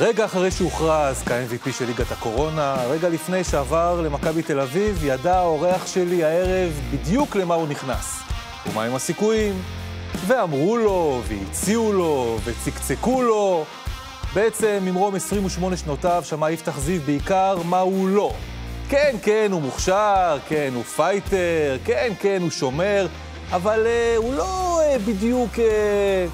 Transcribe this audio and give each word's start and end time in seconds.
רגע 0.00 0.24
אחרי 0.24 0.50
שהוכרז 0.50 1.22
כ-MVP 1.22 1.72
של 1.72 1.84
ליגת 1.84 2.12
הקורונה, 2.12 2.76
רגע 2.88 3.08
לפני 3.08 3.44
שעבר 3.44 4.00
למכבי 4.00 4.42
תל 4.42 4.60
אביב, 4.60 5.04
ידע 5.04 5.38
האורח 5.38 5.86
שלי 5.86 6.24
הערב 6.24 6.72
בדיוק 6.92 7.36
למה 7.36 7.54
הוא 7.54 7.68
נכנס. 7.68 8.18
ומה 8.66 8.84
עם 8.84 8.94
הסיכויים? 8.94 9.62
ואמרו 10.26 10.76
לו, 10.76 11.22
והציעו 11.28 11.92
לו, 11.92 12.38
וצקצקו 12.44 13.22
לו. 13.22 13.64
בעצם, 14.34 14.78
ממרום 14.82 15.14
28 15.14 15.76
שנותיו, 15.76 16.22
שמע 16.26 16.50
יפתח 16.50 16.78
זיו 16.78 17.00
בעיקר 17.06 17.58
מה 17.64 17.80
הוא 17.80 18.08
לא. 18.08 18.32
כן, 18.88 19.16
כן, 19.22 19.48
הוא 19.52 19.62
מוכשר, 19.62 20.38
כן, 20.48 20.70
הוא 20.74 20.82
פייטר, 20.82 21.78
כן, 21.84 22.12
כן, 22.20 22.38
הוא 22.42 22.50
שומר, 22.50 23.06
אבל 23.50 23.86
אה, 23.86 24.14
הוא 24.16 24.34
לא 24.34 24.80
אה, 24.80 24.98
בדיוק... 24.98 25.58
אה... 25.58 26.26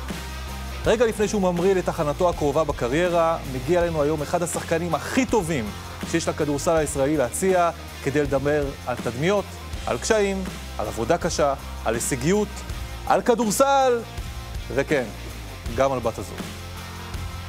רגע 0.87 1.07
לפני 1.07 1.29
שהוא 1.29 1.43
ממריא 1.43 1.75
לתחנתו 1.75 2.29
הקרובה 2.29 2.65
בקריירה, 2.65 3.39
מגיע 3.55 3.83
אלינו 3.83 4.03
היום 4.03 4.23
אחד 4.23 4.43
השחקנים 4.43 4.95
הכי 4.95 5.27
טובים 5.27 5.65
שיש 6.11 6.29
לכדורסל 6.29 6.77
הישראלי 6.77 7.17
להציע 7.17 7.71
כדי 8.03 8.23
לדבר 8.23 8.65
על 8.87 8.97
תדמיות, 8.97 9.45
על 9.87 9.99
קשיים, 9.99 10.45
על 10.79 10.87
עבודה 10.87 11.19
קשה, 11.19 11.55
על 11.85 11.95
הישגיות, 11.95 12.49
על 13.07 13.23
כדורסל, 13.23 14.01
וכן, 14.75 15.05
גם 15.77 15.93
על 15.93 15.99
בת 15.99 16.19
הזוג. 16.19 16.39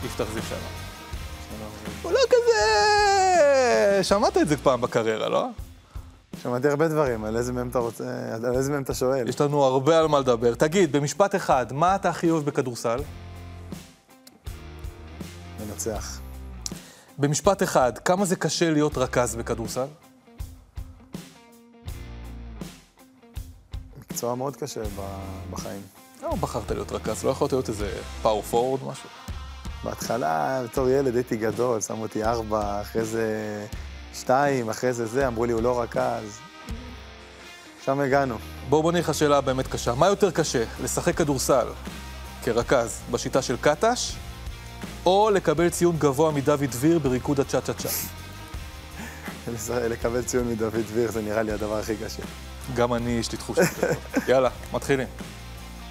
יפתח 0.06 0.26
זיו 0.34 0.44
שלום. 0.44 0.60
הוא 2.02 2.12
לא 2.12 2.20
כזה... 2.30 4.04
שמעת 4.04 4.38
את 4.38 4.48
זה 4.48 4.58
פעם 4.58 4.82
בקריירה, 4.82 5.30
לא? 5.30 5.48
שמעתי 6.44 6.68
הרבה 6.68 6.88
דברים, 6.88 7.26
על 7.26 7.38
איזה 7.38 7.54
מהם 7.54 7.70
אתה 7.70 7.80
רוצה, 7.80 8.04
על 8.34 8.56
איזה 8.56 8.72
מהם 8.72 8.84
אתה 8.84 8.94
שואל. 8.94 9.30
יש 9.30 9.42
לנו 9.42 9.64
הרבה 9.64 10.00
על 10.00 10.08
מה 10.08 10.20
לדבר. 10.20 10.56
תגיד, 10.56 10.92
במשפט 10.92 11.36
אחד, 11.36 11.66
מה 11.72 11.96
אתה 11.96 12.10
הכי 12.10 12.30
אוהב 12.30 12.46
בכדורסל? 12.46 13.00
מנצח. 15.70 16.20
במשפט 17.18 17.64
אחד, 17.64 17.98
כמה 17.98 18.26
זה 18.26 18.36
קשה 18.36 18.72
להיות 18.72 18.98
רכז 18.98 19.36
בכדורסל? 19.36 19.86
מקצוע 24.00 24.36
מאוד 24.36 24.56
קשה 24.56 24.82
בחיים. 25.52 25.82
למה 26.24 26.36
בחרת 26.36 26.72
להיות 26.72 26.92
רכז? 26.92 27.24
לא 27.24 27.30
יכולת 27.30 27.52
להיות 27.52 27.70
איזה 27.70 27.98
פאור 28.22 28.42
פורד 28.42 28.84
משהו? 28.84 29.10
בהתחלה, 29.84 30.62
בתור 30.64 30.90
ילד 30.90 31.16
הייתי 31.16 31.38
גדול, 31.38 31.82
שמו 31.82 32.04
אותי 32.04 32.24
ארבע, 32.24 32.82
אחרי 32.82 33.06
זה 33.06 33.28
שתיים, 34.14 34.70
אחרי 34.70 34.94
זה 34.94 35.06
זה, 35.06 35.28
אמרו 35.28 35.46
לי, 35.46 35.54
הוא 35.54 35.62
לא 35.62 35.82
רכז. 35.82 36.40
שם 37.86 38.00
הגענו. 38.00 38.36
בואו 38.70 38.84
בוא 38.84 38.92
נראה 38.92 39.04
לך 39.04 39.14
שאלה 39.14 39.42
באמת 39.42 39.68
קשה. 39.68 39.96
מה 39.96 40.08
יותר 40.08 40.32
קשה, 40.32 40.64
לשחק 40.84 41.16
כדורסל 41.16 41.68
כרכז 42.44 43.02
בשיטה 43.12 43.42
של 43.42 43.58
קטש, 43.62 44.16
או 45.06 45.30
לקבל 45.34 45.70
ציון 45.70 45.96
גבוה 45.98 46.32
מדוד 46.32 46.64
דביר 46.64 47.00
בריקוד 47.00 47.40
הצ'ה 47.40 47.62
צ'ה 47.62 47.74
צ'ה? 47.74 47.90
לקבל 49.88 50.22
ציון 50.22 50.52
מדוד 50.52 50.74
דביר 50.92 51.12
זה 51.12 51.22
נראה 51.22 51.42
לי 51.42 51.52
הדבר 51.52 51.80
הכי 51.80 51.96
קשה. 51.96 52.24
גם 52.76 52.94
אני, 52.94 53.12
יש 53.12 53.32
לי 53.32 53.38
תחושה. 53.38 53.62
יאללה, 54.28 54.50
מתחילים. 54.74 55.08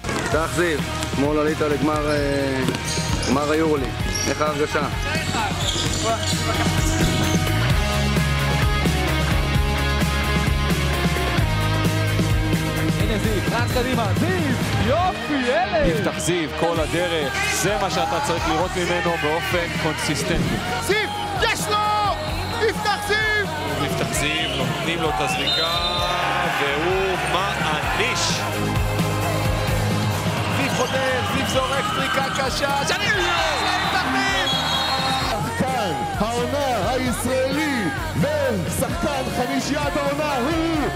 פתח 0.03 0.49
זיו, 0.55 0.79
אתמול 1.13 1.39
עלית 1.39 1.61
לגמר 1.61 2.11
גמר 3.29 3.51
היורולי, 3.51 3.89
איך 4.27 4.41
ההרגשה? 4.41 4.87
הנה 12.99 13.17
זיו, 13.17 13.41
רץ 13.51 13.71
קדימה, 13.71 14.07
זיו, 14.19 14.64
יופי, 14.87 15.33
ילד! 15.33 15.85
יפתח 15.85 16.19
זיו, 16.19 16.49
כל 16.59 16.79
הדרך, 16.79 17.33
זה 17.53 17.77
מה 17.81 17.89
שאתה 17.89 18.19
צריך 18.23 18.49
לראות 18.49 18.71
ממנו 18.75 19.11
באופן 19.21 19.67
קונסיסטנטי. 19.83 20.55
זיו, 20.81 21.09
יש 21.41 21.67
לו! 21.67 21.77
יפתח 22.69 23.07
זיו! 23.07 23.47
יפתח 23.85 24.13
זיו, 24.13 24.49
נותנים 24.57 25.01
לו 25.01 25.09
את 25.09 25.15
הזריקה, 25.19 25.97
והוא 26.59 27.17
מעניש. 27.33 28.19
זיו 30.57 30.69
חודר, 30.77 31.21
זיו 31.35 31.47
זורק 31.47 31.85
זריקה 31.95 32.25
קשה, 32.37 32.87
שאני... 32.87 33.05
זיו! 33.05 33.55
שחקן 35.29 35.93
העונה 36.19 36.91
הישראלי 36.91 37.83
ושחקן 38.19 39.23
חמישיית 39.37 39.97
העונה 39.97 40.37
הוא 40.37 40.89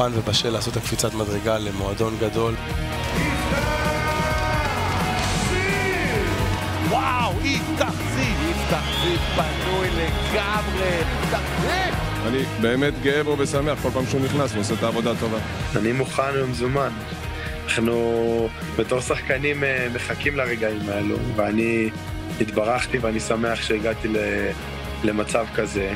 מוכן 0.00 0.18
ובשל 0.18 0.50
לעשות 0.50 0.72
את 0.72 0.82
הקפיצת 0.82 1.14
מדרגה 1.14 1.58
למועדון 1.58 2.16
גדול. 2.20 2.54
וואו, 6.88 7.32
יפתח 7.44 7.92
זיו! 8.14 8.50
יפתח 8.50 8.84
זיו 9.02 9.18
פנוי 9.36 9.88
לגמרי! 9.88 11.00
יפתח 11.00 11.40
זיו! 11.60 11.94
אני 12.26 12.42
באמת 12.60 12.94
גאה 13.02 13.24
בו 13.24 13.36
ושמח 13.38 13.78
כל 13.82 13.90
פעם 13.90 14.06
שהוא 14.06 14.20
נכנס 14.20 14.54
ועושה 14.54 14.74
את 14.74 14.82
העבודה 14.82 15.10
הטובה. 15.10 15.38
אני 15.76 15.92
מוכן 15.92 16.42
ומזומן. 16.42 16.92
אנחנו 17.64 18.48
בתור 18.76 19.00
שחקנים 19.00 19.64
אה, 19.64 19.86
מחכים 19.94 20.36
לרגעים 20.36 20.88
האלו, 20.88 21.16
ואני 21.36 21.90
התברכתי 22.40 22.98
ואני 22.98 23.20
שמח 23.20 23.62
שהגעתי 23.62 24.08
למצב 25.04 25.46
כזה. 25.54 25.94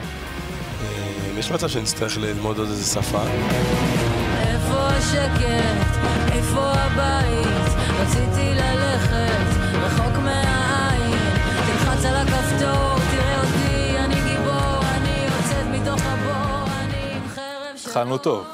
יש 1.44 1.50
מצב 1.50 1.68
שנצטרך 1.68 2.18
ללמוד 2.18 2.58
עוד 2.58 2.68
איזה 2.68 2.94
שפה. 2.94 3.22
איפה 3.22 4.88
השקט? 4.88 5.98
איפה 6.32 6.60
הבית? 6.60 7.74
רציתי 8.00 8.54
ללכת 8.54 9.60
רחוק 9.74 10.16
מהעין. 10.16 11.18
תלחץ 11.66 12.04
על 12.04 12.16
הכפתור, 12.16 12.96
תראה 13.10 13.40
אותי, 13.40 13.98
אני 13.98 14.14
גיבור, 14.14 14.80
אני 14.94 15.24
יוצאת 15.24 15.66
מתוך 15.80 16.02
הבור, 16.04 16.74
אני 16.80 17.16
עם 17.16 17.28
חרב 17.28 17.76
שלו. 17.76 17.90
התחלנו 17.90 18.18
טוב. 18.18 18.46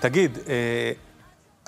תגיד, 0.00 0.38
אה, 0.48 0.92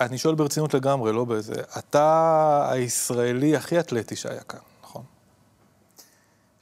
אני 0.00 0.18
שואל 0.18 0.34
ברצינות 0.34 0.74
לגמרי, 0.74 1.12
לא 1.12 1.24
באיזה... 1.24 1.54
אתה 1.78 2.68
הישראלי 2.70 3.56
הכי 3.56 3.80
אתלטי 3.80 4.16
שהיה 4.16 4.40
כאן? 4.40 4.71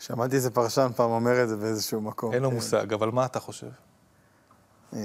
שמעתי 0.01 0.37
איזה 0.37 0.51
פרשן 0.51 0.91
פעם 0.97 1.11
אומר 1.11 1.43
את 1.43 1.49
זה 1.49 1.57
באיזשהו 1.57 2.01
מקום. 2.01 2.33
אין 2.33 2.43
לו 2.43 2.49
כן. 2.49 2.55
מושג, 2.55 2.93
אבל 2.93 3.11
מה 3.11 3.25
אתה 3.25 3.41
חושב? 3.41 3.71
אה, 4.93 5.01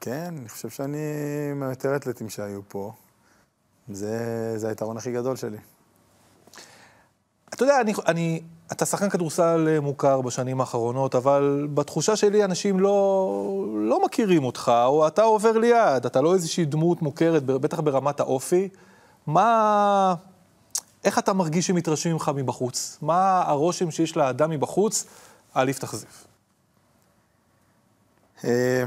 כן, 0.00 0.34
אני 0.38 0.48
חושב 0.48 0.68
שאני 0.68 0.98
מהיותר 1.54 1.96
אתלטים 1.96 2.28
שהיו 2.28 2.60
פה. 2.68 2.92
זה, 3.88 4.18
זה 4.56 4.68
היתרון 4.68 4.96
הכי 4.96 5.12
גדול 5.12 5.36
שלי. 5.36 5.56
אתה 7.48 7.62
יודע, 7.64 7.80
אני, 7.80 7.92
אני, 8.06 8.42
אתה 8.72 8.86
שחקן 8.86 9.08
כדורסל 9.08 9.80
מוכר 9.80 10.20
בשנים 10.20 10.60
האחרונות, 10.60 11.14
אבל 11.14 11.68
בתחושה 11.74 12.16
שלי 12.16 12.44
אנשים 12.44 12.80
לא, 12.80 13.66
לא 13.74 14.04
מכירים 14.04 14.44
אותך, 14.44 14.72
או 14.86 15.06
אתה 15.06 15.22
עובר 15.22 15.58
ליד, 15.58 16.06
אתה 16.06 16.20
לא 16.20 16.34
איזושהי 16.34 16.64
דמות 16.64 17.02
מוכרת, 17.02 17.44
בטח 17.44 17.80
ברמת 17.80 18.20
האופי. 18.20 18.68
מה... 19.26 20.14
איך 21.06 21.18
אתה 21.18 21.32
מרגיש 21.32 21.66
שמתרשמים 21.66 22.14
ממך 22.14 22.30
מבחוץ? 22.34 22.98
מה 23.02 23.42
הרושם 23.46 23.90
שיש 23.90 24.16
לאדם 24.16 24.50
מבחוץ 24.50 25.04
על 25.54 25.68
יפתח 25.68 25.94
זיו? 25.94 26.08
אה, 28.44 28.84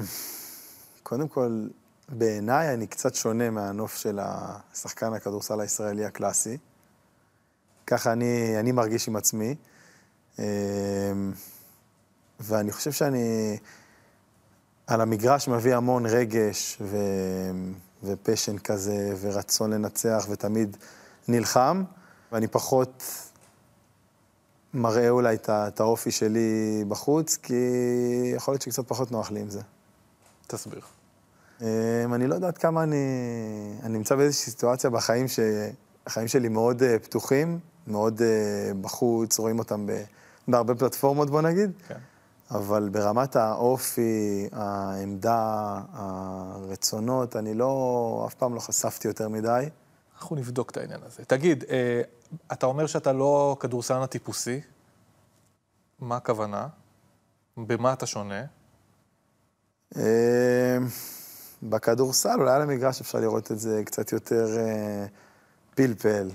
קודם 1.03 1.28
כל, 1.28 1.68
בעיניי 2.09 2.74
אני 2.74 2.88
קצת 2.88 3.16
שונה 3.16 3.50
מהנוף 3.50 3.96
של 3.97 4.19
השחקן 4.22 5.13
הכדורסל 5.13 5.62
הישראלי 5.62 6.06
הקלאסי. 6.06 6.57
ככה 7.88 8.12
אני, 8.12 8.59
אני 8.59 8.72
מרגיש 8.72 9.07
עם 9.07 9.16
עצמי. 9.16 9.56
אה, 10.40 10.46
ואני 12.40 12.72
חושב 12.72 12.91
שאני 12.91 13.57
על 14.88 15.01
המגרש 15.01 15.48
מביא 15.48 15.75
המון 15.75 16.06
רגש 16.06 16.77
ו... 16.81 16.98
ופשן 18.04 18.57
כזה, 18.57 19.13
ורצון 19.22 19.74
לנצח, 19.74 20.25
ותמיד 20.30 20.77
נלחם, 21.27 21.83
ואני 22.31 22.47
פחות 22.47 23.03
מראה 24.73 25.09
אולי 25.09 25.35
את, 25.35 25.79
האופי 25.79 26.11
שלי 26.11 26.83
בחוץ, 26.87 27.37
כי 27.37 27.53
יכול 28.35 28.51
להיות 28.53 28.61
שקצת 28.61 28.87
פחות 28.87 29.11
נוח 29.11 29.31
לי 29.31 29.39
עם 29.39 29.49
זה. 29.49 29.61
תסביר. 30.47 30.81
אה, 31.61 32.05
אני 32.13 32.27
לא 32.27 32.35
יודע 32.35 32.47
עד 32.47 32.57
כמה 32.57 32.83
אני... 32.83 32.97
אני 33.83 33.97
נמצא 33.97 34.15
באיזושהי 34.15 34.51
סיטואציה 34.51 34.89
בחיים 34.89 35.25
שהחיים 35.27 36.27
שלי 36.27 36.49
מאוד 36.49 36.83
אה, 36.83 36.99
פתוחים, 36.99 37.59
מאוד 37.87 38.21
אה, 38.21 38.71
בחוץ, 38.81 39.39
רואים 39.39 39.59
אותם 39.59 39.85
ב... 39.85 39.91
בהרבה 40.47 40.75
פלטפורמות, 40.75 41.29
בוא 41.29 41.41
נגיד. 41.41 41.71
כן. 41.87 41.97
אבל 42.51 42.89
ברמת 42.89 43.35
האופי, 43.35 44.47
העמדה, 44.51 45.79
הרצונות, 45.93 47.35
אני 47.35 47.53
לא, 47.53 48.23
אף 48.27 48.33
פעם 48.33 48.55
לא 48.55 48.59
חשפתי 48.59 49.07
יותר 49.07 49.29
מדי. 49.29 49.69
אנחנו 50.19 50.36
נבדוק 50.36 50.71
את 50.71 50.77
העניין 50.77 51.00
הזה. 51.06 51.25
תגיד, 51.25 51.63
אה, 51.69 52.01
אתה 52.51 52.66
אומר 52.66 52.88
שאתה 52.88 53.13
לא 53.13 53.57
כדורסלן 53.60 54.01
הטיפוסי, 54.01 54.62
מה 56.00 56.16
הכוונה? 56.16 56.68
במה 57.57 57.94
אתה 57.94 58.06
שונה? 58.06 58.44
אה, 59.98 60.77
בכדורסל, 61.63 62.39
אולי 62.39 62.51
על 62.51 62.62
המגרש 62.62 63.01
אפשר 63.01 63.19
לראות 63.19 63.51
את 63.51 63.60
זה 63.60 63.81
קצת 63.86 64.12
יותר 64.12 64.57
אה, 64.57 65.06
פלפל. 65.75 66.30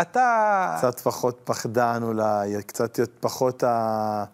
אתה... 0.00 0.76
קצת 0.78 1.00
פחות 1.00 1.40
פחדן 1.44 2.02
אולי, 2.02 2.62
קצת 2.62 2.98
פחות 3.20 3.62
ה... 3.62 4.24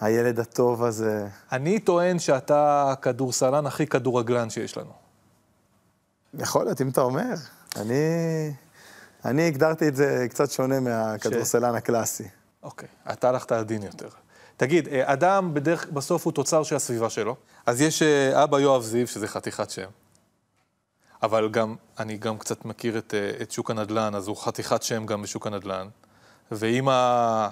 הילד 0.00 0.40
הטוב 0.40 0.84
הזה. 0.84 1.28
אני 1.52 1.80
טוען 1.80 2.18
שאתה 2.18 2.90
הכדורסלן 2.92 3.66
הכי 3.66 3.86
כדורגלן 3.86 4.50
שיש 4.50 4.76
לנו. 4.76 4.92
יכול 6.34 6.64
להיות, 6.64 6.80
אם 6.80 6.88
אתה 6.88 7.00
אומר. 7.00 7.34
אני, 7.76 7.94
אני 9.24 9.48
הגדרתי 9.48 9.88
את 9.88 9.96
זה 9.96 10.26
קצת 10.30 10.50
שונה 10.50 10.80
מהכדורסלן 10.80 11.74
הקלאסי. 11.74 12.28
אוקיי, 12.62 12.88
אתה 13.12 13.28
הלכת 13.28 13.52
עדין 13.52 13.82
יותר. 13.82 14.08
תגיד, 14.56 14.88
אה, 14.88 15.12
אדם 15.12 15.54
בדרך, 15.54 15.86
בסוף 15.92 16.24
הוא 16.24 16.32
תוצר 16.32 16.62
של 16.62 16.76
הסביבה 16.76 17.10
שלו. 17.10 17.36
אז 17.66 17.80
יש 17.80 18.02
אה, 18.02 18.44
אבא 18.44 18.60
יואב 18.60 18.82
זיו, 18.82 19.06
שזה 19.06 19.28
חתיכת 19.28 19.70
שם. 19.70 19.88
אבל 21.22 21.48
גם, 21.48 21.76
אני 21.98 22.16
גם 22.16 22.38
קצת 22.38 22.64
מכיר 22.64 22.98
את, 22.98 23.14
אה, 23.14 23.42
את 23.42 23.50
שוק 23.50 23.70
הנדל"ן, 23.70 24.14
אז 24.14 24.28
הוא 24.28 24.36
חתיכת 24.36 24.82
שם 24.82 25.06
גם 25.06 25.22
בשוק 25.22 25.46
הנדל"ן. 25.46 25.88
ואימא, 26.50 27.48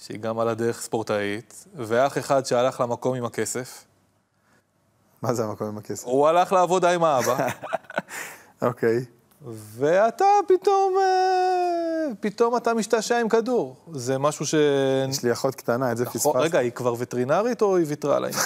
שהיא 0.00 0.18
גם 0.18 0.38
על 0.38 0.48
הדרך 0.48 0.80
ספורטאית, 0.80 1.66
ואח 1.76 2.18
אחד 2.18 2.46
שהלך 2.46 2.80
למקום 2.80 3.14
עם 3.14 3.24
הכסף. 3.24 3.84
מה 5.22 5.34
זה 5.34 5.44
המקום 5.44 5.68
עם 5.68 5.78
הכסף? 5.78 6.04
הוא 6.04 6.28
הלך 6.28 6.52
לעבודה 6.52 6.90
עם 6.90 7.04
האבא, 7.04 7.48
אוקיי. 8.62 9.04
ואתה 9.52 10.24
פתאום, 10.48 10.94
אה, 11.00 12.14
פתאום 12.20 12.56
אתה 12.56 12.74
משתעשע 12.74 13.18
עם 13.18 13.28
כדור. 13.28 13.76
זה 13.92 14.18
משהו 14.18 14.46
ש... 14.46 14.54
יש 15.10 15.22
לי 15.22 15.32
אחות 15.32 15.54
קטנה, 15.54 15.92
את 15.92 15.96
זה 15.96 16.04
נכון, 16.04 16.20
פספסתי. 16.20 16.38
רגע, 16.38 16.58
היא 16.58 16.70
כבר 16.70 16.94
וטרינרית 16.98 17.62
או 17.62 17.76
היא 17.76 17.86
ויתרה 17.88 18.16
על 18.16 18.24
העניין? 18.24 18.42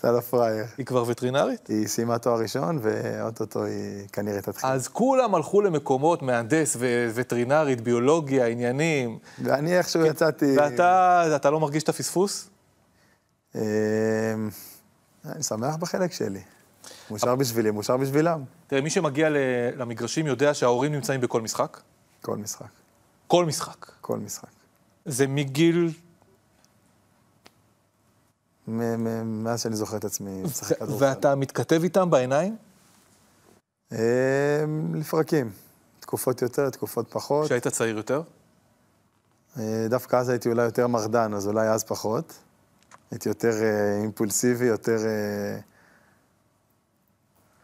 אתה 0.00 0.12
לא 0.12 0.20
פראייר. 0.20 0.64
היא 0.78 0.86
כבר 0.86 1.04
וטרינרית? 1.06 1.66
היא 1.66 1.86
סיימה 1.86 2.18
תואר 2.18 2.40
ראשון, 2.40 2.78
ואו-טו-טו 2.82 3.64
היא 3.64 4.08
כנראה 4.12 4.40
תתחיל. 4.40 4.70
אז 4.70 4.88
כולם 4.88 5.34
הלכו 5.34 5.60
למקומות, 5.60 6.22
מהנדס 6.22 6.76
ווטרינרית, 7.14 7.80
ביולוגיה, 7.80 8.46
עניינים, 8.46 9.18
ואני 9.42 9.78
איכשהו 9.78 10.06
יצאתי... 10.06 10.56
ואתה 10.58 11.36
אתה 11.36 11.50
לא 11.50 11.60
מרגיש 11.60 11.82
את 11.82 11.88
הפספוס? 11.88 12.48
אמ, 13.54 13.60
אני 15.24 15.42
שמח 15.42 15.76
בחלק 15.76 16.12
שלי. 16.12 16.40
מאושר 17.12 17.36
בשבילי, 17.36 17.70
מאושר 17.70 17.96
בשבילם. 17.96 18.44
תראה, 18.66 18.80
מי 18.80 18.90
שמגיע 18.90 19.28
למגרשים 19.76 20.26
יודע 20.26 20.54
שההורים 20.54 20.92
נמצאים 20.92 21.20
בכל 21.20 21.40
משחק. 21.40 21.80
כל 22.22 22.36
משחק. 22.36 22.66
כל 23.26 23.44
משחק. 23.44 23.90
כל 24.00 24.18
משחק. 24.18 24.48
זה 25.04 25.26
מגיל... 25.26 25.92
מאז 28.66 29.62
שאני 29.62 29.76
זוכר 29.76 29.96
את 29.96 30.04
עצמי 30.04 30.42
משחק 30.42 30.78
כדורסל. 30.78 31.04
ואתה 31.04 31.34
מתכתב 31.34 31.80
איתם 31.82 32.10
בעיניים? 32.10 32.56
אמ, 33.92 33.98
לפרקים. 34.94 35.50
תקופות 36.00 36.42
יותר, 36.42 36.70
תקופות 36.70 37.06
פחות. 37.10 37.44
כשהיית 37.44 37.68
צעיר 37.68 37.96
יותר? 37.96 38.22
אה, 39.58 39.86
דווקא 39.88 40.16
אז 40.16 40.28
הייתי 40.28 40.48
אולי 40.48 40.64
יותר 40.64 40.86
מרדן, 40.86 41.34
אז 41.34 41.46
אולי 41.46 41.68
אז 41.68 41.84
פחות. 41.84 42.32
הייתי 43.10 43.28
יותר 43.28 43.62
אה, 43.62 44.00
אימפולסיבי, 44.02 44.64
יותר 44.64 44.96
אה, 45.06 45.58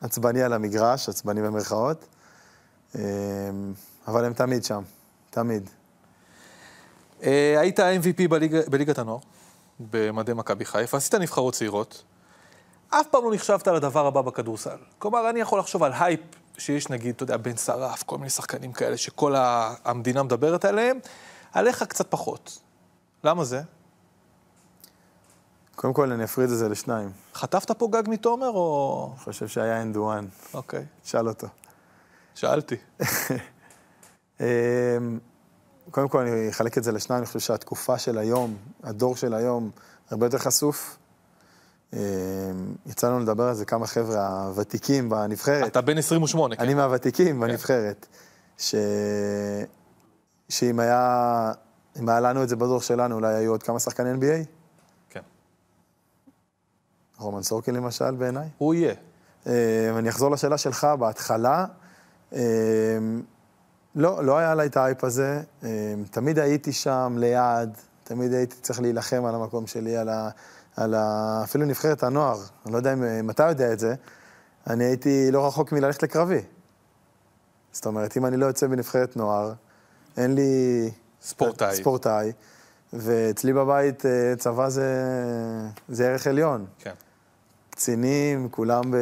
עצבני 0.00 0.42
על 0.42 0.52
המגרש, 0.52 1.08
עצבני 1.08 1.42
במרכאות. 1.42 2.04
אה, 2.94 3.00
אבל 4.08 4.24
הם 4.24 4.32
תמיד 4.32 4.64
שם, 4.64 4.82
תמיד. 5.30 5.70
אה, 7.22 7.60
היית 7.60 7.80
MVP 7.80 8.28
בליג, 8.30 8.56
בליגת 8.70 8.98
הנוער, 8.98 9.18
במדי 9.80 10.32
מכבי 10.34 10.64
חיפה, 10.64 10.96
עשית 10.96 11.14
נבחרות 11.14 11.54
צעירות. 11.54 12.02
אף 12.90 13.06
פעם 13.10 13.24
לא 13.24 13.34
נחשבת 13.34 13.68
לדבר 13.68 14.06
הבא 14.06 14.20
בכדורסל. 14.20 14.76
כלומר, 14.98 15.30
אני 15.30 15.40
יכול 15.40 15.58
לחשוב 15.58 15.82
על 15.82 15.92
הייפ 16.00 16.20
שיש 16.58 16.88
נגיד, 16.88 17.14
אתה 17.14 17.22
יודע, 17.22 17.36
בן 17.36 17.56
שרף, 17.56 18.02
כל 18.02 18.18
מיני 18.18 18.30
שחקנים 18.30 18.72
כאלה 18.72 18.96
שכל 18.96 19.34
המדינה 19.84 20.22
מדברת 20.22 20.64
עליהם, 20.64 20.98
עליך 21.52 21.82
קצת 21.82 22.10
פחות. 22.10 22.58
למה 23.24 23.44
זה? 23.44 23.62
קודם 25.78 25.92
כל, 25.92 26.12
אני 26.12 26.24
אפריד 26.24 26.50
את 26.50 26.58
זה 26.58 26.68
לשניים. 26.68 27.10
חטפת 27.34 27.70
פה 27.70 27.88
גג 27.92 28.02
מתומר 28.08 28.48
או... 28.48 29.10
אני 29.12 29.24
חושב 29.24 29.48
שהיה 29.48 29.82
one, 29.94 30.54
אוקיי, 30.54 30.84
שאל 31.04 31.28
אותו. 31.28 31.46
שאלתי. 32.34 32.76
אמ, 34.40 34.46
קודם 35.90 36.08
כל, 36.08 36.18
אני 36.18 36.50
אחלק 36.50 36.78
את 36.78 36.84
זה 36.84 36.92
לשניים, 36.92 37.18
אני 37.18 37.26
חושב 37.26 37.38
שהתקופה 37.38 37.98
של 37.98 38.18
היום, 38.18 38.56
הדור 38.82 39.16
של 39.16 39.34
היום, 39.34 39.70
הרבה 40.10 40.26
יותר 40.26 40.38
חשוף. 40.38 40.96
אמ, 41.92 41.98
יצא 42.86 43.08
לנו 43.08 43.20
לדבר 43.20 43.44
על 43.44 43.54
זה 43.54 43.64
כמה 43.64 43.86
חבר'ה 43.86 44.46
הוותיקים 44.46 45.08
בנבחרת. 45.08 45.66
אתה 45.66 45.80
בן 45.80 45.98
28, 45.98 46.56
כן? 46.56 46.62
אני 46.62 46.74
מהוותיקים 46.74 47.40
בנבחרת. 47.40 48.06
ש... 48.58 48.74
שאם 50.48 50.80
היה... 50.80 51.52
אם 51.98 52.08
היה 52.08 52.20
לנו 52.20 52.42
את 52.42 52.48
זה 52.48 52.56
בדור 52.56 52.80
שלנו, 52.80 53.14
אולי 53.14 53.34
היו 53.34 53.50
עוד 53.50 53.62
כמה 53.62 53.80
שחקני 53.80 54.12
NBA? 54.12 54.57
רומן 57.18 57.42
סורקין 57.42 57.74
למשל, 57.74 58.10
בעיניי. 58.10 58.48
הוא 58.58 58.74
יהיה. 58.74 58.94
אה, 59.46 59.98
אני 59.98 60.08
אחזור 60.08 60.30
לשאלה 60.30 60.58
שלך, 60.58 60.84
בהתחלה, 60.98 61.64
אה, 62.32 62.40
לא, 63.94 64.24
לא 64.24 64.38
היה 64.38 64.54
לה 64.54 64.66
את 64.66 64.76
האייפ 64.76 65.04
הזה, 65.04 65.42
אה, 65.64 65.94
תמיד 66.10 66.38
הייתי 66.38 66.72
שם 66.72 67.16
ליד, 67.18 67.70
תמיד 68.04 68.32
הייתי 68.32 68.56
צריך 68.56 68.80
להילחם 68.80 69.24
על 69.24 69.34
המקום 69.34 69.66
שלי, 69.66 69.96
על 69.96 70.08
ה... 70.08 70.30
על 70.76 70.94
ה... 70.94 71.40
אפילו 71.44 71.66
נבחרת 71.66 72.02
הנוער, 72.02 72.38
אני 72.64 72.72
לא 72.72 72.78
יודע 72.78 72.92
אם, 72.92 73.30
אתה 73.30 73.48
יודע 73.48 73.72
את 73.72 73.78
זה, 73.78 73.94
אני 74.66 74.84
הייתי 74.84 75.30
לא 75.30 75.46
רחוק 75.46 75.72
מללכת 75.72 76.02
לקרבי. 76.02 76.40
זאת 77.72 77.86
אומרת, 77.86 78.16
אם 78.16 78.26
אני 78.26 78.36
לא 78.36 78.46
יוצא 78.46 78.66
בנבחרת 78.66 79.16
נוער, 79.16 79.52
אין 80.16 80.34
לי... 80.34 80.90
ספורטאי. 81.22 81.76
ספורטאי, 81.76 82.32
ואצלי 82.92 83.52
בבית 83.52 84.02
צבא 84.38 84.68
זה, 84.68 84.92
זה 85.88 86.08
ערך 86.08 86.26
עליון. 86.26 86.66
כן. 86.78 86.94
קצינים, 87.78 88.48
כולם 88.50 88.90
ב- 88.90 88.96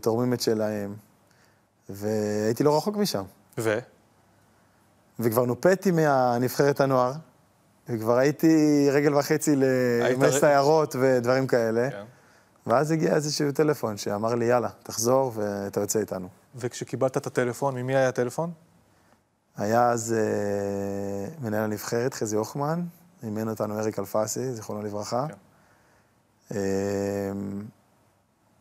תורמים 0.00 0.32
את 0.32 0.40
שלהם, 0.40 0.94
והייתי 1.88 2.62
לא 2.64 2.76
רחוק 2.76 2.96
משם. 2.96 3.22
ו? 3.58 3.78
וכבר 5.18 5.44
נופתי 5.44 5.90
מהנבחרת 5.90 6.80
הנוער, 6.80 7.12
וכבר 7.88 8.16
הייתי 8.16 8.86
רגל 8.92 9.14
וחצי 9.14 9.56
לימי 9.56 10.26
ר- 10.26 10.40
סיירות 10.40 10.96
ודברים 11.00 11.46
כאלה, 11.46 11.90
כן. 11.90 12.04
ואז 12.66 12.90
הגיע 12.90 13.14
איזשהו 13.14 13.52
טלפון 13.52 13.96
שאמר 13.96 14.34
לי, 14.34 14.44
יאללה, 14.44 14.68
תחזור 14.82 15.32
ואתה 15.34 15.80
יוצא 15.80 15.98
איתנו. 15.98 16.28
וכשקיבלת 16.56 17.16
את 17.16 17.26
הטלפון, 17.26 17.74
ממי 17.74 17.96
היה 17.96 18.08
הטלפון? 18.08 18.50
היה 19.56 19.90
אז 19.90 20.14
אה, 20.18 21.28
מנהל 21.48 21.64
הנבחרת, 21.64 22.14
חזי 22.14 22.36
הוחמן, 22.36 22.82
אימן 23.22 23.48
אותנו 23.48 23.78
אריק 23.78 23.98
אלפסי, 23.98 24.52
זיכרונו 24.54 24.82
לברכה. 24.82 25.26
כן. 25.28 25.34
אה, 26.54 26.60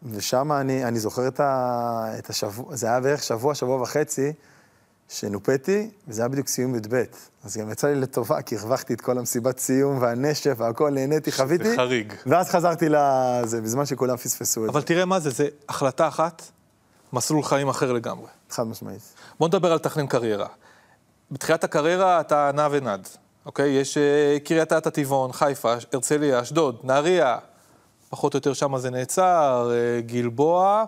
ושם 0.03 0.51
אני, 0.51 0.85
אני 0.85 0.99
זוכר 0.99 1.27
את, 1.27 1.39
ה, 1.39 2.13
את 2.19 2.29
השבוע, 2.29 2.75
זה 2.75 2.87
היה 2.87 2.99
בערך 2.99 3.23
שבוע, 3.23 3.55
שבוע 3.55 3.81
וחצי, 3.81 4.33
שנופתי, 5.09 5.89
וזה 6.07 6.21
היה 6.21 6.29
בדיוק 6.29 6.47
סיום 6.47 6.75
י"ב. 6.75 7.03
אז 7.43 7.57
גם 7.57 7.71
יצא 7.71 7.87
לי 7.87 7.95
לטובה, 7.95 8.41
כי 8.41 8.57
הרווחתי 8.57 8.93
את 8.93 9.01
כל 9.01 9.17
המסיבת 9.17 9.59
סיום 9.59 10.01
והנשף 10.01 10.53
והכל, 10.57 10.89
נהניתי, 10.89 11.31
חוויתי. 11.31 11.69
זה 11.69 11.75
חריג. 11.75 12.13
ואז 12.25 12.49
חזרתי 12.49 12.85
לזה, 12.89 13.61
בזמן 13.61 13.85
שכולם 13.85 14.17
פספסו 14.17 14.65
את 14.65 14.69
אבל 14.69 14.81
זה. 14.81 14.87
תראה 14.87 15.05
מה 15.05 15.19
זה, 15.19 15.29
זה 15.29 15.47
החלטה 15.69 16.07
אחת, 16.07 16.41
מסלול 17.13 17.43
חיים 17.43 17.69
אחר 17.69 17.91
לגמרי. 17.91 18.27
חד 18.49 18.63
משמעית. 18.63 19.01
בוא 19.39 19.47
נדבר 19.47 19.71
על 19.71 19.79
תכנן 19.79 20.07
קריירה. 20.07 20.47
בתחילת 21.31 21.63
הקריירה 21.63 22.19
אתה 22.19 22.51
נע 22.53 22.67
ונד, 22.71 23.07
אוקיי? 23.45 23.69
יש 23.69 23.97
אה, 23.97 24.37
קריית 24.43 24.73
אתא 24.73 24.89
טבעון, 24.89 25.31
חיפה, 25.31 25.75
הרצליה, 25.93 26.41
אשדוד, 26.41 26.79
נהריה, 26.83 27.37
פחות 28.15 28.33
או 28.33 28.37
יותר 28.37 28.53
שם 28.53 28.77
זה 28.77 28.89
נעצר, 28.89 29.71
אה, 29.73 30.01
גלבוע. 30.01 30.85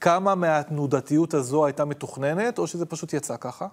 כמה 0.00 0.34
מהתנודתיות 0.34 1.34
הזו 1.34 1.66
הייתה 1.66 1.84
מתוכננת, 1.84 2.58
או 2.58 2.66
שזה 2.66 2.86
פשוט 2.86 3.12
יצא 3.12 3.36
ככה? 3.40 3.66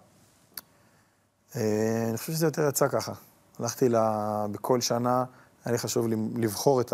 אה, 1.55 2.05
אני 2.09 2.17
חושב 2.17 2.33
שזה 2.33 2.45
יותר 2.45 2.67
יצא 2.67 2.87
ככה. 2.87 3.11
הלכתי 3.59 3.89
ל... 3.89 3.95
בכל 4.51 4.81
שנה, 4.81 5.23
היה 5.65 5.71
לי 5.71 5.77
חשוב 5.77 6.07
לבחור 6.35 6.81
את 6.81 6.93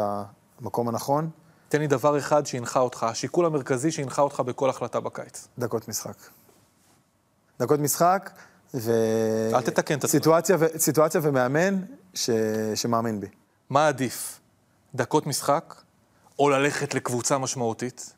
המקום 0.60 0.90
הנכון, 0.90 1.30
תן 1.70 1.80
לי 1.80 1.88
דבר 1.88 2.18
אחד 2.18 2.46
שהנחה 2.46 2.80
אותך, 2.80 3.04
השיקול 3.04 3.46
המרכזי 3.46 3.92
שהנחה 3.92 4.22
אותך 4.22 4.40
בכל 4.40 4.70
החלטה 4.70 5.00
בקיץ. 5.00 5.48
דקות 5.60 5.88
משחק. 5.88 6.18
דקות 7.60 7.80
משחק, 7.80 8.32
ו... 8.74 8.92
אל 9.54 9.62
תתקן 9.62 9.98
את 9.98 10.04
עצמך. 10.04 10.12
סיטואציה, 10.12 10.58
ו... 10.60 10.66
סיטואציה 10.78 11.22
ומאמן 11.24 11.82
ש... 12.14 12.30
שמאמין 12.76 13.20
בי. 13.20 13.28
מה 13.70 13.88
עדיף, 13.88 14.40
דקות 14.96 15.28
משחק, 15.28 15.76
או 16.40 16.50
ללכת 16.50 16.94
לקבוצה 16.94 17.38
משמעותית? 17.38 18.14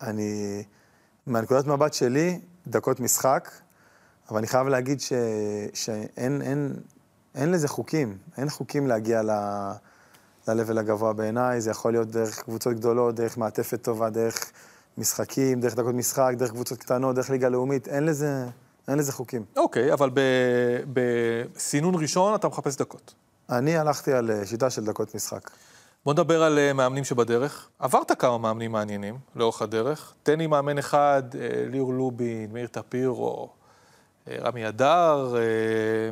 אני, 0.00 0.62
מהנקודת 1.26 1.66
מבט 1.66 1.94
שלי, 1.94 2.40
דקות 2.66 3.00
משחק, 3.00 3.50
אבל 4.30 4.38
אני 4.38 4.46
חייב 4.46 4.66
להגיד 4.66 5.00
ש... 5.00 5.12
שאין 5.74 6.42
אין, 6.42 6.76
אין 7.34 7.50
לזה 7.50 7.68
חוקים. 7.68 8.18
אין 8.36 8.50
חוקים 8.50 8.86
להגיע 8.86 9.22
ל... 9.22 9.30
ל-level 10.48 10.78
הגבוה 10.78 11.12
בעיניי, 11.12 11.60
זה 11.60 11.70
יכול 11.70 11.92
להיות 11.92 12.08
דרך 12.10 12.42
קבוצות 12.42 12.74
גדולות, 12.74 13.14
דרך 13.14 13.38
מעטפת 13.38 13.82
טובה, 13.82 14.10
דרך 14.10 14.52
משחקים, 14.98 15.60
דרך 15.60 15.74
דקות 15.74 15.94
משחק, 15.94 16.32
דרך 16.36 16.50
קבוצות 16.50 16.78
קטנות, 16.78 17.16
דרך 17.16 17.30
ליגה 17.30 17.48
לאומית, 17.48 17.88
אין 17.88 18.06
לזה, 18.06 18.44
אין 18.88 18.98
לזה 18.98 19.12
חוקים. 19.12 19.44
אוקיי, 19.56 19.92
אבל 19.92 20.10
ב- 20.14 20.82
בסינון 20.92 21.94
ראשון 21.94 22.34
אתה 22.34 22.48
מחפש 22.48 22.76
דקות. 22.76 23.14
אני 23.50 23.76
הלכתי 23.76 24.12
על 24.12 24.30
אה, 24.30 24.46
שיטה 24.46 24.70
של 24.70 24.84
דקות 24.84 25.14
משחק. 25.14 25.50
בוא 26.04 26.12
נדבר 26.12 26.42
על 26.42 26.58
אה, 26.58 26.72
מאמנים 26.72 27.04
שבדרך. 27.04 27.68
עברת 27.78 28.20
כמה 28.20 28.38
מאמנים 28.38 28.72
מעניינים 28.72 29.18
לאורך 29.34 29.62
הדרך. 29.62 30.14
תן 30.22 30.38
לי 30.38 30.46
מאמן 30.46 30.78
אחד, 30.78 31.22
אה, 31.34 31.64
ליאור 31.68 31.94
לובין, 31.94 32.52
מאיר 32.52 32.66
טפירו, 32.66 33.50
אה, 34.28 34.36
רמי 34.40 34.68
אדר, 34.68 35.34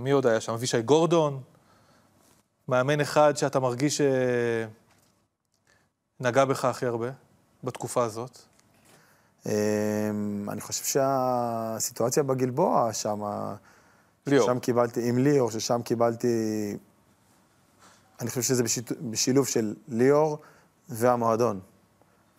מי 0.00 0.11
עוד 0.11 0.26
היה 0.26 0.40
שם? 0.40 0.52
אבישי 0.52 0.82
גורדון. 0.82 1.42
מאמן 2.68 3.00
אחד 3.00 3.37
שאתה 3.37 3.61
מרגיש 3.61 4.00
שנגע 6.20 6.44
בך 6.44 6.64
הכי 6.64 6.87
הרבה 6.87 7.09
בתקופה 7.64 8.04
הזאת. 8.04 8.38
אמ, 9.47 9.52
אני 10.49 10.61
חושב 10.61 10.85
שהסיטואציה 10.85 12.23
בגלבוע 12.23 12.92
שם, 12.92 13.20
ליאור. 14.26 14.47
שם 14.47 14.59
קיבלתי, 14.59 15.09
עם 15.09 15.18
ליאור, 15.18 15.50
ששם 15.50 15.82
קיבלתי, 15.82 16.76
אני 18.21 18.29
חושב 18.29 18.43
שזה 18.43 18.62
בשיט, 18.62 18.93
בשילוב 19.11 19.47
של 19.47 19.75
ליאור 19.89 20.39
והמועדון. 20.89 21.61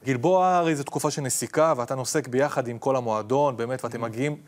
גלבוע 0.06 0.48
הרי 0.48 0.76
זו 0.76 0.84
תקופה 0.84 1.12
של 1.12 1.22
נסיקה, 1.22 1.74
ואתה 1.78 1.96
נוסק 1.96 2.28
ביחד 2.28 2.68
עם 2.68 2.80
כל 2.80 2.96
המועדון, 2.96 3.58
באמת, 3.58 3.84
ואתם 3.84 4.02
מגיעים 4.02 4.42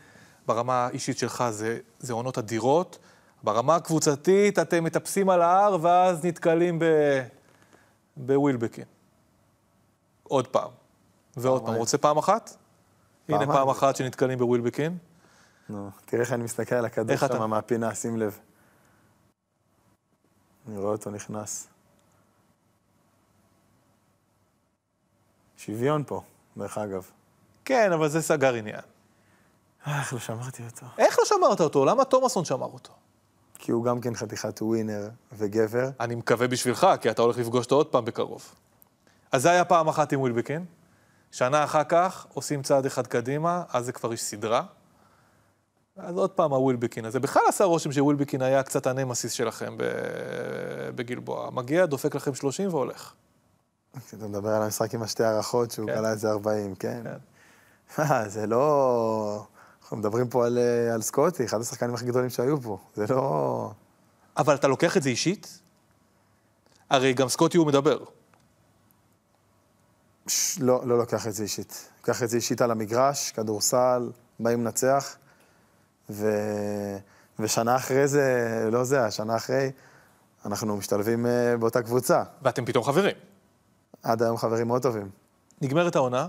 ברמה 0.46 0.86
האישית 0.86 1.18
שלך, 1.18 1.44
זה, 1.50 1.78
זה 1.98 2.12
עונות 2.12 2.38
אדירות. 2.38 2.98
ברמה 3.42 3.76
הקבוצתית, 3.76 4.58
אתם 4.58 4.84
מטפסים 4.84 5.30
על 5.30 5.42
ההר, 5.42 5.76
ואז 5.80 6.24
נתקלים 6.24 6.78
ב... 6.78 6.84
בווילבקין. 8.16 8.84
עוד 10.22 10.46
פעם. 10.46 10.70
ועוד 11.36 11.64
פעם. 11.66 11.74
רוצה 11.74 11.98
פעם 11.98 12.18
אחת? 12.18 12.56
הנה 13.28 13.38
פעמיים. 13.38 13.58
פעם 13.58 13.68
אחת 13.68 13.96
שנתקלים 13.96 14.38
בווילבקין. 14.38 14.98
נו, 15.68 15.90
תראה 16.04 16.22
איך 16.22 16.32
אני 16.32 16.44
מסתכל 16.44 16.74
על 16.74 16.84
הכדור? 16.84 17.16
שם 17.16 17.50
מהפינה, 17.50 17.94
שים 17.94 18.16
לב. 18.16 18.38
אני 20.68 20.78
רואה 20.78 20.92
אותו 20.92 21.10
נכנס. 21.10 21.68
שוויון 25.56 26.04
פה, 26.06 26.22
דרך 26.56 26.78
אגב. 26.78 27.10
כן, 27.64 27.92
אבל 27.92 28.08
זה 28.08 28.22
סגר 28.22 28.54
עניין. 28.54 28.80
איך 29.86 30.12
לא 30.12 30.18
שמרתי 30.18 30.62
אותו. 30.66 30.86
איך 30.98 31.18
לא 31.18 31.24
שמרת 31.24 31.60
אותו? 31.60 31.84
למה 31.84 32.04
תומאסון 32.04 32.44
שמר 32.44 32.66
אותו? 32.66 32.92
כי 33.58 33.72
הוא 33.72 33.84
גם 33.84 34.00
כן 34.00 34.14
חתיכת 34.14 34.62
ווינר 34.62 35.08
וגבר. 35.32 35.88
אני 36.00 36.14
מקווה 36.14 36.48
בשבילך, 36.48 36.86
כי 37.00 37.10
אתה 37.10 37.22
הולך 37.22 37.38
לפגוש 37.38 37.64
אותו 37.64 37.74
עוד 37.74 37.86
פעם 37.86 38.04
בקרוב. 38.04 38.54
אז 39.32 39.42
זה 39.42 39.50
היה 39.50 39.64
פעם 39.64 39.88
אחת 39.88 40.12
עם 40.12 40.20
ווילבקין. 40.20 40.64
שנה 41.32 41.64
אחר 41.64 41.84
כך 41.84 42.26
עושים 42.34 42.62
צעד 42.62 42.86
אחד 42.86 43.06
קדימה, 43.06 43.62
אז 43.68 43.84
זה 43.84 43.92
כבר 43.92 44.12
איש 44.12 44.22
סדרה. 44.22 44.62
אז 45.96 46.16
עוד 46.16 46.30
פעם 46.30 46.52
הווילבקין 46.52 47.04
הזה. 47.04 47.20
בכלל 47.20 47.42
עשה 47.48 47.64
רושם 47.64 47.92
שווילבקין 47.92 48.42
היה 48.42 48.62
קצת 48.62 48.86
הנמסיס 48.86 49.32
שלכם 49.32 49.76
בגלבוע. 50.94 51.50
מגיע, 51.50 51.86
דופק 51.86 52.14
לכם 52.14 52.34
30 52.34 52.68
והולך. 52.68 53.12
אתה 54.08 54.26
מדבר 54.26 54.48
על 54.48 54.62
המשחק 54.62 54.94
עם 54.94 55.02
השתי 55.02 55.24
הערכות, 55.24 55.70
שהוא 55.70 55.86
כן. 55.86 55.94
קלע 55.94 56.10
איזה 56.10 56.30
40, 56.30 56.74
כן? 56.74 57.02
כן. 57.04 57.16
מה, 57.98 58.28
זה 58.28 58.46
לא... 58.46 59.46
אנחנו 59.82 59.96
מדברים 59.96 60.28
פה 60.28 60.46
על, 60.46 60.58
אה, 60.58 60.94
על 60.94 61.02
סקוטי, 61.02 61.44
אחד 61.44 61.60
השחקנים 61.60 61.94
הכי 61.94 62.04
גדולים 62.04 62.30
שהיו 62.30 62.60
פה. 62.62 62.78
זה 62.94 63.06
לא... 63.10 63.70
אבל 64.36 64.54
אתה 64.54 64.68
לוקח 64.68 64.96
את 64.96 65.02
זה 65.02 65.08
אישית? 65.08 65.60
הרי 66.90 67.12
גם 67.12 67.28
סקוטי 67.28 67.58
הוא 67.58 67.66
מדבר. 67.66 67.98
ש- 70.26 70.58
לא, 70.60 70.86
לא 70.86 70.98
לוקח 70.98 71.26
את 71.26 71.34
זה 71.34 71.42
אישית. 71.42 71.90
לוקח 71.98 72.22
את 72.22 72.28
זה 72.28 72.36
אישית 72.36 72.60
על 72.60 72.70
המגרש, 72.70 73.30
כדורסל, 73.30 74.10
באים 74.40 74.64
לנצח, 74.64 75.16
ו... 76.10 76.28
ושנה 77.38 77.76
אחרי 77.76 78.08
זה, 78.08 78.68
לא 78.72 78.84
זה, 78.84 79.04
השנה 79.04 79.36
אחרי, 79.36 79.70
אנחנו 80.44 80.76
משתלבים 80.76 81.26
אה, 81.26 81.56
באותה 81.56 81.82
קבוצה. 81.82 82.22
ואתם 82.42 82.64
פתאום 82.64 82.84
חברים. 82.84 83.16
עד 84.02 84.22
היום 84.22 84.36
חברים 84.36 84.66
מאוד 84.66 84.82
טובים. 84.82 85.10
נגמרת 85.62 85.96
העונה, 85.96 86.28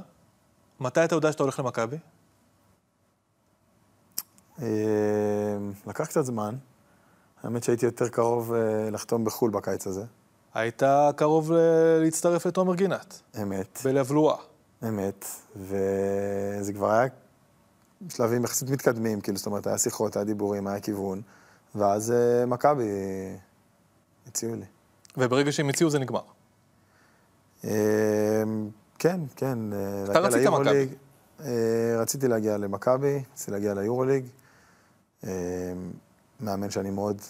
מתי 0.80 1.04
אתה 1.04 1.16
יודע 1.16 1.32
שאתה 1.32 1.44
הולך 1.44 1.60
למכבי? 1.60 1.98
אה, 4.62 4.68
לקח 5.88 6.06
קצת 6.06 6.26
זמן. 6.26 6.56
האמת 7.44 7.64
שהייתי 7.64 7.86
יותר 7.86 8.08
קרוב 8.08 8.54
אה, 8.54 8.90
לחתום 8.92 9.26
בחו"ל 9.26 9.52
בקיץ 9.52 9.88
הזה. 9.88 10.04
היית 10.54 10.84
קרוב 11.16 11.52
להצטרף 12.02 12.46
לתומר 12.46 12.76
גינת, 12.76 13.22
אמת, 13.42 13.80
בלבלואה. 13.84 14.38
אמת. 14.88 15.26
וזה 15.56 16.74
כבר 16.74 16.92
היה 16.92 17.08
שלבים 18.10 18.44
יחסית 18.44 18.70
מתקדמים, 18.70 19.22
כאילו, 19.22 19.38
זאת 19.38 19.46
אומרת, 19.46 19.68
היה 19.68 19.78
שיחות, 19.78 20.16
היה 20.16 20.26
דיבורים, 20.26 20.68
היה 20.68 20.80
כיוון. 20.80 21.22
ואז 21.76 22.12
אה, 22.12 22.46
מכבי 22.46 22.90
הציעו 24.28 24.56
לי. 24.56 24.66
וברגע 25.18 25.52
שהם 25.52 25.70
הציעו 25.70 25.90
זה 25.90 26.00
נגמר. 26.00 26.22
אה, 27.66 28.44
כן, 29.00 29.20
כן. 29.36 29.74
אה, 29.74 30.04
אתה 30.04 30.20
רצית. 30.20 30.48
אה, 31.40 31.96
רציתי 32.00 32.28
להגיע 32.28 32.58
למכבי, 32.58 33.24
רציתי 33.34 33.52
להגיע 33.52 33.74
ליורוליג. 33.74 34.26
מאמן 36.40 36.70
שאני 36.70 36.90
מאוד 36.90 37.22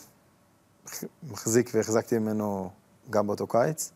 מחזיק 1.31 1.71
והחזקתי 1.73 2.17
ממנו 2.19 2.69
גם 3.09 3.27
באותו 3.27 3.47
קיץ. 3.47 3.91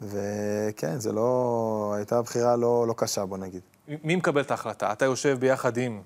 וכן, 0.00 1.00
זה 1.00 1.12
לא... 1.12 1.94
הייתה 1.96 2.22
בחירה 2.22 2.56
לא, 2.56 2.84
לא 2.88 2.94
קשה, 2.96 3.26
בוא 3.26 3.38
נגיד. 3.38 3.60
מי 3.88 4.16
מקבל 4.16 4.40
את 4.40 4.50
ההחלטה? 4.50 4.92
אתה 4.92 5.04
יושב 5.04 5.36
ביחד 5.40 5.76
עם, 5.76 6.02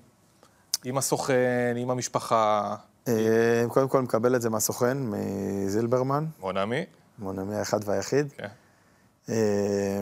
עם 0.83 0.97
הסוכן, 0.97 1.75
עם 1.77 1.89
המשפחה, 1.89 2.75
אה, 3.07 3.63
קודם 3.67 3.89
כל 3.89 4.01
מקבל 4.01 4.35
את 4.35 4.41
זה 4.41 4.49
מהסוכן, 4.49 4.97
מזילברמן, 4.97 6.25
מונמי? 6.39 6.85
מונמי 7.19 7.55
האחד 7.55 7.79
והיחיד. 7.85 8.33
כן. 8.37 8.47
אה, 9.29 10.01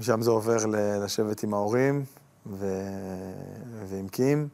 שם 0.00 0.22
זה 0.22 0.30
עובר 0.30 0.56
לשבת 1.04 1.42
עם 1.42 1.54
ההורים 1.54 2.04
ו... 2.46 2.66
ועם 3.84 4.08
קים. 4.08 4.48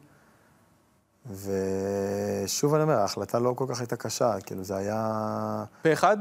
ושוב 1.25 2.73
אני 2.73 2.83
אומר, 2.83 2.93
ההחלטה 2.93 3.39
לא 3.39 3.53
כל 3.55 3.65
כך 3.69 3.79
הייתה 3.79 3.95
קשה, 3.95 4.41
כאילו 4.45 4.63
זה 4.63 4.75
היה... 4.75 5.63
פה 5.81 5.93
אחד? 5.93 6.17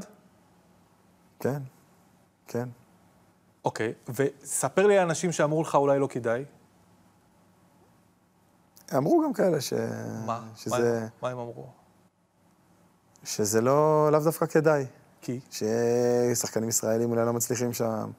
כן, 1.41 1.63
כן. 2.49 2.69
אוקיי. 3.64 3.92
וספר 4.09 4.87
לי 4.87 4.99
על 4.99 5.06
אנשים 5.06 5.33
שאמרו 5.33 5.62
לך 5.62 5.75
אולי 5.75 5.99
לא 5.99 6.06
כדאי. 6.06 6.44
אמרו 8.97 9.23
גם 9.25 9.33
כאלה 9.33 9.61
ש... 9.61 9.73
מה? 9.73 9.87
מה, 10.26 10.42
שזה, 10.56 11.02
הם, 11.02 11.09
מה 11.23 11.28
הם 11.28 11.38
אמרו? 11.38 11.66
שזה 13.25 13.61
לא, 13.61 14.09
לאו 14.12 14.21
דווקא 14.21 14.47
כדאי. 14.47 14.87
כי? 15.21 15.40
ששחקנים 15.50 16.68
ישראלים 16.68 17.11
אולי 17.11 17.26
לא 17.26 17.33
מצליחים 17.33 17.73
שם, 17.73 18.11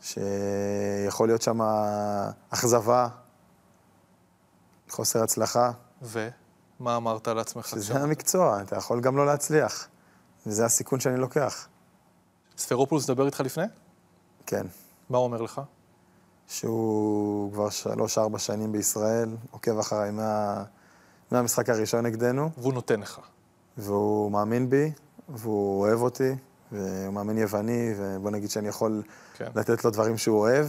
שיכול 0.00 1.28
להיות 1.28 1.42
שם 1.42 1.58
אכזבה, 2.50 3.08
חוסר 4.88 5.22
הצלחה, 5.22 5.70
ומה 6.02 6.96
אמרת 6.96 7.28
לעצמך 7.28 7.68
שזה 7.68 7.80
עכשיו? 7.80 7.96
המקצוע, 7.96 8.62
אתה 8.62 8.76
יכול 8.76 9.00
גם 9.00 9.16
לא 9.16 9.26
להצליח, 9.26 9.88
וזה 10.46 10.64
הסיכון 10.64 11.00
שאני 11.00 11.16
לוקח. 11.16 11.68
ספרופולוס 12.58 13.10
מדבר 13.10 13.26
איתך 13.26 13.40
לפני? 13.40 13.64
כן. 14.46 14.66
מה 15.10 15.18
הוא 15.18 15.24
אומר 15.24 15.42
לך? 15.42 15.60
שהוא 16.46 17.52
כבר 17.52 17.70
שלוש-ארבע 17.70 18.38
שנים 18.38 18.72
בישראל, 18.72 19.36
עוקב 19.50 19.78
אחריי 19.78 20.10
מה... 20.10 20.64
מהמשחק 21.30 21.68
הראשון 21.68 22.06
נגדנו, 22.06 22.50
והוא 22.58 22.72
נותן 22.72 23.00
לך. 23.00 23.20
והוא 23.78 24.32
מאמין 24.32 24.70
בי, 24.70 24.92
והוא 25.28 25.80
אוהב 25.80 26.00
אותי, 26.00 26.34
והוא 26.72 27.12
מאמין 27.12 27.38
יווני, 27.38 27.94
ובוא 27.96 28.30
נגיד 28.30 28.50
שאני 28.50 28.68
יכול 28.68 29.02
כן. 29.36 29.50
לתת 29.54 29.84
לו 29.84 29.90
דברים 29.90 30.18
שהוא 30.18 30.38
אוהב. 30.38 30.66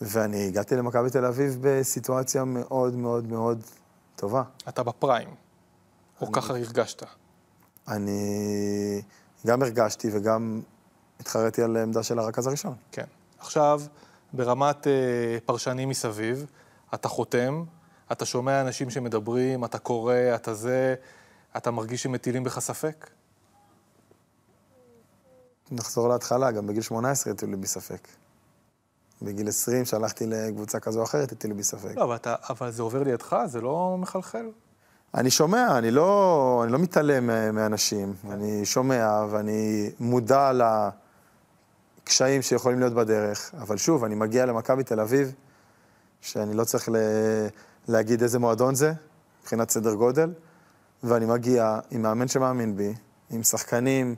ואני 0.00 0.46
הגעתי 0.46 0.76
למכבי 0.76 1.10
תל 1.10 1.24
אביב 1.24 1.58
בסיטואציה 1.60 2.44
מאוד 2.44 2.94
מאוד 2.94 3.26
מאוד 3.26 3.62
טובה. 4.16 4.42
אתה 4.68 4.82
בפריים. 4.82 5.28
או 6.20 6.32
ככה 6.32 6.52
הרגשת. 6.52 7.02
אני 7.88 9.02
גם 9.46 9.62
הרגשתי 9.62 10.08
וגם 10.12 10.60
התחרתי 11.24 11.62
על 11.62 11.76
העמדה 11.76 12.02
של 12.02 12.18
הרכז 12.18 12.46
הראשון. 12.46 12.74
כן. 12.92 13.04
עכשיו, 13.38 13.80
ברמת 14.32 14.86
אה, 14.86 14.92
פרשנים 15.46 15.88
מסביב, 15.88 16.46
אתה 16.94 17.08
חותם, 17.08 17.64
אתה 18.12 18.24
שומע 18.24 18.60
אנשים 18.60 18.90
שמדברים, 18.90 19.64
אתה 19.64 19.78
קורא, 19.78 20.14
אתה 20.34 20.54
זה, 20.54 20.94
אתה 21.56 21.70
מרגיש 21.70 22.02
שמטילים 22.02 22.44
בך 22.44 22.58
ספק? 22.58 23.10
נחזור 25.70 26.08
להתחלה, 26.08 26.50
גם 26.50 26.66
בגיל 26.66 26.82
18 26.82 27.32
הטילו 27.32 27.58
בי 27.60 27.66
ספק. 27.66 28.08
בגיל 29.22 29.48
20, 29.48 29.84
שהלכתי 29.84 30.26
לקבוצה 30.26 30.80
כזו 30.80 30.98
או 30.98 31.04
אחרת, 31.04 31.32
הטילו 31.32 31.56
בי 31.56 31.62
ספק. 31.62 31.96
לא, 31.96 32.04
אבל, 32.04 32.16
אתה, 32.16 32.34
אבל 32.50 32.70
זה 32.70 32.82
עובר 32.82 33.02
לידך, 33.02 33.36
זה 33.46 33.60
לא 33.60 33.96
מחלחל? 33.98 34.46
אני 35.14 35.30
שומע, 35.30 35.78
אני 35.78 35.90
לא, 35.90 36.60
אני 36.64 36.72
לא 36.72 36.78
מתעלם 36.78 37.26
מה- 37.26 37.52
מאנשים. 37.52 38.14
אני 38.30 38.64
שומע 38.64 39.24
ואני 39.30 39.90
מודע 40.00 40.52
קשיים 42.04 42.42
שיכולים 42.42 42.78
להיות 42.78 42.92
בדרך, 42.92 43.54
אבל 43.60 43.76
שוב, 43.76 44.04
אני 44.04 44.14
מגיע 44.14 44.46
למכבי 44.46 44.84
תל 44.84 45.00
אביב, 45.00 45.34
שאני 46.20 46.54
לא 46.54 46.64
צריך 46.64 46.88
ל... 46.88 46.96
להגיד 47.88 48.22
איזה 48.22 48.38
מועדון 48.38 48.74
זה, 48.74 48.92
מבחינת 49.40 49.70
סדר 49.70 49.94
גודל, 49.94 50.32
ואני 51.02 51.26
מגיע 51.26 51.78
עם 51.90 52.02
מאמן 52.02 52.28
שמאמין 52.28 52.76
בי, 52.76 52.94
עם 53.30 53.42
שחקנים 53.42 54.14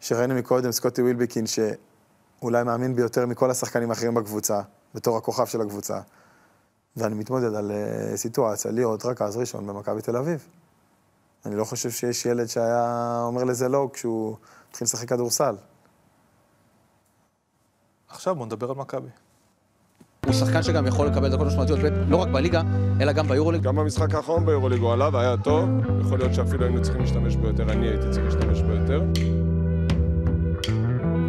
שראינו 0.00 0.34
מקודם, 0.34 0.72
סקוטי 0.72 1.02
ווילביקין, 1.02 1.44
שאולי 1.46 2.62
מאמין 2.64 2.94
בי 2.94 3.02
יותר 3.02 3.26
מכל 3.26 3.50
השחקנים 3.50 3.90
האחרים 3.90 4.14
בקבוצה, 4.14 4.60
בתור 4.94 5.16
הכוכב 5.16 5.46
של 5.46 5.60
הקבוצה. 5.60 6.00
ואני 6.96 7.14
מתמודד 7.14 7.54
על 7.54 7.70
uh, 7.70 8.16
סיטואציה 8.16 8.70
להיות 8.70 9.04
רכז 9.04 9.36
ראשון 9.36 9.66
במכבי 9.66 10.02
תל 10.02 10.16
אביב. 10.16 10.46
אני 11.46 11.56
לא 11.56 11.64
חושב 11.64 11.90
שיש 11.90 12.26
ילד 12.26 12.46
שהיה 12.46 13.20
אומר 13.22 13.44
לזה 13.44 13.68
לא 13.68 13.90
כשהוא 13.92 14.36
התחיל 14.70 14.84
לשחק 14.84 15.08
כדורסל. 15.08 15.54
עכשיו 18.14 18.34
בוא 18.34 18.46
נדבר 18.46 18.70
על 18.70 18.76
מכבי. 18.76 19.08
הוא 20.26 20.32
שחקן 20.32 20.62
שגם 20.62 20.86
יכול 20.86 21.06
לקבל 21.06 21.28
דקות 21.28 21.46
משמעותיות, 21.46 21.78
לא 22.08 22.16
רק 22.16 22.28
בליגה, 22.28 22.62
אלא 23.00 23.12
גם 23.12 23.28
ביורוליג. 23.28 23.62
גם 23.62 23.76
במשחק 23.76 24.14
האחרון 24.14 24.46
ביורוליג 24.46 24.80
הוא 24.80 24.92
עלה 24.92 25.08
והיה 25.12 25.36
טוב. 25.36 25.68
יכול 26.00 26.18
להיות 26.18 26.34
שאפילו 26.34 26.64
היינו 26.64 26.82
צריכים 26.82 27.00
להשתמש 27.00 27.36
בו 27.36 27.46
יותר, 27.46 27.62
אני 27.62 27.88
הייתי 27.88 28.10
צריך 28.10 28.24
להשתמש 28.24 28.60
בו 28.62 28.72
יותר. 28.72 29.02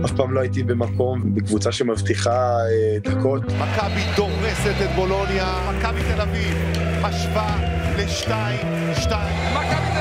אף 0.06 0.12
פעם 0.12 0.34
לא 0.34 0.39
הייתי 0.39 0.63
במקום, 0.63 1.36
בקבוצה 1.36 1.72
שמבטיחה 1.72 2.58
אה, 2.58 2.98
דקות. 3.04 3.44
מכבי 3.44 4.01
דורסת 4.15 4.75
את 4.84 4.89
בולוניה, 4.96 5.60
מכבי 5.70 6.00
תל 6.13 6.22
אביב 6.22 6.58
משווה 7.01 7.58
לשתיים, 7.98 8.60
שתיים. 8.96 9.36
מכבי 9.54 9.95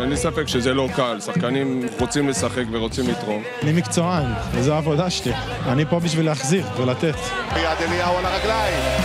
אין 0.00 0.10
לי 0.10 0.16
ספק 0.16 0.48
שזה 0.48 0.74
לא 0.74 0.88
קל, 0.96 1.20
שחקנים 1.20 1.82
רוצים 2.00 2.28
לשחק 2.28 2.64
ורוצים 2.72 3.08
לתרום. 3.08 3.42
אני 3.62 3.72
מקצוען, 3.72 4.32
וזו 4.52 4.74
העבודה 4.74 5.10
שלי. 5.10 5.32
אני 5.66 5.84
פה 5.84 6.00
בשביל 6.00 6.26
להחזיר 6.26 6.66
ולתת. 6.76 7.14
יד 7.56 7.66
אליהו 7.80 8.16
על 8.16 8.26
הרגליים. 8.26 9.00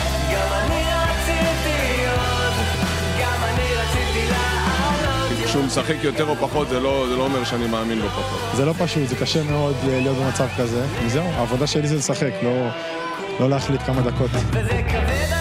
כשהוא 5.45 5.63
משחק 5.63 5.95
יותר 6.03 6.29
או 6.29 6.35
פחות 6.35 6.69
זה 6.69 6.79
לא, 6.79 7.05
זה 7.09 7.15
לא 7.15 7.23
אומר 7.23 7.43
שאני 7.43 7.67
מאמין 7.67 8.01
בו 8.01 8.07
פחות. 8.07 8.39
זה 8.55 8.65
לא 8.65 8.73
פשוט, 8.79 9.07
זה 9.07 9.15
קשה 9.15 9.43
מאוד 9.43 9.75
להיות 9.83 10.17
במצב 10.17 10.47
כזה. 10.57 10.85
וזהו, 11.05 11.23
העבודה 11.23 11.67
שלי 11.67 11.87
זה 11.87 11.95
לשחק, 11.95 12.33
לא, 12.43 12.67
לא 13.39 13.49
להחליט 13.49 13.81
כמה 13.81 14.01
דקות. 14.01 14.31
וזה 14.33 14.81
כבד 14.89 15.40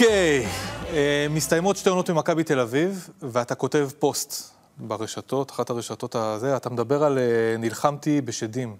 אוקיי, 0.00 0.46
אה, 0.90 1.26
מסתיימות 1.30 1.76
שתי 1.76 1.88
עונות 1.88 2.10
ממכבי 2.10 2.44
תל 2.44 2.60
אביב, 2.60 3.08
ואתה 3.22 3.54
כותב 3.54 3.88
פוסט 3.98 4.54
ברשתות, 4.78 5.50
אחת 5.50 5.70
הרשתות 5.70 6.14
הזה, 6.14 6.56
אתה 6.56 6.70
מדבר 6.70 7.04
על 7.04 7.18
אה, 7.18 7.56
נלחמתי 7.58 8.20
בשדים. 8.20 8.76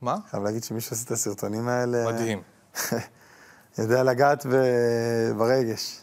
מה? 0.00 0.16
חייב 0.30 0.42
להגיד 0.42 0.64
שמישהו 0.64 0.92
עושה 0.92 1.06
את 1.06 1.10
הסרטונים 1.10 1.68
האלה... 1.68 2.12
מדהים. 2.12 2.42
יודע 3.78 4.02
לגעת 4.02 4.46
ב- 4.46 5.32
ברגש. 5.38 6.00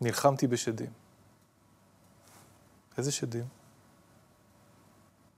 נלחמתי 0.00 0.46
בשדים. 0.46 0.90
איזה 2.98 3.12
שדים? 3.12 3.44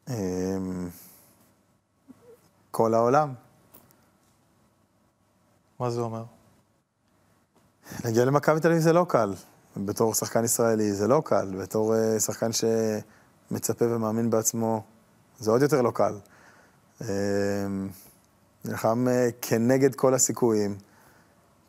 אמ, 0.09 0.89
כל 2.71 2.95
העולם. 2.95 3.35
מה 5.79 5.91
זה 5.91 6.01
אומר? 6.01 6.23
להגיע 8.05 8.25
למכבי 8.25 8.61
תל 8.61 8.69
אביב 8.69 8.83
זה 8.83 8.93
לא 8.93 9.07
קל. 9.09 9.35
בתור 9.77 10.15
שחקן 10.15 10.45
ישראלי 10.45 10.93
זה 10.93 11.09
לא 11.09 11.23
קל. 11.25 11.55
בתור 11.59 11.95
אה, 11.95 12.21
שחקן 12.21 12.51
שמצפה 12.53 13.85
ומאמין 13.85 14.31
בעצמו, 14.31 14.83
זה 15.39 15.51
עוד 15.51 15.63
יותר 15.63 15.83
לא 15.83 15.91
קל. 15.91 16.15
אמ, 17.01 17.07
נלחם 18.65 19.09
אה, 19.09 19.29
כנגד 19.43 19.95
כל 19.95 20.15
הסיכויים, 20.15 20.77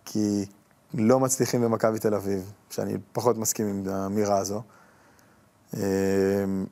כי 0.05 0.45
לא 0.93 1.19
מצליחים 1.19 1.61
במכבי 1.61 1.99
תל 1.99 2.13
אביב, 2.15 2.51
שאני 2.69 2.97
פחות 3.11 3.37
מסכים 3.37 3.67
עם 3.67 3.93
האמירה 3.93 4.37
הזו. 4.37 4.61
אמ, 5.73 6.65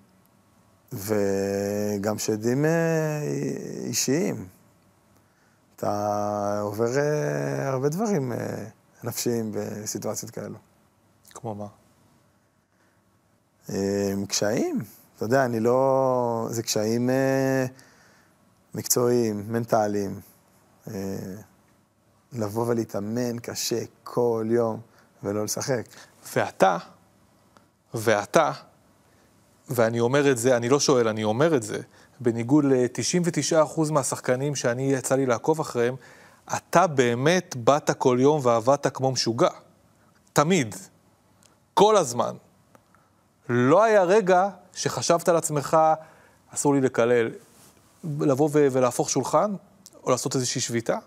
וגם 0.93 2.17
שדים 2.17 2.65
אה, 2.65 3.21
אישיים. 3.85 4.45
אתה 5.75 6.59
עובר 6.61 6.89
הרבה 7.65 7.89
דברים 7.89 8.31
נפשיים 9.03 9.51
בסיטואציות 9.53 10.31
כאלו. 10.31 10.57
כמו 11.33 11.55
מה? 11.55 11.67
אה, 13.69 14.13
קשיים, 14.27 14.79
אתה 15.15 15.25
יודע, 15.25 15.45
אני 15.45 15.59
לא... 15.59 16.47
זה 16.49 16.63
קשיים 16.63 17.09
אה, 17.09 17.65
מקצועיים, 18.75 19.43
מנטליים. 19.47 20.19
אה, 20.87 20.93
לבוא 22.33 22.65
ולהתאמן 22.67 23.39
קשה 23.39 23.79
כל 24.03 24.47
יום 24.49 24.79
ולא 25.23 25.43
לשחק. 25.43 25.85
ואתה, 26.35 26.77
ואתה, 27.93 28.51
ואני 29.69 29.99
אומר 29.99 30.31
את 30.31 30.37
זה, 30.37 30.57
אני 30.57 30.69
לא 30.69 30.79
שואל, 30.79 31.07
אני 31.07 31.23
אומר 31.23 31.55
את 31.55 31.63
זה, 31.63 31.79
בניגוד 32.19 32.65
ל-99% 32.65 33.91
מהשחקנים 33.91 34.55
שאני 34.55 34.93
יצא 34.93 35.15
לי 35.15 35.25
לעקוב 35.25 35.59
אחריהם, 35.59 35.95
אתה 36.57 36.87
באמת 36.87 37.55
באת 37.55 37.91
כל 37.91 38.17
יום 38.21 38.39
ועבדת 38.43 38.87
כמו 38.87 39.11
משוגע. 39.11 39.49
תמיד. 40.33 40.75
כל 41.73 41.97
הזמן. 41.97 42.35
לא 43.49 43.83
היה 43.83 44.03
רגע 44.03 44.49
שחשבת 44.73 45.29
על 45.29 45.35
עצמך, 45.35 45.77
אסור 46.53 46.73
לי 46.73 46.81
לקלל, 46.81 47.31
לבוא 48.03 48.49
ו- 48.53 48.67
ולהפוך 48.71 49.09
שולחן, 49.09 49.55
או 50.03 50.11
לעשות 50.11 50.35
איזושהי 50.35 50.61
שביתה? 50.61 50.97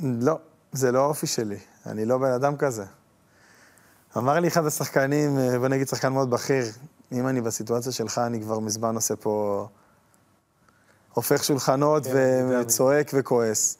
לא, 0.00 0.38
זה 0.72 0.92
לא 0.92 1.04
האופי 1.04 1.26
שלי, 1.26 1.58
אני 1.86 2.04
לא 2.04 2.18
בן 2.18 2.32
אדם 2.32 2.56
כזה. 2.56 2.84
אמר 4.16 4.40
לי 4.40 4.48
אחד 4.48 4.66
השחקנים, 4.66 5.38
אה, 5.38 5.58
בוא 5.58 5.68
נגיד 5.68 5.88
שחקן 5.88 6.12
מאוד 6.12 6.30
בכיר, 6.30 6.64
אם 7.12 7.28
אני 7.28 7.40
בסיטואציה 7.40 7.92
שלך, 7.92 8.18
אני 8.18 8.40
כבר 8.40 8.58
מזמן 8.58 8.94
עושה 8.94 9.16
פה... 9.16 9.68
הופך 11.18 11.44
שולחנות 11.44 12.06
וצועק 12.50 13.10
וכועס. 13.14 13.78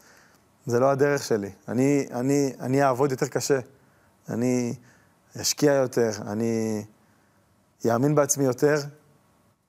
זה 0.66 0.81
לא 0.81 0.90
הדרך 0.90 1.22
שלי. 1.22 1.51
אני, 1.68 2.07
אני, 2.12 2.53
אני 2.61 2.83
אעבוד 2.83 3.11
יותר 3.11 3.27
קשה. 3.27 3.59
אני 4.29 4.74
אשקיע 5.40 5.72
יותר, 5.72 6.11
אני 6.27 6.85
אאמין 7.92 8.14
בעצמי 8.14 8.44
יותר 8.44 8.77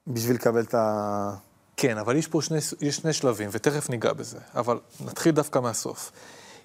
בשביל 0.08 0.36
לקבל 0.36 0.62
את 0.62 0.74
ה... 0.74 1.36
כן, 1.78 1.98
אבל 1.98 2.16
יש 2.16 2.28
פה 2.28 2.42
שני, 2.42 2.58
יש 2.82 2.96
שני 2.96 3.14
שלבים, 3.14 3.50
ותכף 3.52 3.90
ניגע 3.90 4.14
בזה. 4.14 4.40
אבל 4.56 4.80
נתחיל 5.06 5.32
דווקא 5.32 5.60
מהסוף. 5.60 6.12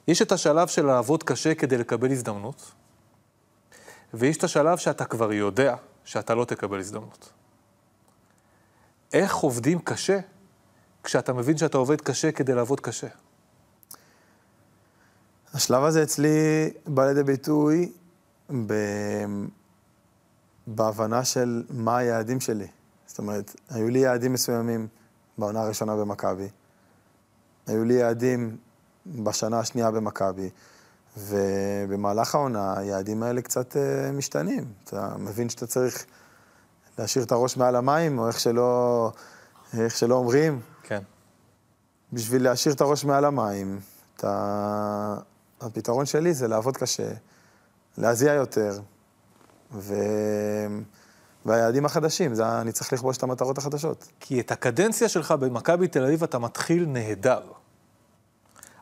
יש 0.09 0.23
את 0.23 0.33
השלב 0.33 0.69
של 0.69 0.87
לעבוד 0.87 1.23
קשה 1.23 1.55
כדי 1.55 1.79
לקבל 1.79 2.11
הזדמנות, 2.11 2.73
ויש 4.15 4.37
את 4.37 4.45
השלב 4.45 4.79
שאתה 4.79 5.05
כבר 5.05 5.33
יודע 5.33 5.75
שאתה 6.05 6.35
לא 6.35 6.45
תקבל 6.45 6.79
הזדמנות. 6.79 7.29
איך 9.13 9.35
עובדים 9.37 9.79
קשה 9.79 10.19
כשאתה 11.05 11.33
מבין 11.33 11.57
שאתה 11.57 11.79
עובד 11.79 12.01
קשה 12.01 12.33
כדי 12.33 12.55
לעבוד 12.55 12.81
קשה? 12.81 13.09
השלב 15.55 15.85
הזה 15.85 16.03
אצלי 16.03 16.71
בא 16.87 17.07
לידי 17.07 17.23
ביטוי 17.23 17.93
ב... 18.67 18.75
בהבנה 20.67 21.25
של 21.25 21.63
מה 21.71 21.97
היעדים 21.99 22.41
שלי. 22.41 22.67
זאת 23.07 23.19
אומרת, 23.19 23.55
היו 23.71 23.89
לי 23.89 23.99
יעדים 23.99 24.33
מסוימים 24.33 24.89
בעונה 25.39 25.61
הראשונה 25.61 25.97
במכבי, 25.97 26.49
היו 27.67 27.85
לי 27.85 27.95
יעדים 27.95 28.57
בשנה 29.07 29.59
השנייה 29.59 29.91
במכבי, 29.91 30.51
ובמהלך 31.19 32.35
העונה 32.35 32.79
היעדים 32.79 33.23
האלה 33.23 33.43
קצת 33.43 33.73
uh, 33.73 34.13
משתנים. 34.13 34.65
אתה 34.85 35.15
מבין 35.19 35.49
שאתה 35.49 35.67
צריך 35.67 36.05
להשאיר 36.99 37.25
את 37.25 37.33
הראש 37.33 37.57
מעל 37.57 37.77
המים, 37.77 38.19
או 38.19 38.29
איך 38.29 38.41
שלא, 38.41 39.13
איך 39.79 39.97
שלא 39.97 40.15
אומרים. 40.15 40.61
בשביל 42.13 42.45
להשאיר 42.45 42.75
את 42.75 42.81
הראש 42.81 43.05
מעל 43.05 43.25
המים, 43.25 43.81
אתה... 44.17 45.17
הפתרון 45.61 46.07
שלי 46.07 46.35
זה 46.35 46.49
לעבוד 46.49 46.77
קשה, 46.77 47.11
להזיע 47.99 48.33
יותר, 48.33 48.81
ו... 49.73 49.95
והיעדים 51.47 51.85
החדשים, 51.85 52.35
זה 52.35 52.61
אני 52.61 52.73
צריך 52.73 52.93
לכבוש 52.93 53.17
את 53.17 53.23
המטרות 53.23 53.59
החדשות. 53.59 54.09
כי 54.21 54.41
את 54.41 54.51
הקדנציה 54.51 55.09
שלך 55.09 55.31
במכבי 55.33 55.89
תל 55.89 56.05
אביב 56.05 56.23
אתה 56.23 56.39
מתחיל 56.39 56.87
נהדר. 56.87 57.41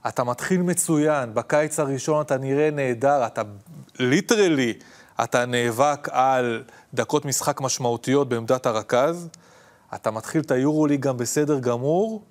אתה 0.09 0.25
מתחיל 0.25 0.63
מצוין, 0.63 1.35
בקיץ 1.35 1.81
הראשון 1.81 2.21
אתה 2.21 2.39
נראה 2.39 2.71
נהדר, 2.71 3.27
אתה 3.27 3.43
ליטרלי, 3.99 4.75
אתה 5.25 5.47
נאבק 5.47 6.09
על 6.11 6.65
דקות 6.95 7.25
משחק 7.25 7.61
משמעותיות 7.61 8.29
בעמדת 8.29 8.67
הרכז, 8.67 9.29
אתה 9.95 10.11
מתחיל 10.11 10.41
את 10.41 10.51
היורוליג 10.51 11.01
גם 11.01 11.17
בסדר 11.17 11.59
גמור, 11.59 12.23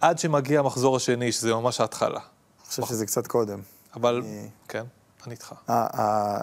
עד 0.00 0.18
שמגיע 0.18 0.60
המחזור 0.60 0.96
השני, 0.96 1.32
שזה 1.32 1.54
ממש 1.54 1.80
ההתחלה. 1.80 2.18
אני 2.18 2.68
חושב 2.68 2.86
שזה 2.86 3.06
קצת 3.06 3.26
קודם. 3.26 3.60
אבל, 3.94 4.22
כן, 4.68 4.84
אני 5.26 5.34
איתך. 5.34 5.54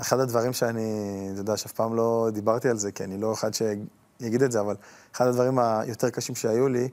אחד 0.01 0.19
הדברים 0.19 0.53
שאני, 0.53 1.29
אתה 1.33 1.41
יודע, 1.41 1.57
שאף 1.57 1.71
פעם 1.71 1.95
לא 1.95 2.29
דיברתי 2.33 2.69
על 2.69 2.77
זה, 2.77 2.91
כי 2.91 3.03
אני 3.03 3.17
לא 3.17 3.33
אחד 3.33 3.51
שיגיד 3.53 4.43
את 4.43 4.51
זה, 4.51 4.59
אבל 4.59 4.75
אחד 5.15 5.27
הדברים 5.27 5.59
היותר 5.59 6.09
קשים 6.09 6.35
שהיו 6.35 6.67
לי, 6.67 6.89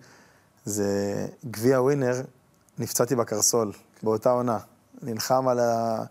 זה 0.64 1.26
גביע 1.50 1.80
ווינר, 1.80 2.14
נפצעתי 2.78 3.16
בקרסול, 3.16 3.72
באותה 4.02 4.30
עונה. 4.30 4.58
נלחם 5.02 5.48
על, 5.48 5.58
ה, 5.58 6.02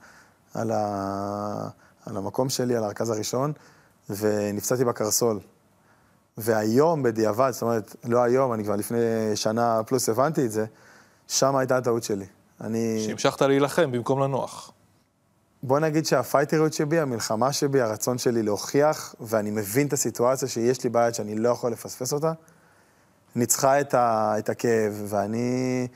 על, 0.53 0.71
ה, 0.71 1.69
על 2.05 2.17
המקום 2.17 2.49
שלי, 2.49 2.75
על 2.75 2.83
הרכז 2.83 3.09
הראשון, 3.09 3.53
ונפצעתי 4.09 4.85
בקרסול. 4.85 5.39
והיום, 6.39 7.03
בדיעבד, 7.03 7.49
זאת 7.51 7.61
אומרת, 7.61 7.95
לא 8.03 8.23
היום, 8.23 8.53
אני 8.53 8.63
כבר 8.63 8.75
לפני 8.75 8.97
שנה 9.35 9.81
פלוס 9.87 10.09
הבנתי 10.09 10.45
את 10.45 10.51
זה, 10.51 10.65
שם 11.27 11.55
הייתה 11.55 11.77
הטעות 11.77 12.03
שלי. 12.03 12.25
אני... 12.61 13.03
שהמשכת 13.07 13.41
להילחם 13.41 13.91
במקום 13.91 14.19
לנוח. 14.19 14.71
בוא 15.63 15.79
נגיד 15.79 16.05
שהפייטריות 16.05 16.73
שבי, 16.73 16.99
המלחמה 16.99 17.53
שבי, 17.53 17.81
הרצון 17.81 18.17
שלי 18.17 18.43
להוכיח, 18.43 19.15
ואני 19.19 19.51
מבין 19.51 19.87
את 19.87 19.93
הסיטואציה 19.93 20.47
שיש 20.47 20.83
לי 20.83 20.89
ביד 20.89 21.13
שאני 21.13 21.35
לא 21.35 21.49
יכול 21.49 21.71
לפספס 21.71 22.13
אותה, 22.13 22.33
ניצחה 23.35 23.81
את, 23.81 23.93
ה, 23.93 24.35
את 24.39 24.49
הכאב, 24.49 25.03
ואני, 25.07 25.87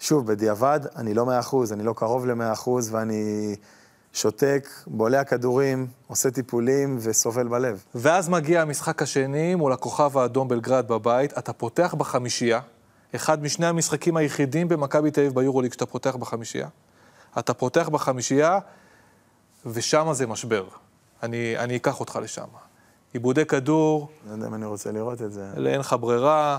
שוב, 0.00 0.26
בדיעבד, 0.26 0.80
אני 0.96 1.14
לא 1.14 1.26
מאה 1.26 1.40
אחוז, 1.40 1.72
אני 1.72 1.82
לא 1.82 1.92
קרוב 1.96 2.26
למאה 2.26 2.52
אחוז, 2.52 2.94
ואני 2.94 3.56
שותק, 4.14 4.68
בולע 4.86 5.24
כדורים, 5.24 5.86
עושה 6.06 6.30
טיפולים 6.30 6.98
וסובל 7.00 7.48
בלב. 7.48 7.84
ואז 7.94 8.28
מגיע 8.28 8.62
המשחק 8.62 9.02
השני 9.02 9.54
מול 9.54 9.72
הכוכב 9.72 10.18
האדום 10.18 10.48
בלגרד 10.48 10.88
בבית, 10.88 11.38
אתה 11.38 11.52
פותח 11.52 11.94
בחמישייה, 11.98 12.60
אחד 13.14 13.42
משני 13.42 13.66
המשחקים 13.66 14.16
היחידים 14.16 14.68
במכבי 14.68 15.10
תל 15.10 15.20
אביב 15.20 15.34
ביורוליג 15.34 15.72
שאתה 15.72 15.86
פותח 15.86 16.16
בחמישייה. 16.16 16.68
אתה 17.38 17.54
פותח 17.54 17.88
בחמישייה, 17.88 18.58
ושם 19.66 20.08
זה 20.12 20.26
משבר. 20.26 20.68
אני, 21.22 21.58
אני 21.58 21.76
אקח 21.76 22.00
אותך 22.00 22.18
לשם. 22.22 22.46
עיבודי 23.12 23.46
כדור. 23.46 24.08
לא 24.26 24.32
יודע 24.32 24.46
אם 24.46 24.54
אני 24.54 24.66
רוצה 24.66 24.92
לראות 24.92 25.22
את 25.22 25.32
זה. 25.32 25.50
אין 25.56 25.80
לך 25.80 25.96
ברירה. 26.00 26.58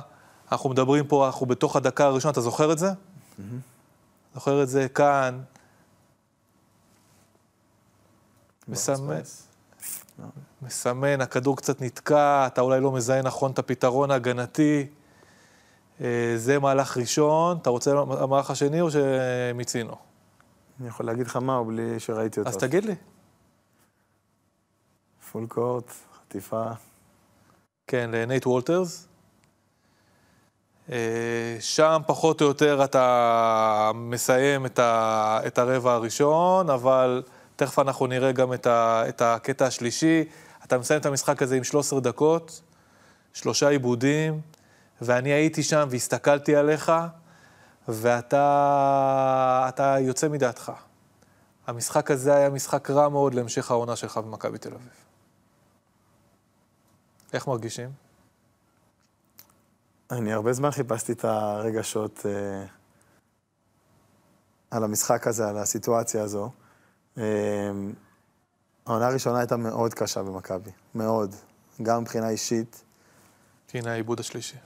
אנחנו 0.51 0.69
מדברים 0.69 1.07
פה, 1.07 1.25
אנחנו 1.25 1.45
בתוך 1.45 1.75
הדקה 1.75 2.05
הראשונה, 2.05 2.31
אתה 2.31 2.41
זוכר 2.41 2.71
את 2.71 2.77
זה? 2.77 2.89
Mm-hmm. 2.89 3.41
זוכר 4.33 4.63
את 4.63 4.69
זה 4.69 4.87
כאן. 4.87 5.39
מסמן. 8.67 9.19
מסמן, 10.61 11.21
הכדור 11.21 11.57
קצת 11.57 11.81
נתקע, 11.81 12.47
אתה 12.47 12.61
אולי 12.61 12.81
לא 12.81 12.91
מזהה 12.91 13.21
נכון 13.21 13.51
את 13.51 13.59
הפתרון 13.59 14.11
ההגנתי. 14.11 14.87
אה, 16.01 16.33
זה 16.35 16.59
מהלך 16.59 16.97
ראשון. 16.97 17.57
אתה 17.57 17.69
רוצה 17.69 17.91
המהלך 17.91 18.49
השני 18.49 18.81
או 18.81 18.87
שמיצינו? 18.91 19.95
אני 20.79 20.87
יכול 20.87 21.05
להגיד 21.05 21.27
לך 21.27 21.35
מהו 21.35 21.65
בלי 21.65 21.99
שראיתי 21.99 22.39
אותו. 22.39 22.49
אז 22.49 22.57
תגיד 22.57 22.85
לי. 22.85 22.95
פול 25.31 25.47
קורט, 25.47 25.91
חטיפה. 26.17 26.63
כן, 27.87 28.09
לנייט 28.13 28.47
וולטרס. 28.47 29.07
אה, 30.91 31.57
שם 31.59 32.01
פחות 32.07 32.41
או 32.41 32.47
יותר 32.47 32.83
אתה 32.83 33.91
מסיים 33.95 34.65
את, 34.65 34.79
ה, 34.79 35.39
את 35.47 35.57
הרבע 35.57 35.93
הראשון, 35.93 36.69
אבל 36.69 37.23
תכף 37.55 37.79
אנחנו 37.79 38.07
נראה 38.07 38.31
גם 38.31 38.53
את, 38.53 38.67
ה, 38.67 39.03
את 39.09 39.21
הקטע 39.21 39.65
השלישי. 39.65 40.23
אתה 40.63 40.77
מסיים 40.77 41.01
את 41.01 41.05
המשחק 41.05 41.41
הזה 41.41 41.55
עם 41.55 41.63
13 41.63 41.99
דקות, 41.99 42.61
שלושה 43.33 43.69
עיבודים, 43.69 44.41
ואני 45.01 45.29
הייתי 45.29 45.63
שם 45.63 45.87
והסתכלתי 45.89 46.55
עליך, 46.55 46.91
ואתה 47.87 49.25
יוצא 49.99 50.27
מדעתך. 50.29 50.71
המשחק 51.67 52.11
הזה 52.11 52.35
היה 52.35 52.49
משחק 52.49 52.89
רע 52.89 53.09
מאוד 53.09 53.33
להמשך 53.33 53.71
העונה 53.71 53.95
שלך 53.95 54.17
במכבי 54.17 54.57
תל 54.57 54.73
אביב. 54.73 54.89
איך 57.33 57.47
מרגישים? 57.47 57.89
אני 60.11 60.33
הרבה 60.33 60.53
זמן 60.53 60.71
חיפשתי 60.71 61.11
את 61.11 61.25
הרגשות 61.25 62.25
אה, 62.25 62.65
על 64.71 64.83
המשחק 64.83 65.27
הזה, 65.27 65.49
על 65.49 65.57
הסיטואציה 65.57 66.23
הזו. 66.23 66.51
אה, 67.17 67.23
העונה 68.85 69.07
הראשונה 69.07 69.39
הייתה 69.39 69.57
מאוד 69.57 69.93
קשה 69.93 70.23
במכבי, 70.23 70.71
מאוד. 70.95 71.35
גם 71.83 72.01
מבחינה 72.01 72.29
אישית. 72.29 72.83
הנה 73.73 73.91
העיבוד 73.91 74.19
השלישי. 74.19 74.57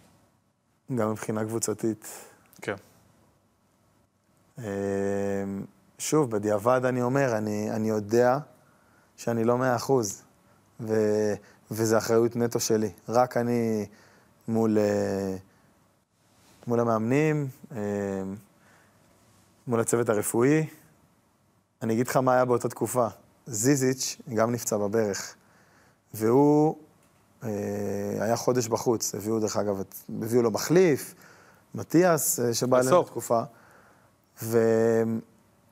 גם 0.96 1.12
מבחינה 1.12 1.46
קבוצתית. 1.46 2.08
כן. 2.62 2.76
אה, 4.60 4.64
שוב, 5.98 6.32
בדיעבד 6.32 6.86
אני 6.86 7.02
אומר, 7.02 7.38
אני, 7.38 7.72
אני 7.72 7.90
יודע 7.90 8.38
שאני 9.18 9.44
לא 9.44 9.58
מאה 9.58 9.76
אחוז, 9.76 10.24
ו, 10.80 10.94
וזו 11.72 11.98
אחריות 11.98 12.36
נטו 12.36 12.60
שלי. 12.60 12.90
רק 13.10 13.38
אני 13.38 13.86
מול, 14.48 14.78
אה, 14.78 15.36
מול 16.68 16.80
המאמנים, 16.80 17.48
אה, 17.72 18.24
מול 19.68 19.80
הצוות 19.80 20.10
הרפואי. 20.10 20.68
אני 21.82 21.94
אגיד 21.94 22.08
לך 22.08 22.18
מה 22.18 22.34
היה 22.34 22.46
באותה 22.46 22.70
תקופה. 22.70 23.08
זיזיץ' 23.46 24.18
גם 24.34 24.52
נפצע 24.52 24.78
בברך, 24.78 25.36
והוא 26.14 26.76
אה, 27.44 27.50
היה 28.20 28.36
חודש 28.36 28.68
בחוץ. 28.68 29.16
הביאו, 29.16 29.40
דרך 29.40 29.58
אגב, 29.58 29.82
הביאו 30.22 30.42
לו 30.42 30.52
מחליף, 30.52 31.16
מתיאס, 31.76 32.40
שבא 32.54 32.80
אלינו 32.80 33.04
בתקופה. 33.04 33.42
ו... 34.44 34.58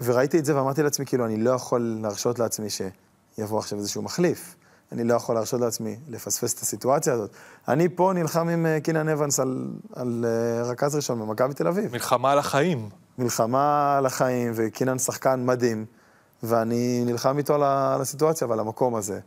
וראיתי 0.01 0.39
את 0.39 0.45
זה 0.45 0.55
ואמרתי 0.55 0.83
לעצמי, 0.83 1.05
כאילו, 1.05 1.25
אני 1.25 1.37
לא 1.37 1.49
יכול 1.49 1.97
להרשות 2.01 2.39
לעצמי 2.39 2.67
שיבוא 2.69 3.59
עכשיו 3.59 3.79
איזשהו 3.79 4.01
מחליף. 4.01 4.55
אני 4.91 5.03
לא 5.03 5.13
יכול 5.13 5.35
להרשות 5.35 5.61
לעצמי 5.61 5.97
לפספס 6.09 6.53
את 6.53 6.59
הסיטואציה 6.59 7.13
הזאת. 7.13 7.31
אני 7.67 7.89
פה 7.95 8.11
נלחם 8.15 8.49
עם 8.49 8.65
אה, 8.65 8.79
קינן 8.79 9.09
אבנס 9.09 9.39
על, 9.39 9.67
על 9.95 10.25
uh, 10.25 10.67
רכז 10.67 10.95
ראשון 10.95 11.19
במכבי 11.19 11.53
תל 11.53 11.67
אביב. 11.67 11.91
מלחמה 11.91 12.31
על 12.31 12.39
החיים. 12.39 12.89
מלחמה 13.17 13.97
על 13.97 14.05
החיים, 14.05 14.51
וקינן 14.55 14.99
שחקן 14.99 15.45
מדהים, 15.45 15.85
ואני 16.43 17.03
נלחם 17.05 17.37
איתו 17.37 17.55
על 17.55 18.01
הסיטואציה 18.01 18.47
ועל 18.47 18.59
המקום 18.59 18.95
הזה. 18.95 19.19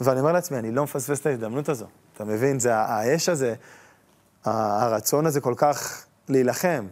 ואני 0.00 0.20
אומר 0.20 0.32
לעצמי, 0.32 0.58
אני 0.58 0.72
לא 0.72 0.82
מפספס 0.82 1.20
את 1.20 1.26
ההזדמנות 1.26 1.68
הזו. 1.68 1.86
אתה 2.14 2.24
מבין? 2.24 2.60
זה 2.60 2.76
האש 2.76 3.28
הזה, 3.28 3.54
הרצון 4.44 5.26
הזה 5.26 5.40
כל 5.40 5.54
כך 5.56 6.04
להילחם. 6.28 6.86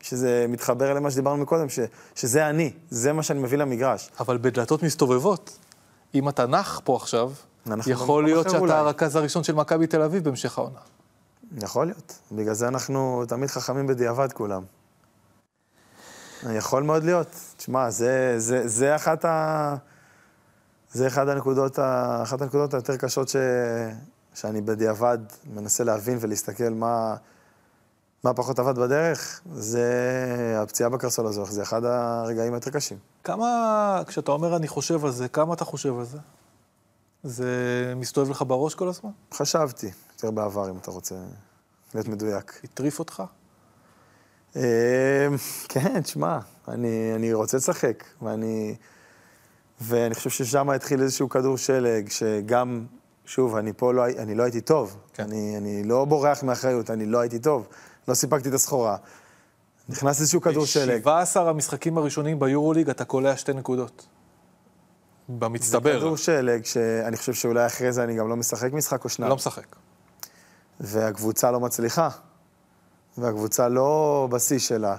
שזה 0.00 0.46
מתחבר 0.48 0.94
למה 0.94 1.10
שדיברנו 1.10 1.42
מקודם, 1.42 1.68
ש, 1.68 1.78
שזה 2.14 2.48
אני, 2.50 2.72
זה 2.90 3.12
מה 3.12 3.22
שאני 3.22 3.40
מביא 3.40 3.58
למגרש. 3.58 4.10
אבל 4.20 4.38
בדלתות 4.38 4.82
מסתובבות, 4.82 5.58
אם 6.14 6.28
אתה 6.28 6.46
נח 6.46 6.80
פה 6.84 6.96
עכשיו, 6.96 7.32
יכול 7.86 8.24
להיות 8.24 8.46
שאתה 8.46 8.58
אולי. 8.58 8.72
הרכז 8.72 9.16
הראשון 9.16 9.44
של 9.44 9.54
מכבי 9.54 9.86
תל 9.86 10.02
אביב 10.02 10.24
בהמשך 10.24 10.58
העונה. 10.58 10.78
יכול 11.62 11.86
להיות. 11.86 12.18
בגלל 12.32 12.54
זה 12.54 12.68
אנחנו 12.68 13.24
תמיד 13.28 13.50
חכמים 13.50 13.86
בדיעבד 13.86 14.32
כולם. 14.32 14.62
יכול 16.50 16.82
מאוד 16.82 17.04
להיות. 17.04 17.26
תשמע, 17.56 17.90
זה, 17.90 18.34
זה, 18.38 18.68
זה 18.68 18.96
אחת 18.96 19.24
ה... 19.24 19.76
זה 20.92 21.06
אחת 21.06 21.28
הנקודות, 21.28 21.78
ה... 21.78 22.20
אחת 22.22 22.42
הנקודות 22.42 22.74
היותר 22.74 22.96
קשות 22.96 23.28
ש... 23.28 23.36
שאני 24.34 24.60
בדיעבד 24.60 25.18
מנסה 25.54 25.84
להבין 25.84 26.18
ולהסתכל 26.20 26.68
מה... 26.68 27.16
מה 28.24 28.34
פחות 28.34 28.58
עבד 28.58 28.78
בדרך? 28.78 29.40
זה 29.52 29.88
הפציעה 30.62 30.88
בקרסול 30.88 31.26
הזו, 31.26 31.44
זה 31.46 31.62
אחד 31.62 31.84
הרגעים 31.84 32.52
היותר 32.54 32.70
קשים. 32.70 32.98
כמה, 33.24 34.02
כשאתה 34.06 34.32
אומר 34.32 34.56
אני 34.56 34.68
חושב 34.68 35.04
על 35.04 35.10
זה, 35.10 35.28
כמה 35.28 35.54
אתה 35.54 35.64
חושב 35.64 35.98
על 35.98 36.04
זה? 36.04 36.18
זה 37.22 37.46
מסתובב 37.96 38.30
לך 38.30 38.44
בראש 38.46 38.74
כל 38.74 38.88
הזמן? 38.88 39.10
חשבתי, 39.34 39.90
יותר 40.12 40.30
בעבר, 40.30 40.70
אם 40.70 40.76
אתה 40.76 40.90
רוצה 40.90 41.14
להיות 41.94 42.08
מדויק. 42.08 42.60
הטריף 42.64 42.98
אותך? 42.98 43.22
אמ, 44.56 44.62
כן, 45.68 46.04
שמע, 46.04 46.38
אני, 46.68 47.12
אני 47.14 47.32
רוצה 47.32 47.56
לשחק, 47.56 48.04
ואני, 48.22 48.74
ואני 49.80 50.14
חושב 50.14 50.30
ששם 50.30 50.70
התחיל 50.70 51.02
איזשהו 51.02 51.28
כדור 51.28 51.58
שלג, 51.58 52.08
שגם, 52.08 52.86
שוב, 53.24 53.56
אני 53.56 53.72
פה 53.76 53.92
לא, 53.92 54.06
אני 54.06 54.34
לא 54.34 54.42
הייתי 54.42 54.60
טוב. 54.60 54.96
כן. 55.14 55.22
אני, 55.22 55.56
אני 55.56 55.84
לא 55.84 56.04
בורח 56.04 56.42
מאחריות, 56.42 56.90
אני 56.90 57.06
לא 57.06 57.18
הייתי 57.18 57.38
טוב. 57.38 57.68
לא 58.08 58.14
סיפקתי 58.14 58.48
את 58.48 58.54
הסחורה. 58.54 58.96
נכנס 59.88 60.20
איזשהו 60.20 60.40
כדור 60.40 60.66
שלג. 60.66 61.00
17 61.00 61.50
המשחקים 61.50 61.98
הראשונים 61.98 62.38
ביורוליג 62.38 62.90
אתה 62.90 63.04
קולע 63.04 63.36
שתי 63.36 63.52
נקודות. 63.52 64.06
במצטבר. 65.28 65.92
זה 65.92 65.98
כדור 65.98 66.16
שלג, 66.16 66.64
שאני 66.64 67.16
חושב 67.16 67.34
שאולי 67.34 67.66
אחרי 67.66 67.92
זה 67.92 68.04
אני 68.04 68.16
גם 68.16 68.28
לא 68.28 68.36
משחק 68.36 68.72
משחק 68.72 69.04
או 69.04 69.08
שניים. 69.08 69.30
לא 69.30 69.36
משחק. 69.36 69.76
והקבוצה 70.80 71.50
לא 71.50 71.60
מצליחה. 71.60 72.08
והקבוצה 73.18 73.68
לא 73.68 74.28
בשיא 74.30 74.58
שלה. 74.58 74.96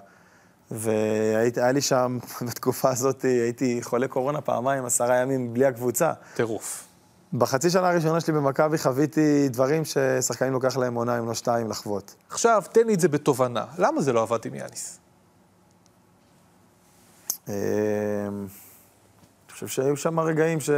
והיה 0.72 1.72
לי 1.72 1.82
שם, 1.82 2.18
בתקופה 2.48 2.90
הזאת, 2.90 3.22
הייתי 3.22 3.80
חולה 3.84 4.08
קורונה 4.08 4.42
פעמיים, 4.42 4.86
עשרה 4.86 5.18
ימים 5.18 5.54
בלי 5.54 5.66
הקבוצה. 5.66 6.14
טירוף. 6.36 6.88
בחצי 7.34 7.70
שנה 7.70 7.90
הראשונה 7.90 8.22
שלי 8.22 8.34
במכבי 8.34 8.78
חוויתי 8.78 9.50
דברים 9.50 9.84
ששחקנים 9.86 10.54
לוקח 10.54 10.78
להם 10.78 10.94
עונה, 10.94 11.20
אם 11.20 11.28
לא 11.28 11.34
שתיים, 11.34 11.70
לחוות. 11.70 12.16
עכשיו, 12.30 12.64
תן 12.72 12.88
לי 12.88 12.94
את 12.94 13.00
זה 13.00 13.08
בתובנה. 13.08 13.66
למה 13.78 14.02
זה 14.02 14.14
לא 14.14 14.22
עבד 14.22 14.46
עם 14.46 14.56
יאניס? 14.56 15.00
אמ, 17.48 17.54
אני 17.54 19.54
חושב 19.54 19.68
שהיו 19.68 19.98
שם 19.98 20.20
רגעים 20.20 20.60
ש... 20.60 20.70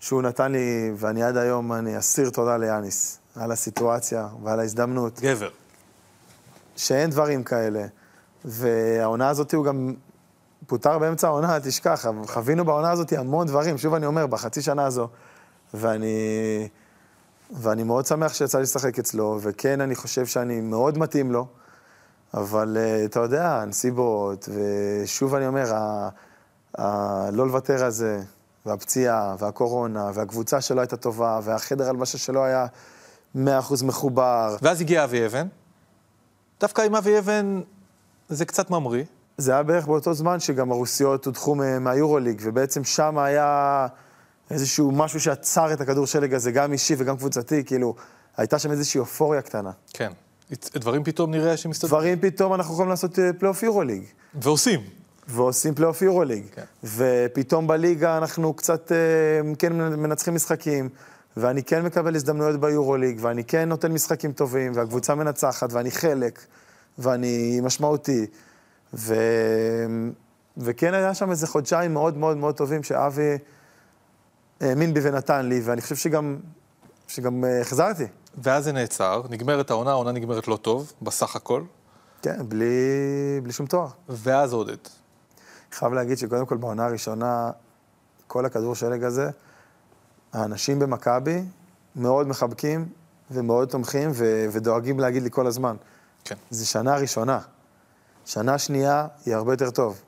שהוא 0.00 0.22
נתן 0.22 0.52
לי, 0.52 0.92
ואני 0.96 1.22
עד 1.22 1.36
היום, 1.36 1.72
אני 1.72 1.98
אסיר 1.98 2.30
תודה 2.30 2.56
ליאניס, 2.56 3.18
על 3.36 3.52
הסיטואציה 3.52 4.28
ועל 4.42 4.60
ההזדמנות. 4.60 5.20
גבר. 5.20 5.50
שאין 6.76 7.10
דברים 7.10 7.42
כאלה. 7.44 7.84
והעונה 8.44 9.28
הזאת 9.28 9.54
הוא 9.54 9.64
גם 9.64 9.94
פוטר 10.66 10.98
באמצע 10.98 11.26
העונה, 11.26 11.60
תשכח, 11.60 12.06
חווינו 12.26 12.64
בעונה 12.64 12.90
הזאת 12.90 13.12
המון 13.12 13.46
דברים, 13.46 13.78
שוב 13.78 13.94
אני 13.94 14.06
אומר, 14.06 14.26
בחצי 14.26 14.62
שנה 14.62 14.84
הזו. 14.86 15.08
ואני, 15.74 16.68
ואני 17.60 17.82
מאוד 17.82 18.06
שמח 18.06 18.34
שיצא 18.34 18.58
לי 18.58 18.62
לשחק 18.62 18.98
אצלו, 18.98 19.38
וכן, 19.42 19.80
אני 19.80 19.94
חושב 19.94 20.26
שאני 20.26 20.60
מאוד 20.60 20.98
מתאים 20.98 21.32
לו, 21.32 21.46
אבל 22.34 22.76
uh, 22.76 23.06
אתה 23.06 23.20
יודע, 23.20 23.60
הנסיבות, 23.60 24.48
ושוב 24.48 25.34
אני 25.34 25.46
אומר, 25.46 25.74
ה, 25.74 26.08
ה, 26.78 27.30
לא 27.30 27.46
לוותר 27.46 27.84
על 27.84 27.90
זה, 27.90 28.20
והפציעה, 28.66 29.36
והקורונה, 29.38 30.10
והקבוצה 30.14 30.60
שלו 30.60 30.80
הייתה 30.80 30.96
טובה, 30.96 31.40
והחדר 31.42 31.88
הלבשה 31.88 32.18
שלו 32.18 32.44
היה 32.44 32.66
מאה 33.34 33.58
אחוז 33.58 33.82
מחובר. 33.82 34.56
ואז 34.62 34.80
הגיע 34.80 35.04
אבי 35.04 35.26
אבן. 35.26 35.46
דווקא 36.62 36.82
עם 36.82 36.94
אבי 36.94 37.18
אבן 37.18 37.60
זה 38.28 38.44
קצת 38.44 38.70
ממריא. 38.70 39.04
זה 39.38 39.52
היה 39.52 39.62
בערך 39.62 39.86
באותו 39.86 40.14
זמן 40.14 40.40
שגם 40.40 40.72
הרוסיות 40.72 41.26
הודחו 41.26 41.54
מהיורוליג, 41.80 42.40
ובעצם 42.44 42.84
שם 42.84 43.18
היה 43.18 43.86
איזשהו 44.50 44.92
משהו 44.92 45.20
שעצר 45.20 45.72
את 45.72 45.80
הכדור 45.80 46.06
שלג 46.06 46.34
הזה, 46.34 46.52
גם 46.52 46.72
אישי 46.72 46.94
וגם 46.98 47.16
קבוצתי, 47.16 47.64
כאילו, 47.64 47.94
הייתה 48.36 48.58
שם 48.58 48.70
איזושהי 48.70 48.98
אופוריה 48.98 49.42
קטנה. 49.42 49.70
כן. 49.92 50.12
דברים 50.74 51.04
פתאום 51.04 51.30
נראה 51.30 51.56
שמסתדרים. 51.56 51.90
דברים 51.90 52.20
פתאום 52.20 52.54
אנחנו 52.54 52.74
יכולים 52.74 52.90
לעשות 52.90 53.18
אה, 53.18 53.32
פלייאוף 53.32 53.62
יורוליג. 53.62 54.02
ועושים. 54.34 54.80
ועושים 55.28 55.74
פלייאוף 55.74 56.02
יורוליג. 56.02 56.44
כן. 56.54 56.64
ופתאום 56.84 57.66
בליגה 57.66 58.18
אנחנו 58.18 58.54
קצת 58.54 58.92
אה, 58.92 59.54
כן 59.58 59.72
מנצחים 59.72 60.34
משחקים, 60.34 60.88
ואני 61.36 61.62
כן 61.62 61.84
מקבל 61.84 62.16
הזדמנויות 62.16 62.60
ביורוליג, 62.60 63.18
ואני 63.20 63.44
כן 63.44 63.68
נותן 63.68 63.92
משחקים 63.92 64.32
טובים, 64.32 64.72
והקבוצה 64.74 65.14
מנצחת, 65.14 65.72
ואני 65.72 65.90
חלק, 65.90 66.46
ואני 66.98 67.60
משמעותי. 67.62 68.26
ו... 68.94 69.14
וכן 70.56 70.94
היה 70.94 71.14
שם 71.14 71.30
איזה 71.30 71.46
חודשיים 71.46 71.92
מאוד 71.92 72.16
מאוד 72.16 72.36
מאוד 72.36 72.56
טובים 72.56 72.82
שאבי 72.82 73.38
האמין 74.60 74.94
בי 74.94 75.00
ונתן 75.02 75.46
לי, 75.46 75.60
ואני 75.64 75.80
חושב 75.80 75.96
שגם, 75.96 76.36
שגם 77.08 77.44
אה, 77.44 77.60
החזרתי. 77.60 78.06
ואז 78.38 78.64
זה 78.64 78.72
נעצר, 78.72 79.22
נגמרת 79.30 79.70
העונה, 79.70 79.90
העונה 79.90 80.12
נגמרת 80.12 80.48
לא 80.48 80.56
טוב, 80.56 80.92
בסך 81.02 81.36
הכל. 81.36 81.62
כן, 82.22 82.48
בלי, 82.48 82.66
בלי 83.42 83.52
שום 83.52 83.66
תואר. 83.66 83.88
ואז 84.08 84.52
עודד. 84.52 84.76
חייב 85.72 85.92
להגיד 85.92 86.18
שקודם 86.18 86.46
כל 86.46 86.56
בעונה 86.56 86.84
הראשונה, 86.84 87.50
כל 88.26 88.46
הכדור 88.46 88.74
שלג 88.74 89.04
הזה, 89.04 89.30
האנשים 90.32 90.78
במכבי 90.78 91.44
מאוד 91.96 92.28
מחבקים 92.28 92.88
ומאוד 93.30 93.68
תומכים 93.68 94.10
ו- 94.14 94.46
ודואגים 94.52 95.00
להגיד 95.00 95.22
לי 95.22 95.30
כל 95.30 95.46
הזמן. 95.46 95.76
כן. 96.24 96.34
זו 96.50 96.66
שנה 96.66 96.96
ראשונה. 96.96 97.40
שנה 98.24 98.58
שנייה 98.58 99.06
היא 99.26 99.34
הרבה 99.34 99.52
יותר 99.52 99.70
טוב. 99.70 100.02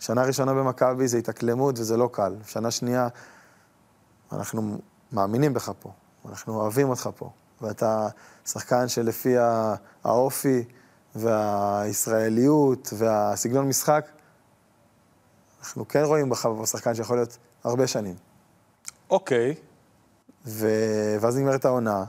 שנה 0.00 0.22
ראשונה 0.22 0.54
במכבי 0.54 1.08
זה 1.08 1.18
התאקלמות 1.18 1.78
וזה 1.78 1.96
לא 1.96 2.08
קל. 2.12 2.34
שנה 2.46 2.70
שנייה, 2.70 3.08
אנחנו 4.32 4.78
מאמינים 5.12 5.54
בך 5.54 5.72
פה, 5.80 5.92
אנחנו 6.28 6.60
אוהבים 6.60 6.88
אותך 6.88 7.10
פה, 7.16 7.30
ואתה 7.60 8.08
שחקן 8.46 8.88
שלפי 8.88 9.34
האופי 10.04 10.64
והישראליות 11.14 12.92
והסגנון 12.96 13.68
משחק, 13.68 14.06
אנחנו 15.60 15.88
כן 15.88 16.02
רואים 16.04 16.28
בך 16.28 16.48
שחקן 16.64 16.94
שיכול 16.94 17.16
להיות 17.16 17.38
הרבה 17.64 17.86
שנים. 17.86 18.27
אוקיי. 19.10 19.54
ו... 20.46 20.68
ואז 21.20 21.36
נגמרת 21.36 21.64
העונה, 21.64 22.04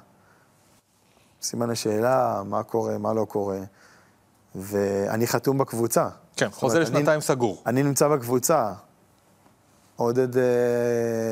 סימן 1.42 1.70
השאלה, 1.70 2.42
מה 2.46 2.64
קורה, 2.64 2.98
מה 2.98 3.14
לא 3.14 3.26
קורה. 3.26 3.60
ואני 4.56 5.28
חתום 5.28 5.58
בקבוצה. 5.58 6.10
כן, 6.36 6.50
חוזה 6.52 6.80
לשנתיים 6.80 7.10
אני, 7.10 7.22
סגור. 7.22 7.64
אני 7.66 7.84
נמצא 7.84 8.08
בקבוצה, 8.08 8.74
עודד 9.96 10.38
אה, 10.38 10.44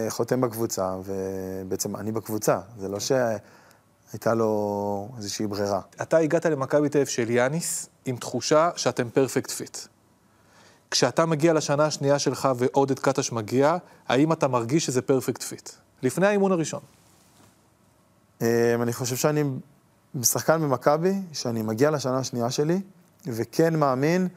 חותם 0.10 0.42
בקבוצה, 0.42 0.96
ובעצם 1.04 1.96
אני 1.96 2.12
בקבוצה, 2.12 2.60
זה 2.78 2.88
לא 2.88 2.98
שהייתה 3.00 4.34
לו 4.34 5.10
איזושהי 5.18 5.48
ברירה. 5.48 5.82
אתה 6.02 6.18
הגעת 6.18 6.46
למכבי 6.46 6.90
תל 6.90 6.98
אביב 6.98 7.08
של 7.08 7.30
יאניס 7.30 7.90
עם 8.06 8.16
תחושה 8.16 8.70
שאתם 8.76 9.10
perfect 9.10 9.52
fit. 9.52 9.78
כשאתה 10.92 11.26
מגיע 11.26 11.54
לשנה 11.54 11.86
השנייה 11.86 12.20
שלך 12.20 12.50
ועודד 12.58 13.00
קטש 13.00 13.32
מגיע, 13.32 13.78
האם 14.08 14.32
אתה 14.32 14.48
מרגיש 14.48 14.86
שזה 14.86 15.02
perfect 15.02 15.44
fit? 15.44 15.70
לפני 16.04 16.28
האימון 16.28 16.52
הראשון. 16.52 16.80
אה, 18.42 18.76
אני 18.82 18.94
חושב 18.94 19.16
שאני 19.16 19.44
שחקן 20.24 20.62
במכבי, 20.62 21.14
שאני 21.34 21.62
מגיע 21.62 21.92
לשנה 21.92 22.18
השנייה 22.18 22.52
שלי, 22.52 22.82
וכן 23.26 23.76
מאמין 23.76 24.28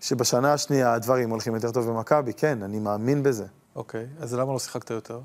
שבשנה 0.00 0.52
השנייה 0.52 0.92
הדברים 0.94 1.30
הולכים 1.30 1.54
יותר 1.54 1.70
טוב 1.70 1.90
במכבי, 1.90 2.32
כן, 2.32 2.62
אני 2.62 2.78
מאמין 2.78 3.22
בזה. 3.22 3.44
אוקיי, 3.76 4.06
אז 4.20 4.34
למה 4.34 4.52
לא 4.52 4.58
שיחקת 4.58 4.90
יותר? 4.90 5.20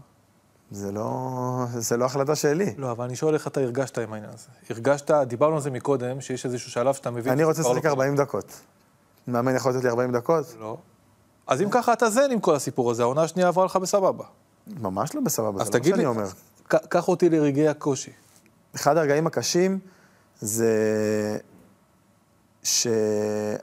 זה 0.71 0.91
לא, 0.91 1.65
זה 1.73 1.97
לא 1.97 2.05
החלטה 2.05 2.35
שלי. 2.35 2.73
לא, 2.77 2.91
אבל 2.91 3.05
אני 3.05 3.15
שואל 3.15 3.33
איך 3.33 3.47
אתה 3.47 3.61
הרגשת 3.61 3.97
עם 3.97 4.13
העניין 4.13 4.31
הזה. 4.33 4.47
הרגשת, 4.69 5.11
דיברנו 5.11 5.55
על 5.55 5.61
זה 5.61 5.71
מקודם, 5.71 6.21
שיש 6.21 6.45
איזשהו 6.45 6.71
שלב 6.71 6.93
שאתה 6.93 7.11
מבין... 7.11 7.33
אני 7.33 7.43
רוצה 7.43 7.61
לשחק 7.61 7.85
לא 7.85 7.89
40 7.89 8.15
דקות. 8.15 8.61
מאמן 9.27 9.55
יכול 9.55 9.71
לתת 9.71 9.83
לי 9.83 9.89
40 9.89 10.11
דקות? 10.11 10.55
לא. 10.59 10.77
אז 11.47 11.61
אם 11.61 11.69
ככה 11.69 11.93
אתה 11.93 12.09
זן 12.09 12.31
עם 12.31 12.39
כל 12.39 12.55
הסיפור 12.55 12.91
הזה, 12.91 13.03
העונה 13.03 13.23
השנייה 13.23 13.47
עברה 13.47 13.65
לך 13.65 13.75
בסבבה. 13.75 14.25
ממש 14.67 15.15
לא 15.15 15.21
בסבבה, 15.21 15.63
זה 15.65 15.71
לא 15.73 15.79
מה 15.79 15.85
שאני 15.85 16.05
אומר. 16.05 16.23
אז 16.23 16.33
תגיד 16.33 16.79
לי, 16.79 16.87
קח 16.89 17.07
אותי 17.07 17.29
לרגעי 17.29 17.67
הקושי. 17.67 18.11
אחד 18.75 18.97
הרגעים 18.97 19.27
הקשים 19.27 19.79
זה 20.39 21.37
שהייתה 22.63 23.57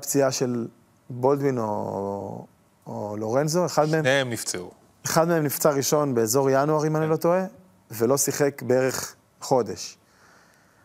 פציעה 0.00 0.32
של 0.32 0.68
בולדווין 1.10 1.58
או, 1.58 2.46
או 2.86 3.16
לורנזו, 3.18 3.66
אחד 3.66 3.88
מהם... 3.88 4.00
שניהם 4.02 4.30
נפצעו. 4.30 4.70
אחד 5.06 5.28
מהם 5.28 5.44
נפצע 5.44 5.70
ראשון 5.70 6.14
באזור 6.14 6.50
ינואר, 6.50 6.86
אם 6.86 6.96
אני 6.96 7.10
לא 7.10 7.16
טועה, 7.16 7.44
ולא 7.90 8.16
שיחק 8.16 8.62
בערך 8.62 9.14
חודש. 9.40 9.98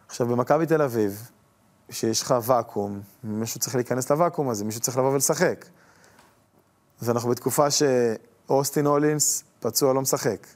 עכשיו, 0.07 0.27
במכבי 0.27 0.65
תל 0.65 0.81
אביב, 0.81 1.31
שיש 1.89 2.21
לך 2.21 2.35
ואקום, 2.43 3.01
מישהו 3.23 3.59
צריך 3.59 3.75
להיכנס 3.75 4.11
לוואקום 4.11 4.49
הזה, 4.49 4.65
מישהו 4.65 4.81
צריך 4.81 4.97
לבוא 4.97 5.09
ולשחק. 5.13 5.65
ואנחנו 7.01 7.29
בתקופה 7.29 7.67
שאוסטין 7.71 8.85
הולינס 8.85 9.43
פצוע, 9.59 9.93
לא 9.93 10.01
משחק. 10.01 10.47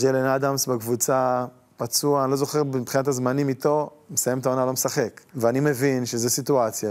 ג'לן 0.00 0.26
אדמס 0.26 0.66
בקבוצה 0.66 1.46
פצוע, 1.76 2.24
אני 2.24 2.30
לא 2.30 2.36
זוכר 2.36 2.64
מבחינת 2.64 3.08
הזמנים 3.08 3.48
איתו, 3.48 3.90
מסיים 4.10 4.38
את 4.38 4.46
העונה, 4.46 4.66
לא 4.66 4.72
משחק. 4.72 5.20
ואני 5.34 5.60
מבין 5.60 6.06
שזו 6.06 6.30
סיטואציה 6.30 6.90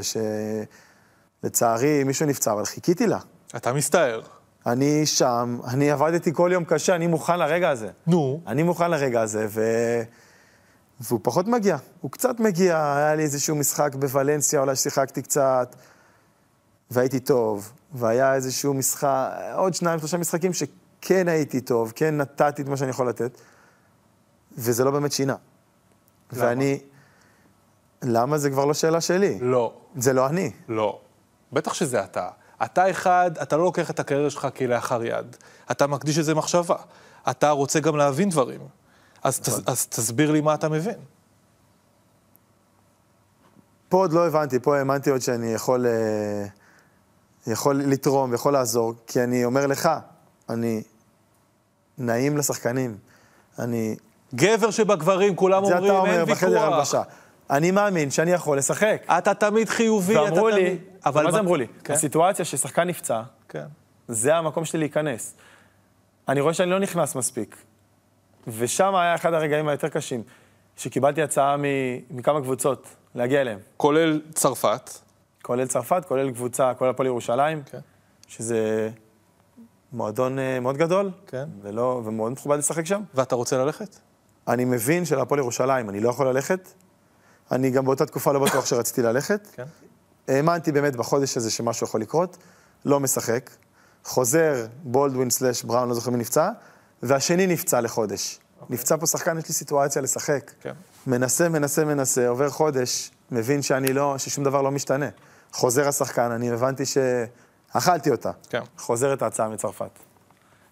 שלצערי 1.44 2.04
מישהו 2.04 2.26
נפצע, 2.26 2.54
אבל 2.54 2.66
חיכיתי 2.66 3.08
לה. 3.08 3.20
אתה 3.56 3.74
מסתער. 3.74 4.22
אני 4.66 5.06
שם, 5.06 5.60
אני 5.68 5.92
עבדתי 5.92 6.34
כל 6.34 6.50
יום 6.54 6.66
קשה, 6.66 6.96
אני 6.96 7.08
מוכן 7.08 7.40
לרגע 7.40 7.70
הזה. 7.70 7.90
נו. 8.08 8.42
אני 8.48 8.64
מוכן 8.64 8.92
לרגע 8.92 9.22
הזה, 9.22 9.48
ו... 9.50 9.62
והוא 11.00 11.20
פחות 11.24 11.48
מגיע. 11.48 11.78
הוא 12.02 12.12
קצת 12.12 12.40
מגיע, 12.40 12.96
היה 12.96 13.16
לי 13.16 13.24
איזשהו 13.24 13.56
משחק 13.56 13.96
בוולנסיה, 13.96 14.60
אולי 14.60 14.76
שיחקתי 14.76 15.22
קצת, 15.22 15.76
והייתי 16.92 17.20
טוב, 17.20 17.72
והיה 17.94 18.34
איזשהו 18.34 18.74
משחק, 18.74 19.30
עוד 19.56 19.74
שניים, 19.74 20.00
שלושה 20.00 20.18
משחקים 20.18 20.52
שכן 20.54 21.28
הייתי 21.28 21.62
טוב, 21.62 21.94
כן 21.96 22.18
נתתי 22.18 22.62
את 22.62 22.68
מה 22.68 22.78
שאני 22.78 22.90
יכול 22.90 23.10
לתת. 23.10 23.38
וזה 24.58 24.84
לא 24.84 24.92
באמת 24.92 25.12
שינה. 25.12 25.36
למה? 26.34 26.46
ואני... 26.46 26.80
למה 28.04 28.38
זה 28.38 28.50
כבר 28.50 28.66
לא 28.66 28.74
שאלה 28.74 29.02
שלי? 29.02 29.40
לא. 29.42 29.74
זה 29.96 30.14
לא 30.14 30.28
אני. 30.28 30.52
לא. 30.68 31.00
בטח 31.54 31.74
שזה 31.74 32.04
אתה. 32.04 32.30
אתה 32.64 32.90
אחד, 32.90 33.32
אתה 33.42 33.58
לא 33.58 33.64
לוקח 33.64 33.90
את 33.90 34.00
הקריירה 34.00 34.30
שלך 34.30 34.48
כלאחר 34.58 35.04
יד. 35.04 35.36
אתה 35.72 35.88
מקדיש 35.88 36.18
לזה 36.18 36.36
מחשבה. 36.36 36.76
אתה 37.30 37.50
רוצה 37.50 37.80
גם 37.80 37.98
להבין 37.98 38.30
דברים. 38.30 38.62
אז, 39.24 39.42
נכון. 39.48 39.64
ת, 39.64 39.70
אז 39.70 39.88
תסביר 39.88 40.32
לי 40.32 40.42
מה 40.42 40.54
אתה 40.54 40.70
מבין. 40.70 40.96
פה 43.90 43.98
עוד 43.98 44.14
לא 44.14 44.28
הבנתי, 44.28 44.60
פה 44.60 44.78
האמנתי 44.78 45.10
עוד 45.10 45.22
שאני 45.22 45.54
יכול, 45.54 45.86
אה, 45.86 46.46
יכול 47.48 47.76
לתרום 47.76 48.32
ויכול 48.32 48.54
לעזור, 48.54 48.94
כי 49.08 49.24
אני 49.24 49.46
אומר 49.46 49.68
לך, 49.68 49.90
אני 50.50 50.84
נעים 51.98 52.38
לשחקנים. 52.38 52.98
אני 53.60 53.96
גבר 54.36 54.72
שבגברים, 54.72 55.36
כולם 55.36 55.64
אומרים, 55.64 55.84
אין 55.84 55.94
ויכוח. 55.94 56.40
זה 56.40 56.48
אתה 56.48 56.48
אומר 56.48 56.56
בחדר 56.60 56.74
הלבשה. 56.74 57.02
אני 57.50 57.72
מאמין 57.72 58.12
שאני 58.12 58.32
יכול 58.32 58.58
לשחק. 58.58 59.04
אתה 59.18 59.34
תמיד 59.34 59.70
חיובי, 59.70 60.16
אתה 60.16 60.36
תמיד... 60.36 60.54
לי, 60.54 60.78
אבל 61.06 61.24
מה 61.24 61.32
זה 61.32 61.40
אמרו 61.40 61.56
לי? 61.56 61.68
כן? 61.84 61.94
הסיטואציה 61.94 62.46
ששחקן 62.46 62.84
נפצע, 62.84 63.22
כן. 63.50 63.66
זה 64.08 64.36
המקום 64.36 64.66
שלי 64.66 64.80
להיכנס. 64.80 65.34
אני 66.28 66.42
רואה 66.42 66.54
שאני 66.54 66.70
לא 66.70 66.80
נכנס 66.80 67.16
מספיק. 67.16 67.56
ושם 68.48 68.96
היה 68.96 69.16
אחד 69.16 69.34
הרגעים 69.34 69.68
היותר 69.68 69.90
קשים, 69.90 70.24
שקיבלתי 70.78 71.22
הצעה 71.22 71.56
מכמה 72.12 72.42
קבוצות 72.42 72.88
להגיע 73.16 73.42
אליהם. 73.42 73.60
כולל 73.78 74.22
צרפת. 74.34 74.90
כולל 75.42 75.68
צרפת, 75.68 76.06
כולל 76.08 76.32
קבוצה, 76.32 76.74
כולל 76.74 76.90
הפועל 76.90 77.08
ירושלים, 77.08 77.64
כן. 77.64 77.80
שזה 78.28 78.90
מועדון 79.94 80.40
אה, 80.40 80.60
מאוד 80.60 80.78
גדול, 80.78 81.12
כן. 81.28 81.46
ולא, 81.62 82.02
ומאוד 82.06 82.32
מכובד 82.32 82.58
לשחק 82.58 82.86
שם. 82.86 83.02
ואתה 83.14 83.36
רוצה 83.36 83.58
ללכת? 83.58 83.96
אני 84.48 84.66
מבין 84.66 85.06
שלהפועל 85.06 85.40
ירושלים 85.40 85.90
אני 85.90 86.00
לא 86.00 86.10
יכול 86.10 86.28
ללכת. 86.28 86.70
אני 87.52 87.72
גם 87.72 87.86
באותה 87.86 88.06
תקופה 88.06 88.32
לא 88.32 88.40
בטוח 88.40 88.66
שרציתי 88.66 89.02
ללכת. 89.02 89.48
כן. 89.54 89.64
האמנתי 90.28 90.72
באמת 90.72 90.96
בחודש 90.96 91.38
הזה 91.38 91.52
שמשהו 91.52 91.88
יכול 91.88 92.02
לקרות, 92.02 92.38
לא 92.86 93.00
משחק. 93.00 93.50
חוזר 94.04 94.66
בולדווין 94.84 95.30
סלאש 95.30 95.64
בראון, 95.64 95.90
לא 95.90 95.94
זוכר 95.94 96.12
מי 96.12 96.18
נפצע, 96.18 96.50
והשני 97.04 97.48
נפצע 97.48 97.82
לחודש. 97.82 98.40
נפצע 98.70 98.98
פה 98.98 99.08
שחקן, 99.08 99.38
יש 99.38 99.48
לי 99.48 99.54
סיטואציה 99.54 100.02
לשחק. 100.02 100.52
כן. 100.62 100.74
מנסה, 101.08 101.50
מנסה, 101.50 101.86
מנסה, 101.86 102.28
עובר 102.28 102.50
חודש, 102.50 103.12
מבין 103.32 103.62
שאני 103.62 103.94
לא, 103.94 104.18
ששום 104.18 104.44
דבר 104.44 104.62
לא 104.62 104.72
משתנה. 104.72 105.10
חוזר 105.52 105.88
השחקן, 105.88 106.32
אני 106.32 106.52
הבנתי 106.52 106.84
שאכלתי 106.86 108.12
אותה. 108.12 108.32
כן. 108.50 108.62
חוזרת 108.78 109.22
ההצעה 109.22 109.50
מצרפת. 109.50 109.90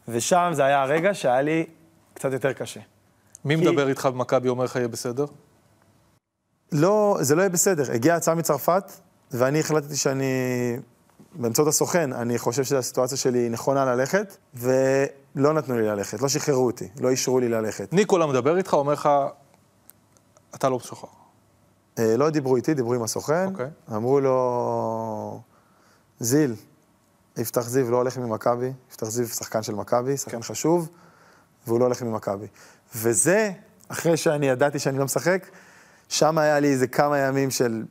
ושם 0.08 0.52
זה 0.56 0.66
היה 0.66 0.82
הרגע 0.82 1.14
שהיה 1.14 1.42
לי 1.42 1.66
קצת 2.14 2.32
יותר 2.32 2.54
קשה. 2.54 2.80
מי 3.46 3.56
כי- 3.58 3.62
מדבר 3.62 3.88
איתך 3.90 4.06
במכבי, 4.06 4.50
אומר 4.50 4.64
לך 4.64 4.76
יהיה 4.76 4.88
בסדר? 4.88 5.26
לא, 6.72 7.18
זה 7.22 7.36
לא 7.36 7.42
יהיה 7.42 7.50
בסדר. 7.50 7.92
הגיעה 7.94 8.18
הצעה 8.18 8.36
מצרפת, 8.36 8.92
ואני 9.32 9.60
החלטתי 9.60 9.96
שאני, 9.96 10.26
באמצעות 11.36 11.68
הסוכן, 11.68 12.14
אני 12.14 12.38
חושב 12.38 12.64
שהסיטואציה 12.64 13.18
שלי 13.18 13.50
נכונה 13.50 13.86
ללכת, 13.86 14.38
ולא 14.54 15.54
נתנו 15.54 15.78
לי 15.78 15.88
ללכת, 15.88 16.22
לא 16.22 16.28
שחררו 16.28 16.66
אותי, 16.66 16.88
לא 17.00 17.10
אישרו 17.10 17.40
לי 17.40 17.50
ללכת. 17.50 17.94
ניקולה 17.94 18.26
מדבר 18.26 18.58
איתך, 18.58 18.74
אומר 18.74 18.94
לך, 18.94 19.10
אתה 20.56 20.70
לא 20.70 20.78
משוחרר. 20.78 21.10
אה, 22.00 22.18
לא 22.18 22.30
דיברו 22.30 22.56
איתי, 22.56 22.74
דיברו 22.74 22.94
עם 22.94 23.04
הסוכן, 23.04 23.46
אוקיי. 23.46 23.70
אמרו 23.92 24.20
לו, 24.20 25.42
זיל, 26.20 26.56
יפתח 27.38 27.62
זיו 27.62 27.92
לא 27.92 27.98
הולך 27.98 28.18
ממכבי, 28.18 28.72
יפתח 28.90 29.06
זיו 29.06 29.28
שחקן 29.28 29.64
של 29.64 29.76
מכבי, 29.76 30.18
שחקן 30.18 30.44
חשוב, 30.44 30.90
והוא 31.68 31.80
לא 31.80 31.86
הולך 31.86 32.02
ממכבי. 32.02 32.48
וזה, 32.96 33.52
אחרי 33.88 34.18
שאני 34.18 34.46
ידעתי 34.46 34.80
שאני 34.80 34.98
לא 34.98 35.06
משחק, 35.06 35.48
שם 36.10 36.38
היה 36.38 36.60
לי 36.60 36.68
איזה 36.68 36.88
כמה 36.88 37.18
ימים 37.18 37.52
של... 37.52 37.84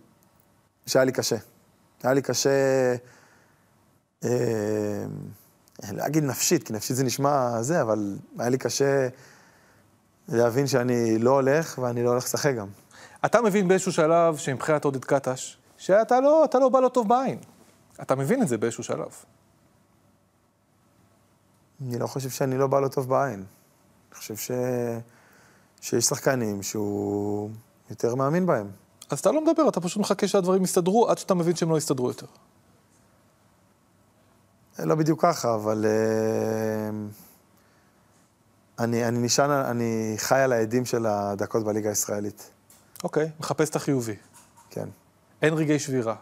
שהיה 0.87 1.05
לי 1.05 1.13
קשה. 1.13 1.37
היה 2.03 2.15
לי 2.15 2.23
קשה, 2.23 2.51
לא 4.23 6.07
אגיד 6.07 6.25
נפשית, 6.25 6.63
כי 6.63 6.73
נפשית 6.73 6.97
זה 6.97 7.05
נשמע 7.05 7.63
זה, 7.63 7.83
אבל 7.83 8.17
היה 8.39 8.49
לי 8.49 8.59
קשה 8.59 9.09
להבין 10.29 10.67
שאני 10.67 11.19
לא 11.19 11.31
הולך, 11.31 11.79
ואני 11.83 12.03
לא 12.03 12.11
הולך 12.11 12.25
לשחק 12.25 12.55
גם. 12.55 12.69
אתה 13.25 13.43
מבין 13.43 13.69
באיזשהו 13.69 13.93
שלב 13.93 14.37
שמבחינת 14.37 14.85
עודד 14.85 15.05
קטש, 15.05 15.57
שאתה 15.77 16.21
לא, 16.21 16.45
אתה 16.45 16.59
לא 16.59 16.69
בא 16.69 16.81
לו 16.81 16.89
טוב 16.89 17.09
בעין. 17.09 17.39
אתה 18.03 18.15
מבין 18.15 18.43
את 18.43 18.49
זה 18.49 18.59
באיזשהו 18.59 18.85
שלב. 18.85 19.11
אני 21.87 21.99
לא 21.99 22.07
חושב 22.07 22.31
שאני 22.31 22.59
לא 22.59 22.67
בא 22.67 22.81
לו 22.81 22.89
טוב 22.89 23.09
בעין. 23.09 23.45
אני 24.11 24.19
חושב 24.19 24.37
ש... 24.37 24.51
שיש 25.81 26.05
שחקנים 26.05 26.63
שהוא 26.63 27.51
יותר 27.91 28.15
מאמין 28.15 28.47
בהם. 28.47 28.71
אז 29.11 29.19
אתה 29.19 29.33
לא 29.33 29.45
מדבר, 29.45 29.69
אתה 29.69 29.81
פשוט 29.81 30.01
מחכה 30.01 30.29
שהדברים 30.29 30.65
יסתדרו 30.65 31.09
עד 31.09 31.19
שאתה 31.19 31.35
מבין 31.35 31.57
שהם 31.57 31.71
לא 31.71 31.79
יסתדרו 31.79 32.09
יותר. 32.09 32.27
לא 34.85 34.95
בדיוק 34.95 35.23
ככה, 35.23 35.55
אבל... 35.55 35.87
אה, 35.87 36.91
אני, 38.81 39.09
אני 39.09 39.19
נשען, 39.19 39.51
אני 39.51 40.15
חי 40.19 40.39
על 40.39 40.53
העדים 40.53 40.85
של 40.85 41.07
הדקות 41.07 41.65
בליגה 41.65 41.89
הישראלית. 41.89 42.51
אוקיי, 43.05 43.31
מחפש 43.41 43.71
את 43.71 43.77
החיובי. 43.77 44.17
כן. 44.71 44.89
אין 45.43 45.55
רגעי 45.55 45.79
שבירה. 45.79 46.15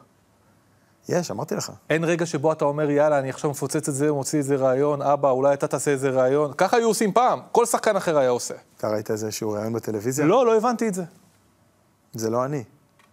יש, 1.09 1.31
אמרתי 1.31 1.55
לך. 1.55 1.73
אין 1.91 2.05
רגע 2.05 2.27
שבו 2.27 2.53
אתה 2.53 2.65
אומר, 2.65 2.91
יאללה, 2.91 3.19
אני 3.19 3.31
עכשיו 3.31 3.51
מפוצץ 3.51 3.89
את 3.89 3.95
זה, 3.95 4.13
מוציא 4.13 4.39
איזה 4.39 4.57
רעיון, 4.57 5.03
אבא, 5.03 5.31
אולי 5.31 5.55
אתה 5.55 5.67
תעשה 5.67 5.91
איזה 5.91 6.11
רעיון. 6.11 6.53
ככה 6.57 6.77
היו 6.77 6.89
עושים 6.89 7.13
פעם, 7.13 7.41
כל 7.53 7.67
שחקן 7.67 7.97
אחר 7.97 8.19
היה 8.19 8.31
עושה. 8.31 8.55
אתה 8.77 8.89
ראית 8.89 9.11
איזשהו 9.11 9.51
ראיון 9.51 9.73
בטלוויזיה? 9.73 10.27
לא, 10.27 10.47
לא 10.47 10.57
הבנתי 10.57 10.89
את 10.89 10.95
זה. 10.95 11.05
זה 12.13 12.31
לא 12.31 12.45
אני. 12.45 12.65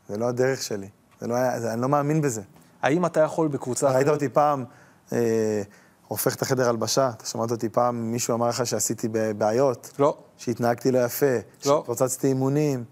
זה 0.09 0.17
לא 0.17 0.25
הדרך 0.25 0.63
שלי. 0.63 0.89
זה 1.21 1.27
לא 1.27 1.35
היה, 1.35 1.59
זה, 1.59 1.73
אני 1.73 1.81
לא 1.81 1.89
מאמין 1.89 2.21
בזה. 2.21 2.41
האם 2.81 3.05
אתה 3.05 3.19
יכול 3.19 3.47
בקבוצה 3.47 3.87
ראית 3.87 4.07
אחרת... 4.07 4.13
אותי 4.13 4.29
פעם 4.29 4.65
אה, 5.13 5.61
הופך 6.07 6.35
את 6.35 6.41
החדר 6.41 6.69
הלבשה? 6.69 7.09
אתה 7.09 7.25
שמעת 7.25 7.51
אותי 7.51 7.69
פעם, 7.69 8.11
מישהו 8.11 8.33
אמר 8.33 8.47
לך 8.47 8.65
שעשיתי 8.65 9.07
בעיות? 9.37 9.91
לא. 9.99 10.17
שהתנהגתי 10.37 10.91
לא 10.91 10.99
יפה? 11.05 11.35
לא. 11.65 11.81
שפוצצתי 11.83 12.27
אימונים? 12.27 12.83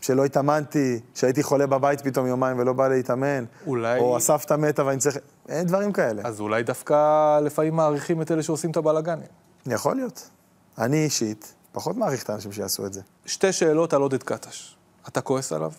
שלא 0.00 0.24
התאמנתי? 0.24 1.00
שהייתי 1.14 1.42
חולה 1.42 1.66
בבית 1.66 2.00
פתאום 2.00 2.26
יומיים 2.26 2.58
ולא 2.58 2.72
בא 2.72 2.88
להתאמן? 2.88 3.44
אולי... 3.66 3.98
או 3.98 4.16
הסבתא 4.16 4.54
מתה 4.54 4.86
ואני 4.86 4.98
צריך... 4.98 5.18
אין 5.48 5.66
דברים 5.66 5.92
כאלה. 5.92 6.22
אז 6.24 6.40
אולי 6.40 6.62
דווקא 6.62 7.40
לפעמים 7.40 7.76
מעריכים 7.76 8.22
את 8.22 8.30
אלה 8.30 8.42
שעושים 8.42 8.70
את 8.70 8.76
הבלאגנים. 8.76 9.26
יכול 9.66 9.96
להיות. 9.96 10.30
אני 10.78 11.04
אישית 11.04 11.54
פחות 11.72 11.96
מעריך 11.96 12.22
את 12.24 12.30
האנשים 12.30 12.52
שיעשו 12.52 12.86
את 12.86 12.92
זה. 12.92 13.00
שתי 13.26 13.52
שאלות 13.52 13.92
על 13.92 14.02
עודד 14.02 14.22
קטש. 14.22 14.76
אתה 15.08 15.20
כועס 15.20 15.52
עליו? 15.52 15.72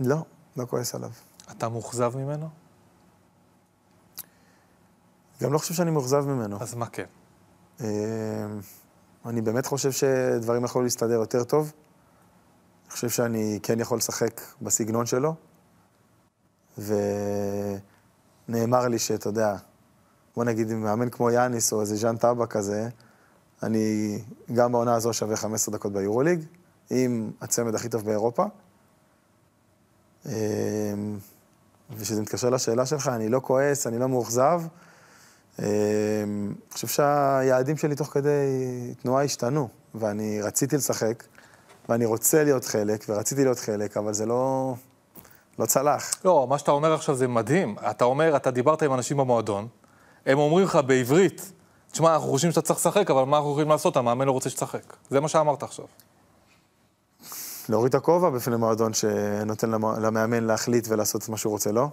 לא, 0.00 0.16
לא 0.56 0.64
כועס 0.64 0.94
עליו. 0.94 1.10
אתה 1.50 1.68
מאוכזב 1.68 2.12
ממנו? 2.16 2.48
גם 5.42 5.52
לא 5.52 5.58
חושב 5.58 5.74
שאני 5.74 5.90
מאוכזב 5.90 6.24
ממנו. 6.26 6.56
אז 6.60 6.74
מה 6.74 6.86
כן? 6.86 7.04
אה, 7.80 7.86
אני 9.26 9.40
באמת 9.40 9.66
חושב 9.66 9.92
שדברים 9.92 10.64
יכולו 10.64 10.84
להסתדר 10.84 11.12
יותר 11.12 11.44
טוב. 11.44 11.72
אני 12.84 12.92
חושב 12.92 13.08
שאני 13.08 13.58
כן 13.62 13.80
יכול 13.80 13.98
לשחק 13.98 14.40
בסגנון 14.62 15.06
שלו, 15.06 15.34
ונאמר 18.48 18.88
לי 18.88 18.98
שאתה 18.98 19.28
יודע, 19.28 19.56
בוא 20.36 20.44
נגיד 20.44 20.70
עם 20.70 20.82
מאמן 20.82 21.10
כמו 21.10 21.30
יאניס 21.30 21.72
או 21.72 21.80
איזה 21.80 21.96
ז'אן 21.96 22.16
טאבה 22.16 22.46
כזה, 22.46 22.88
אני 23.62 24.18
גם 24.54 24.72
בעונה 24.72 24.94
הזו 24.94 25.12
שווה 25.12 25.36
15 25.36 25.74
דקות 25.74 25.92
ביורוליג, 25.92 26.44
עם 26.90 27.30
הצמד 27.40 27.74
הכי 27.74 27.88
טוב 27.88 28.04
באירופה. 28.04 28.44
אה, 30.26 30.32
וכשזה 31.90 32.22
מתקשר 32.22 32.50
לשאלה 32.50 32.86
שלך, 32.86 33.08
אני 33.08 33.28
לא 33.28 33.40
כועס, 33.40 33.86
אני 33.86 33.98
לא 33.98 34.08
מאוכזב. 34.08 34.62
אה, 35.62 35.66
אני 36.24 36.54
חושב 36.72 36.86
שהיעדים 36.88 37.76
שלי 37.76 37.94
תוך 37.94 38.08
כדי 38.08 38.30
תנועה 39.02 39.24
השתנו, 39.24 39.68
ואני 39.94 40.42
רציתי 40.42 40.76
לשחק, 40.76 41.24
ואני 41.88 42.04
רוצה 42.04 42.44
להיות 42.44 42.64
חלק, 42.64 43.04
ורציתי 43.08 43.44
להיות 43.44 43.58
חלק, 43.58 43.96
אבל 43.96 44.12
זה 44.12 44.26
לא, 44.26 44.74
לא 45.58 45.66
צלח. 45.66 46.10
לא, 46.24 46.46
מה 46.50 46.58
שאתה 46.58 46.70
אומר 46.70 46.92
עכשיו 46.94 47.14
זה 47.14 47.28
מדהים. 47.28 47.76
אתה 47.90 48.04
אומר, 48.04 48.36
אתה 48.36 48.50
דיברת 48.50 48.82
עם 48.82 48.94
אנשים 48.94 49.16
במועדון, 49.16 49.68
הם 50.26 50.38
אומרים 50.38 50.64
לך 50.64 50.78
בעברית, 50.86 51.52
תשמע, 51.92 52.14
אנחנו 52.14 52.28
חושבים 52.28 52.50
שאתה 52.52 52.62
צריך 52.62 52.78
לשחק, 52.78 53.10
אבל 53.10 53.22
מה 53.24 53.36
אנחנו 53.36 53.50
יכולים 53.50 53.68
לעשות? 53.68 53.96
המאמן 53.96 54.26
לא 54.26 54.32
רוצה 54.32 54.50
שתשחק. 54.50 54.96
זה 55.10 55.20
מה 55.20 55.28
שאמרת 55.28 55.62
עכשיו. 55.62 55.84
להוריד 57.68 57.88
את 57.88 57.94
הכובע 57.94 58.30
בפני 58.30 58.56
מועדון 58.56 58.92
שנותן 58.94 59.70
למ- 59.70 60.00
למאמן 60.00 60.44
להחליט 60.44 60.86
ולעשות 60.88 61.22
את 61.22 61.28
מה 61.28 61.36
שהוא 61.36 61.50
רוצה, 61.50 61.72
לא? 61.72 61.88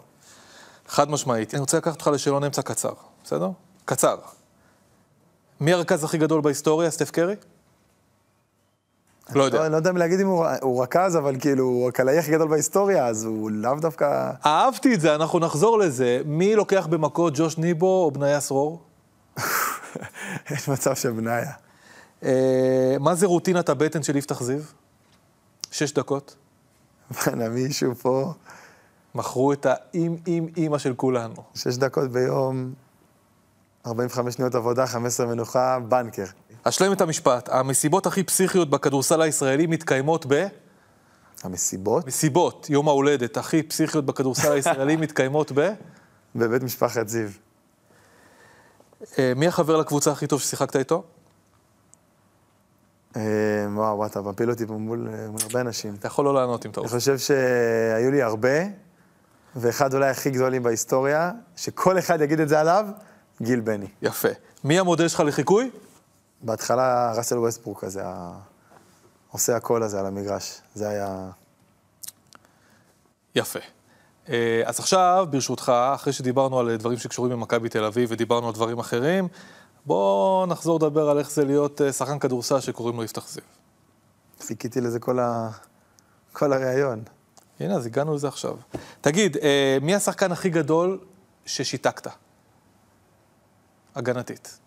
חד 0.88 1.10
משמעית. 1.10 1.54
אני 1.54 1.60
רוצה 1.62 1.78
לקחת 1.78 1.94
אותך 1.94 2.08
לשאלון 2.14 2.44
אמצע 2.44 2.62
קצר, 2.62 2.94
בסדר? 3.24 3.50
קצר. 3.86 4.18
מי 5.60 5.74
הרכז 5.74 6.04
הכי 6.04 6.18
גדול 6.18 6.42
בהיסטוריה? 6.42 6.92
סטף 6.92 7.12
קרי? 7.12 7.36
לא 9.36 9.44
יודע. 9.44 9.60
לא, 9.60 9.68
לא 9.68 9.76
יודע 9.76 9.90
אם 9.90 9.98
להגיד 9.98 10.20
אם 10.20 10.28
הוא, 10.28 10.84
רכז, 10.84 11.18
אבל 11.18 11.40
כאילו, 11.40 11.64
הוא 11.64 11.90
הקלעי 11.90 12.18
הכי 12.18 12.32
גדול 12.32 12.48
בהיסטוריה, 12.48 13.08
אז 13.08 13.26
הוא 13.26 13.52
לאו 13.52 13.76
דווקא... 13.76 14.32
אהבתי 14.46 14.94
את 14.94 15.02
זה, 15.02 15.16
אנחנו 15.16 15.40
נחזור 15.40 15.80
לזה. 15.80 16.22
מי 16.26 16.56
לוקח 16.56 16.88
במכות, 16.90 17.34
ג'וש 17.36 17.58
ניבו 17.58 18.04
או 18.04 18.12
בניה 18.12 18.40
סרור? 18.40 18.82
יש 20.52 20.70
מצב 20.70 20.96
של 20.96 21.12
בניה. 21.12 21.52
אה, 22.24 22.96
מה 23.00 23.16
זה 23.16 23.26
רוטינת 23.26 23.70
הבטן 23.70 24.04
של 24.04 24.16
יפתח 24.16 24.44
זיו? 24.44 24.60
שש 25.72 25.94
דקות. 25.94 26.36
בואנה, 27.26 27.50
מישהו 27.50 27.96
פה, 27.96 28.34
מכרו 29.16 29.54
את 29.54 29.66
האם 29.70 30.16
אם 30.28 30.48
אימא 30.58 30.78
של 30.78 30.94
כולנו. 30.94 31.36
שש 31.56 31.78
דקות 31.78 32.12
ביום, 32.12 32.74
45 33.88 34.36
שניות 34.36 34.56
עבודה, 34.56 34.88
15 34.88 35.26
מנוחה, 35.26 35.80
בנקר. 35.80 36.26
אשלם 36.64 36.94
את 36.94 37.02
המשפט. 37.02 37.50
המסיבות 37.52 38.06
הכי 38.06 38.24
פסיכיות 38.24 38.70
בכדורסל 38.70 39.22
הישראלי 39.22 39.68
מתקיימות 39.68 40.26
ב... 40.28 40.48
המסיבות? 41.44 42.08
מסיבות, 42.08 42.70
יום 42.70 42.88
ההולדת 42.88 43.38
הכי 43.38 43.64
פסיכיות 43.64 44.06
בכדורסל 44.06 44.52
הישראלי 44.52 44.96
מתקיימות 45.06 45.52
ב... 45.56 45.70
בבית 46.36 46.64
משפחת 46.64 47.08
זיו. 47.08 47.30
אה, 49.20 49.34
מי 49.36 49.48
החבר 49.48 49.78
לקבוצה 49.78 50.12
הכי 50.12 50.28
טוב 50.28 50.42
ששיחקת 50.42 50.76
איתו? 50.76 51.04
אה, 53.16 53.22
וואו, 53.76 54.06
אתה 54.06 54.22
מפיל 54.22 54.50
אותי 54.50 54.66
פה 54.66 54.74
מול 54.74 55.10
אה, 55.14 55.28
מול 55.30 55.40
הרבה 55.44 55.62
אנשים. 55.62 55.96
אתה 56.00 56.08
יכול 56.08 56.26
לא 56.26 56.34
לענות 56.34 56.66
אם 56.66 56.72
אתה 56.72 56.82
אני 56.82 56.86
רוצה. 56.86 56.98
חושב 56.98 57.18
שהיו 57.18 58.12
לי 58.12 58.22
הרבה, 58.22 58.64
ואחד 59.56 59.94
אולי 59.94 60.10
הכי 60.10 60.30
גדולים 60.30 60.64
בהיסטוריה, 60.64 61.32
שכל 61.56 62.00
אחד 62.00 62.22
יגיד 62.22 62.40
את 62.40 62.50
זה 62.50 62.60
עליו, 62.60 62.86
גיל 63.42 63.60
בני. 63.60 63.88
יפה. 64.02 64.28
מי 64.64 64.80
המודל 64.80 65.08
שלך 65.08 65.20
לחיקוי? 65.20 65.72
בהתחלה 66.42 67.14
ראסל 67.16 67.38
ווסטברוק 67.38 67.84
הזה, 67.84 68.02
ה- 68.06 68.40
עושה 69.32 69.56
הכל 69.56 69.84
הזה 69.84 70.00
על 70.00 70.06
המגרש. 70.06 70.62
זה 70.76 70.90
היה... 70.90 71.30
יפה. 73.36 73.60
אה, 74.30 74.62
אז 74.66 74.80
עכשיו, 74.80 75.28
ברשותך, 75.30 75.72
אחרי 75.96 76.14
שדיברנו 76.14 76.60
על 76.60 76.76
דברים 76.76 76.98
שקשורים 76.98 77.32
במכבי 77.32 77.70
תל 77.70 77.84
אביב 77.84 78.10
ודיברנו 78.12 78.48
על 78.48 78.54
דברים 78.54 78.80
אחרים, 78.80 79.28
בואו 79.86 80.46
נחזור 80.46 80.76
לדבר 80.78 81.10
על 81.10 81.20
איך 81.20 81.32
זה 81.32 81.46
להיות 81.46 81.82
אה, 81.82 81.92
שחקן 81.92 82.20
כדורסל 82.20 82.60
שקוראים 82.60 82.96
לו 82.96 83.04
יפתח 83.04 83.28
זיו. 83.30 83.44
חיכיתי 84.42 84.82
לזה 84.82 85.00
כל, 85.00 85.20
ה... 85.20 85.50
כל 86.34 86.54
הראיון. 86.54 87.04
הנה, 87.60 87.76
אז 87.76 87.86
הגענו 87.86 88.16
לזה 88.16 88.28
עכשיו. 88.28 88.56
תגיד, 89.02 89.38
אה, 89.38 89.78
מי 89.82 89.96
השחקן 89.96 90.32
הכי 90.32 90.50
גדול 90.50 91.00
ששיתקת? 91.46 92.08
הגנתית. 93.96 94.60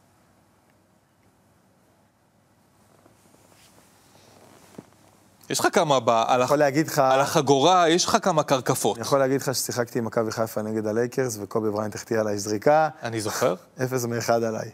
יש 5.50 5.60
לך 5.60 5.68
כמה, 5.72 6.00
ב, 6.00 6.08
על, 6.08 6.42
הח... 6.42 6.52
לך... 6.52 6.98
על 6.98 7.20
החגורה, 7.20 7.88
יש 7.88 8.04
לך 8.04 8.16
כמה 8.22 8.42
קרקפות. 8.42 8.96
אני 8.96 9.02
יכול 9.02 9.18
להגיד 9.18 9.40
לך 9.40 9.54
ששיחקתי 9.54 9.98
עם 9.98 10.04
מכבי 10.04 10.30
חיפה 10.30 10.62
נגד 10.62 10.86
הלייקרס, 10.86 11.38
וקובי 11.40 11.70
בריינט 11.70 11.94
החטיא 11.94 12.20
עליי 12.20 12.38
זריקה. 12.38 12.88
אני 13.02 13.20
זוכר. 13.20 13.54
אפס 13.84 14.04
מאחד 14.04 14.42
עליי. 14.42 14.70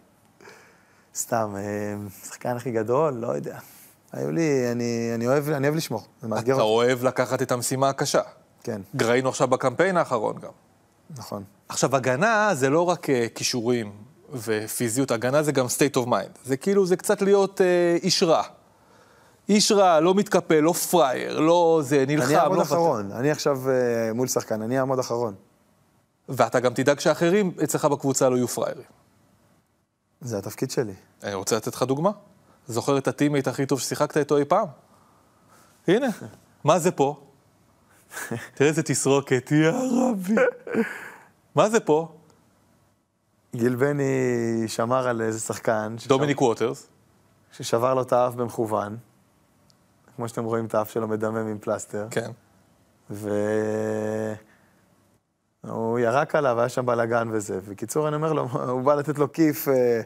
סתם, 1.15 1.55
אה, 1.57 2.09
שחקן 2.25 2.57
הכי 2.57 2.71
גדול, 2.71 3.15
לא 3.15 3.29
יודע. 3.29 3.59
היו 4.13 4.31
לי, 4.31 4.73
אני, 4.73 5.13
אני, 5.15 5.27
אוהב, 5.27 5.49
אני 5.49 5.67
אוהב 5.67 5.77
לשמור, 5.77 6.05
זה 6.23 6.29
מאתגר 6.29 6.55
אתה. 6.55 6.63
אוהב 6.63 7.05
לקחת 7.05 7.43
את 7.43 7.53
המשימה 7.53 7.89
הקשה. 7.89 8.21
כן, 8.63 8.81
ראינו 9.01 9.29
עכשיו 9.29 9.49
בקמפיין 9.49 9.97
האחרון 9.97 10.39
גם. 10.39 10.51
נכון. 11.17 11.45
עכשיו, 11.69 11.97
הגנה 11.97 12.51
זה 12.55 12.71
לא 12.71 12.89
רק 12.89 13.11
אה, 13.11 13.27
כישורים 13.35 13.93
ופיזיות, 14.33 15.11
הגנה 15.11 15.43
זה 15.43 15.53
גם 15.53 15.67
state 15.67 15.97
of 15.97 16.07
mind. 16.07 16.39
זה 16.45 16.57
כאילו, 16.57 16.87
זה 16.87 16.97
קצת 16.97 17.23
להיות 17.23 17.61
אה, 17.61 17.97
איש 18.03 18.23
רע. 18.23 18.43
איש 19.49 19.73
רע, 19.73 20.01
לא 20.01 20.15
מתקפל, 20.15 20.61
לא 20.61 20.73
פראייר, 20.73 21.41
לא 21.41 21.81
זה, 21.83 22.05
נלחם, 22.09 22.27
אני 22.27 22.37
אעמוד 22.39 22.59
לא 22.59 22.63
אחרון, 22.63 23.13
אני 23.13 23.31
עכשיו 23.31 23.71
אה, 23.71 24.13
מול 24.13 24.29
שחקן, 24.29 24.63
אני 24.63 24.79
אעמוד 24.79 24.99
אחרון. 24.99 25.35
ואתה 26.29 26.61
גם 26.61 26.75
תדאג 26.75 27.01
שאחרים 27.01 27.53
אצלך 27.65 27.85
בקבוצה 27.85 28.29
לא 28.29 28.37
יהיו 28.37 28.49
פראיירים. 28.49 28.85
זה 30.21 30.39
התפקיד 30.39 30.71
שלי. 30.71 30.93
אני 31.23 31.35
רוצה 31.35 31.57
לתת 31.57 31.75
לך 31.75 31.83
דוגמה. 31.83 32.11
זוכר 32.69 32.99
את 32.99 33.09
הטימייט 33.09 33.49
הכי 33.49 33.67
טוב 33.67 33.81
ששיחקת 33.81 34.17
איתו 34.17 34.37
אי 34.37 34.45
פעם? 34.45 34.67
הנה, 35.89 36.07
מה 36.65 36.79
זה 36.79 36.91
פה? 36.91 37.21
תראה 38.55 38.71
איזה 38.71 38.83
תסרוקת, 38.83 39.53
יא 39.53 39.71
רבי. 39.71 40.35
מה 41.55 41.69
זה 41.69 41.81
פה? 41.81 42.09
גיל 43.57 43.75
בני 43.77 44.13
שמר 44.67 45.09
על 45.09 45.21
איזה 45.21 45.41
שחקן. 45.41 45.95
ששבר- 45.99 46.09
דומיניק 46.17 46.41
ווטרס. 46.43 46.89
ששבר 47.53 47.95
לו 47.95 48.03
את 48.03 48.13
האף 48.13 48.35
במכוון. 48.35 48.97
כמו 50.17 50.29
שאתם 50.29 50.45
רואים 50.45 50.65
את 50.67 50.75
האף 50.75 50.91
שלו 50.91 51.09
מדמם 51.09 51.37
עם 51.37 51.59
פלסטר. 51.59 52.07
כן. 52.11 52.31
והוא 55.65 55.99
ירק 55.99 56.35
עליו, 56.35 56.61
היה 56.61 56.69
שם 56.69 56.87
בלאגן 56.87 57.29
וזה. 57.33 57.61
בקיצור, 57.69 58.09
אני 58.09 58.17
אומר 58.17 58.33
לו, 58.33 58.43
הוא 58.71 58.83
בא 58.83 58.95
לתת 58.95 59.19
לו 59.19 59.33
כיף, 59.33 59.69
אה, 59.69 60.01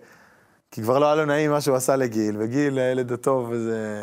כי 0.71 0.83
כבר 0.83 0.99
לא 0.99 1.07
היה 1.07 1.15
לו 1.15 1.25
נעים 1.25 1.51
מה 1.51 1.61
שהוא 1.61 1.77
עשה 1.77 1.97
לגיל, 1.97 2.37
וגיל, 2.39 2.79
הילד 2.79 3.13
הטוב 3.13 3.49
וזה... 3.51 4.03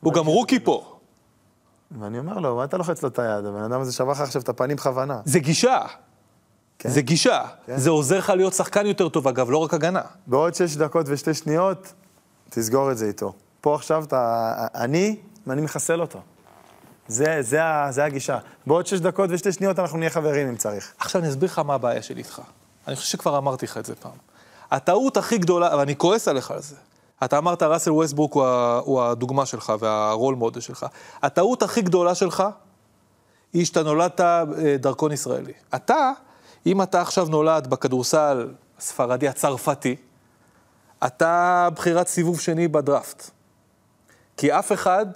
הוא 0.00 0.12
גם 0.12 0.26
רוקי 0.26 0.60
פה. 0.60 0.98
ואני 2.00 2.18
אומר 2.18 2.38
לו, 2.38 2.56
מה 2.56 2.64
אתה 2.64 2.76
לוחץ 2.76 3.02
לו 3.02 3.08
את 3.08 3.18
היד? 3.18 3.44
הבן 3.44 3.62
אדם 3.62 3.80
הזה 3.80 4.04
לך 4.04 4.20
עכשיו 4.20 4.42
את 4.42 4.48
הפנים 4.48 4.76
בכוונה. 4.76 5.20
זה 5.24 5.38
גישה. 5.38 5.78
כן? 6.78 6.88
זה 6.88 7.00
גישה. 7.00 7.42
כן. 7.66 7.78
זה 7.78 7.90
עוזר 7.90 8.18
לך 8.18 8.30
להיות 8.30 8.52
שחקן 8.52 8.86
יותר 8.86 9.08
טוב, 9.08 9.28
אגב, 9.28 9.50
לא 9.50 9.58
רק 9.58 9.74
הגנה. 9.74 10.02
בעוד 10.26 10.54
שש 10.54 10.76
דקות 10.76 11.06
ושתי 11.08 11.34
שניות, 11.34 11.92
תסגור 12.50 12.92
את 12.92 12.98
זה 12.98 13.06
איתו. 13.06 13.32
פה 13.60 13.74
עכשיו 13.74 14.04
אתה... 14.04 14.66
אני, 14.74 15.16
אני 15.50 15.60
מחסל 15.60 16.00
אותו. 16.00 16.20
זה, 17.08 17.36
זה, 17.40 17.60
זה 17.90 18.04
הגישה. 18.04 18.38
בעוד 18.66 18.86
שש 18.86 18.98
דקות 18.98 19.30
ושתי 19.32 19.52
שניות 19.52 19.78
אנחנו 19.78 19.98
נהיה 19.98 20.10
חברים 20.10 20.48
אם 20.48 20.56
צריך. 20.56 20.92
עכשיו 20.98 21.20
אני 21.20 21.30
אסביר 21.30 21.50
לך 21.50 21.58
מה 21.58 21.74
הבעיה 21.74 22.02
שלי 22.02 22.18
איתך. 22.18 22.42
אני 22.88 22.96
חושב 22.96 23.08
שכבר 23.08 23.38
אמרתי 23.38 23.66
לך 23.66 23.78
את 23.78 23.86
זה 23.86 23.94
פעם. 23.94 24.12
הטעות 24.70 25.16
הכי 25.16 25.38
גדולה, 25.38 25.76
ואני 25.78 25.96
כועס 25.96 26.28
עליך 26.28 26.50
על 26.50 26.62
זה. 26.62 26.76
אתה 27.24 27.38
אמרת, 27.38 27.62
ראסל 27.62 27.90
ווסטברוק 27.90 28.34
הוא, 28.34 28.44
הוא 28.78 29.02
הדוגמה 29.02 29.46
שלך 29.46 29.72
והרול 29.80 30.34
מודל 30.34 30.60
שלך. 30.60 30.86
הטעות 31.22 31.62
הכי 31.62 31.82
גדולה 31.82 32.14
שלך 32.14 32.44
היא 33.52 33.64
שאתה 33.64 33.82
נולדת 33.82 34.20
אה, 34.20 34.44
דרכון 34.78 35.12
ישראלי. 35.12 35.52
אתה, 35.74 36.12
אם 36.66 36.82
אתה 36.82 37.00
עכשיו 37.00 37.28
נולד 37.28 37.66
בכדורסל 37.66 38.48
הספרדי 38.78 39.28
הצרפתי, 39.28 39.96
אתה 41.06 41.68
בחירת 41.74 42.08
סיבוב 42.08 42.40
שני 42.40 42.68
בדראפט. 42.68 43.30
כי 44.36 44.52
אף 44.52 44.72
אחד 44.72 45.06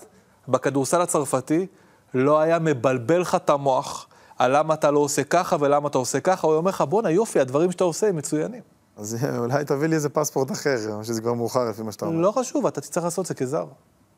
בכדורסל 0.49 1.01
הצרפתי 1.01 1.67
לא 2.15 2.41
היה 2.41 2.59
מבלבל 2.59 3.21
לך 3.21 3.35
את 3.35 3.51
המוח 3.51 4.07
על 4.39 4.57
למה 4.59 4.75
אתה 4.75 4.91
לא 4.91 4.99
עושה 4.99 5.25
ככה 5.25 5.57
ולמה 5.61 5.89
אתה 5.89 5.99
עושה 5.99 6.21
ככה, 6.21 6.47
הוא 6.47 6.53
היה 6.53 6.59
אומר 6.59 6.71
לך, 6.71 6.81
בואנה 6.81 7.11
יופי, 7.11 7.41
הדברים 7.41 7.73
שאתה 7.73 7.85
עושה 7.85 8.09
הם 8.09 8.17
מצוינים. 8.17 8.63
אז 8.97 9.17
אולי 9.39 9.65
תביא 9.65 9.89
לי 9.89 9.95
איזה 9.95 10.09
פספורט 10.09 10.53
אחר, 10.53 11.03
שזה 11.03 11.21
כבר 11.21 11.33
מאוחר 11.33 11.71
לפי 11.71 11.83
מה 11.83 11.93
שאתה 11.93 12.07
אומר. 12.07 12.21
לא 12.21 12.33
חשוב, 12.33 12.67
אתה 12.67 12.81
תצטרך 12.81 13.05
לעשות 13.05 13.23
את 13.23 13.29
זה 13.29 13.35
כזר. 13.35 13.67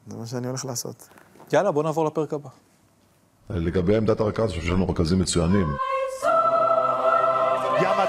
זה 0.07 0.17
מה 0.17 0.27
שאני 0.27 0.47
הולך 0.47 0.65
לעשות. 0.65 1.09
יאללה, 1.53 1.71
בוא 1.71 1.83
נעבור 1.83 2.05
לפרק 2.05 2.35
הבא. 2.35 2.49
לגבי 3.51 3.97
עמדת 3.97 4.21
הרכז, 4.21 4.41
אני 4.43 4.49
חושב 4.49 4.61
שיש 4.61 4.71
לנו 4.71 4.89
רכזים 4.89 5.19
מצוינים. 5.19 5.67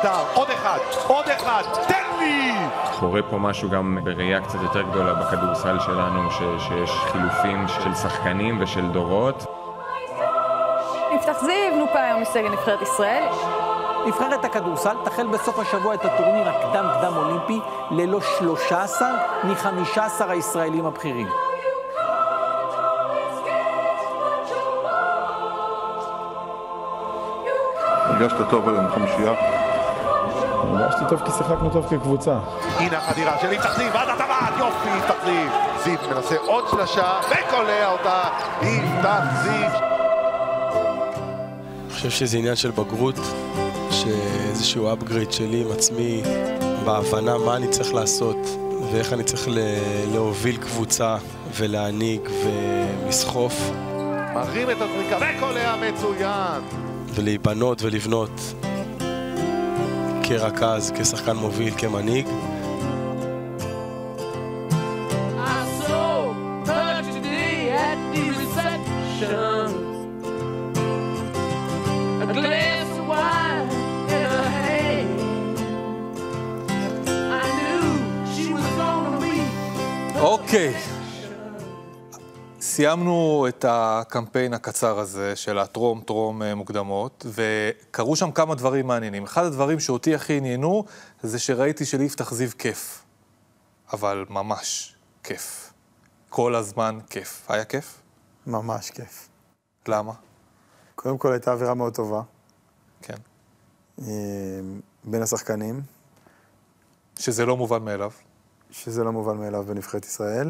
ים 0.06 0.12
הדר, 0.12 0.24
עוד 0.34 0.50
אחד, 0.50 0.78
עוד 1.08 1.26
אחד, 1.30 1.64
תן 1.88 2.04
לי! 2.20 2.52
קורה 3.00 3.22
פה 3.30 3.38
משהו 3.38 3.70
גם 3.70 3.98
בראייה 4.04 4.42
קצת 4.42 4.60
יותר 4.62 4.82
גדולה 4.82 5.14
בכדורסל 5.14 5.80
שלנו, 5.80 6.32
ש, 6.32 6.38
שיש 6.68 6.92
חילופים 6.92 7.68
של 7.68 7.96
שחקנים 7.96 8.58
ושל 8.62 8.88
דורות. 8.88 9.46
יפתח 11.16 11.38
זיו 11.42 11.76
נופה 11.78 12.00
היום 12.00 12.22
מסגל 12.22 12.50
נבחרת 12.50 12.82
ישראל. 12.82 13.24
נבחרת 14.08 14.46
הכדורסל 14.46 14.96
תחל 15.04 15.28
בסוף 15.28 15.60
השבוע 15.60 15.94
את 15.94 16.06
הטורניר 16.06 16.50
הקדם 16.50 16.86
קדם 17.00 17.18
אולימפי 17.18 17.60
ללא 17.92 18.22
13 18.22 19.10
מ-15 19.44 20.24
הישראלים 20.30 20.86
הבכירים. 20.86 21.28
הרגשת 28.08 28.50
טוב 28.50 28.70
היום 28.70 28.88
חמישייה? 28.90 29.55
הרגשתי 30.68 31.02
טוב 31.10 31.20
כי 31.26 31.32
שיחקנו 31.38 31.70
טוב 31.70 31.86
כקבוצה. 31.90 32.40
הנה 32.78 32.98
החדירה 32.98 33.38
של 33.42 33.54
יפתח 33.54 33.78
זיו, 33.78 33.92
עד 33.98 34.10
הטבעת, 34.10 34.54
יופי, 34.60 34.90
יפתח 34.98 35.16
זיו. 35.26 35.50
זיו 35.84 36.16
מנסה 36.16 36.36
עוד 36.38 36.64
שלשה 36.72 37.20
וקולע 37.30 37.92
אותה, 37.92 38.24
יפתח 38.62 39.24
זיו. 39.44 39.70
אני 41.86 41.94
חושב 41.94 42.10
שזה 42.10 42.38
עניין 42.38 42.56
של 42.56 42.72
בגרות, 42.72 43.16
שאיזשהו 43.92 44.94
upgrade 44.94 45.32
שלי 45.32 45.62
עם 45.62 45.72
עצמי, 45.72 46.22
בהבנה 46.86 47.38
מה 47.38 47.56
אני 47.56 47.68
צריך 47.68 47.94
לעשות 47.94 48.38
ואיך 48.92 49.14
אני 49.14 49.24
צריך 49.24 49.48
ל- 49.48 49.60
להוביל 50.14 50.58
קבוצה 50.58 51.16
ולהנהיג 51.56 52.22
ולסחוף 53.06 53.54
מרים 54.34 54.70
את 54.70 54.76
הזריקה 54.82 55.18
וקולע 55.18 55.76
מצוין. 55.76 56.62
ולהיבנות 57.16 57.82
ולבנות 57.82 58.32
כרכז, 60.28 60.94
כשחקן 60.96 61.36
מוביל, 61.38 61.74
כמנהיג. 61.78 62.28
סיימנו 82.66 83.46
את 83.50 83.66
הקמפיין 83.68 84.54
הקצר 84.54 85.00
הזה 85.00 85.36
של 85.36 85.60
הטרום-טרום 85.60 86.44
אה, 86.44 86.56
מוקדמות, 86.56 87.26
וקרו 87.26 88.16
שם 88.16 88.32
כמה 88.32 88.56
דברים 88.56 88.88
מעניינים. 88.88 89.24
אחד 89.24 89.46
הדברים 89.46 89.80
שאותי 89.80 90.16
הכי 90.16 90.38
עניינו, 90.38 90.86
זה 91.24 91.40
שראיתי 91.40 91.86
שליפתח 91.86 92.34
זיו 92.34 92.50
כיף. 92.58 93.04
אבל 93.94 94.26
ממש 94.30 94.96
כיף. 95.24 95.74
כל 96.30 96.56
הזמן 96.56 97.00
כיף. 97.10 97.46
היה 97.50 97.66
כיף? 97.66 98.02
ממש 98.48 98.90
כיף. 98.90 99.30
למה? 99.88 100.14
קודם 100.96 101.18
כל 101.18 101.32
הייתה 101.32 101.52
אווירה 101.52 101.74
מאוד 101.74 101.96
טובה. 101.96 102.22
כן. 103.02 103.18
אה, 104.02 104.06
בין 105.04 105.22
השחקנים, 105.22 105.82
שזה 107.20 107.46
לא 107.46 107.58
מובן 107.58 107.82
מאליו. 107.84 108.12
שזה 108.72 109.04
לא 109.04 109.12
מובן 109.12 109.38
מאליו 109.38 109.64
בנבחרת 109.64 110.06
ישראל. 110.06 110.50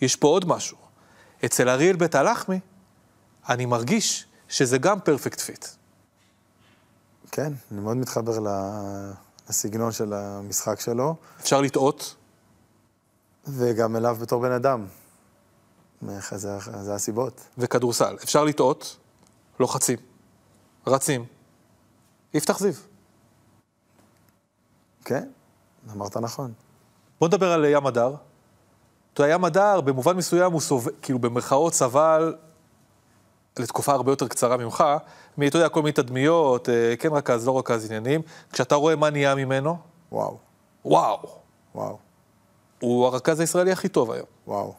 יש 0.00 0.16
פה 0.16 0.28
עוד 0.28 0.44
משהו. 0.44 0.87
אצל 1.44 1.68
אריאל 1.68 1.96
בית 1.96 2.14
הלחמי, 2.14 2.60
אני 3.48 3.66
מרגיש 3.66 4.26
שזה 4.48 4.78
גם 4.78 5.00
perfect 5.00 5.40
fit. 5.40 5.66
כן, 7.32 7.52
אני 7.72 7.80
מאוד 7.80 7.96
מתחבר 7.96 8.40
ל- 8.40 9.12
הסגנון 9.48 9.92
של 9.92 10.12
המשחק 10.12 10.80
שלו, 10.80 11.16
אפשר 11.40 11.60
לטעות, 11.60 12.14
וגם 13.46 13.96
אליו 13.96 14.16
בתור 14.20 14.42
בן 14.42 14.52
אדם. 14.52 14.86
זה, 16.30 16.58
זה 16.82 16.94
הסיבות. 16.94 17.40
וכדורסל. 17.58 18.16
אפשר 18.24 18.44
לטעות, 18.44 18.96
לוחצים, 19.60 19.98
רצים. 20.86 21.24
יפתח 22.34 22.58
זיו. 22.58 22.72
כן, 25.04 25.28
אמרת 25.92 26.16
נכון. 26.16 26.52
בוא 27.20 27.28
נדבר 27.28 27.52
על 27.52 27.64
ים 27.64 27.86
הדר. 27.86 28.14
אתה 29.18 29.26
יודע, 29.26 29.34
ים 29.34 29.44
הדר, 29.44 29.80
במובן 29.80 30.16
מסוים 30.16 30.52
הוא 30.52 30.60
סובל, 30.60 30.92
כאילו 31.02 31.18
במרכאות 31.18 31.74
סבל 31.74 32.34
לתקופה 33.58 33.92
הרבה 33.92 34.12
יותר 34.12 34.28
קצרה 34.28 34.56
ממך, 34.56 34.84
מ, 35.38 35.42
אתה 35.46 35.56
יודע, 35.56 35.68
כל 35.68 35.82
מיני 35.82 35.92
תדמיות, 35.92 36.68
אה, 36.68 36.94
כן 36.98 37.08
רכז, 37.12 37.46
לא 37.46 37.58
רכז 37.58 37.84
עניינים. 37.84 38.22
כשאתה 38.52 38.74
רואה 38.74 38.96
מה 38.96 39.10
נהיה 39.10 39.34
ממנו, 39.34 39.76
וואו. 40.12 40.38
וואו. 40.84 41.18
וואו. 41.74 41.98
הוא 42.80 43.06
הרכז 43.06 43.40
הישראלי 43.40 43.72
הכי 43.72 43.88
טוב 43.88 44.10
היום. 44.10 44.26
וואו. 44.46 44.74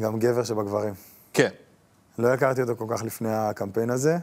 גם 0.00 0.18
גבר 0.18 0.44
שבגברים. 0.44 0.94
כן. 1.32 1.50
לא 2.18 2.28
הכרתי 2.28 2.62
אותו 2.62 2.76
כל 2.76 2.86
כך 2.88 3.02
לפני 3.02 3.34
הקמפיין 3.34 3.90
הזה, 3.90 4.16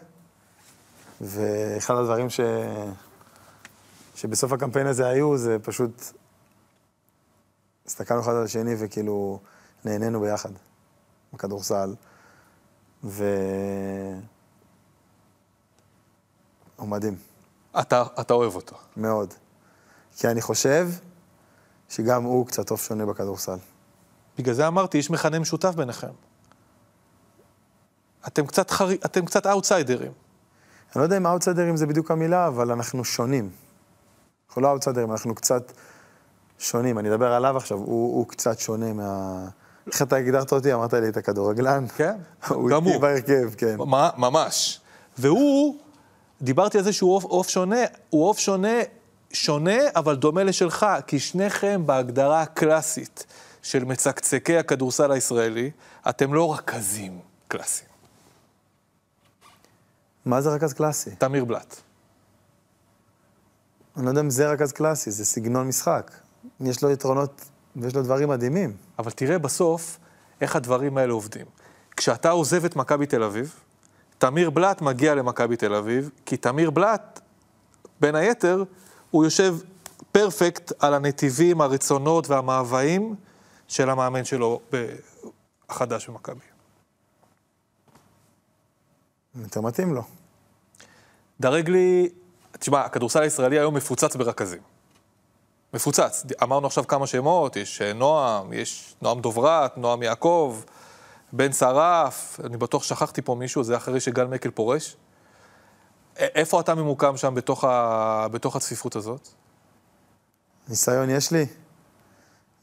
ואחד 1.22 1.96
הדברים 1.96 2.30
ש... 2.30 2.40
שבסוף 4.16 4.52
הקמפיין 4.52 4.88
הזה 4.88 5.08
היו, 5.08 5.38
זה 5.38 5.58
פשוט... 5.64 6.12
הסתכלנו 7.88 8.22
אחד 8.22 8.32
על 8.32 8.44
השני 8.44 8.76
וכאילו 8.80 9.40
נהנינו 9.86 10.22
ביחד, 10.22 10.50
בכדורסל, 11.34 11.96
ו... 13.04 13.24
הוא 16.76 16.88
מדהים. 16.88 17.16
אתה, 17.80 18.04
אתה 18.22 18.34
אוהב 18.34 18.56
אותו. 18.56 18.76
מאוד. 18.98 19.34
כי 20.18 20.28
אני 20.28 20.42
חושב 20.42 20.90
שגם 21.90 22.24
הוא 22.24 22.48
קצת 22.48 22.72
אוף 22.72 22.88
שונה 22.88 23.06
בכדורסל. 23.06 23.58
בגלל 24.38 24.54
זה 24.54 24.68
אמרתי, 24.68 24.98
יש 24.98 25.10
מכנה 25.10 25.40
משותף 25.40 25.76
ביניכם. 25.76 26.12
אתם 28.28 28.48
קצת, 28.48 28.72
חר... 28.72 28.92
אתם 28.94 29.26
קצת 29.26 29.48
אאוטסיידרים. 29.48 30.12
אני 30.96 31.00
לא 31.00 31.04
יודע 31.04 31.18
אם 31.18 31.28
אאוטסיידרים 31.28 31.78
זה 31.78 31.86
בדיוק 31.86 32.12
המילה, 32.12 32.48
אבל 32.48 32.72
אנחנו 32.72 33.06
שונים. 33.06 33.50
אנחנו 34.48 34.62
לא 34.62 34.72
אאוטסיידרים, 34.72 35.12
אנחנו 35.12 35.36
קצת 35.36 35.72
שונים. 36.60 37.00
אני 37.00 37.10
אדבר 37.10 37.34
עליו 37.34 37.58
עכשיו, 37.58 37.78
הוא, 37.78 38.18
הוא 38.18 38.28
קצת 38.28 38.60
שונה 38.60 38.94
מה... 38.94 39.46
איך 39.88 40.02
אתה 40.02 40.16
הגדרת 40.16 40.52
אותי? 40.52 40.74
אמרת 40.74 40.94
לי 40.94 41.10
את 41.10 41.18
הכדורגלן? 41.18 41.86
כן, 41.96 42.16
הוא 42.48 42.70
גם 42.70 42.84
הוא. 42.84 42.92
איתי 42.92 43.00
בהרכב, 43.00 43.56
כן. 43.58 43.76
מה, 43.78 44.10
ממש. 44.18 44.82
והוא, 45.18 45.76
דיברתי 46.42 46.78
על 46.78 46.84
זה 46.84 46.94
שהוא 46.94 47.16
עוף 47.16 47.50
שונה, 47.50 47.82
הוא 48.10 48.30
עוף 48.30 48.40
שונה, 48.40 48.78
שונה, 49.34 49.78
אבל 49.96 50.16
דומה 50.16 50.44
לשלך, 50.44 50.86
כי 51.08 51.20
שניכם 51.20 51.82
בהגדרה 51.86 52.42
הקלאסית 52.42 53.26
של 53.62 53.86
מצקצקי 53.86 54.58
הכדורסל 54.58 55.12
הישראלי, 55.12 55.72
אתם 56.10 56.34
לא 56.34 56.54
רכזים 56.54 57.20
קלאסיים. 57.48 57.90
מה 60.26 60.42
זה 60.42 60.50
רכז 60.50 60.74
קלאסי? 60.74 61.10
תמיר 61.16 61.46
בלאט. 61.46 61.76
אני 63.98 64.06
לא 64.06 64.10
יודע 64.10 64.22
אם 64.22 64.30
זה 64.30 64.52
רכז 64.52 64.72
קלאסי, 64.72 65.12
זה 65.12 65.26
סגנון 65.26 65.68
משחק. 65.68 66.12
יש 66.60 66.84
לו 66.84 66.92
יתרונות 66.92 67.46
ויש 67.76 67.96
לו 67.96 68.04
דברים 68.04 68.30
מדהימים. 68.30 68.78
אבל 69.00 69.12
תראה 69.12 69.40
בסוף 69.40 70.00
איך 70.42 70.56
הדברים 70.56 70.98
האלה 70.98 71.14
עובדים. 71.14 71.46
כשאתה 71.98 72.30
עוזב 72.30 72.66
את 72.66 72.76
מכבי 72.76 73.06
תל 73.06 73.24
אביב, 73.24 73.56
תמיר 74.18 74.50
בלאט 74.50 74.82
מגיע 74.82 75.16
למכבי 75.16 75.58
תל 75.58 75.74
אביב, 75.74 76.10
כי 76.26 76.38
תמיר 76.38 76.70
בלאט, 76.70 77.20
בין 78.00 78.16
היתר, 78.16 78.64
הוא 79.12 79.24
יושב 79.24 79.56
פרפקט 80.12 80.72
על 80.80 80.94
הנתיבים, 80.94 81.62
הרצונות 81.62 82.30
והמאוויים 82.30 83.16
של 83.68 83.90
המאמן 83.90 84.26
שלו 84.26 84.60
החדש 85.70 86.10
במכבי. 86.10 86.40
יותר 89.36 89.62
מתאים 89.62 89.94
לו. 89.94 90.04
דרג 91.40 91.70
לי, 91.70 92.10
תשמע, 92.60 92.82
הכדורסל 92.82 93.22
הישראלי 93.22 93.60
היום 93.60 93.76
מפוצץ 93.76 94.16
ברכזים. 94.16 94.75
מפוצץ. 95.74 96.26
אמרנו 96.44 96.68
עכשיו 96.68 96.88
כמה 96.88 97.08
שמות, 97.08 97.56
יש 97.56 97.82
אה, 97.82 97.94
נועם, 97.94 98.54
יש 98.54 98.96
נועם 99.02 99.22
דוברת, 99.22 99.78
נועם 99.78 100.04
יעקב, 100.04 100.62
בן 101.34 101.52
שרף, 101.52 102.40
אני 102.44 102.58
בטוח 102.58 102.84
שכחתי 102.84 103.22
פה 103.22 103.36
מישהו, 103.36 103.64
זה 103.64 103.78
אחרי 103.78 104.00
שגל 104.00 104.26
מקל 104.26 104.50
פורש. 104.50 104.96
איפה 106.18 106.60
אתה 106.60 106.76
ממוקם 106.76 107.18
שם 107.18 107.36
בתוך, 107.36 107.64
ה... 107.64 108.28
בתוך 108.32 108.56
הצפיפות 108.56 108.96
הזאת? 108.96 109.30
ניסיון 110.70 111.10
יש 111.10 111.32
לי. 111.32 111.46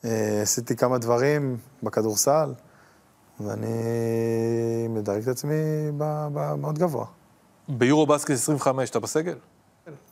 אה, 0.05 0.43
עשיתי 0.43 0.77
כמה 0.77 0.99
דברים 0.99 1.57
בכדורסל, 1.83 2.55
ואני 3.41 3.69
מדרג 4.89 5.23
את 5.23 5.29
עצמי. 5.29 5.91
מאוד 6.59 6.79
גבוה. 6.79 7.07
ביורו 7.69 8.07
בסקט 8.07 8.31
25, 8.31 8.91
אתה 8.91 9.01
בסגל? 9.01 9.39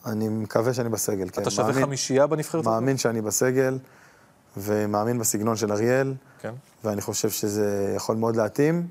אני 0.06 0.28
מקווה 0.28 0.74
שאני 0.74 0.88
בסגל, 0.88 1.28
כן. 1.30 1.42
אתה 1.42 1.50
שווה 1.50 1.68
מאמין, 1.68 1.84
חמישייה 1.84 2.26
בנבחרת? 2.26 2.64
מאמין 2.64 2.96
שאני 2.96 3.20
בסגל, 3.20 3.78
ומאמין 4.56 5.18
בסגנון 5.18 5.56
של 5.56 5.72
אריאל. 5.72 6.14
כן. 6.40 6.54
ואני 6.84 7.00
חושב 7.00 7.30
שזה 7.30 7.92
יכול 7.96 8.16
מאוד 8.16 8.36
להתאים. 8.36 8.88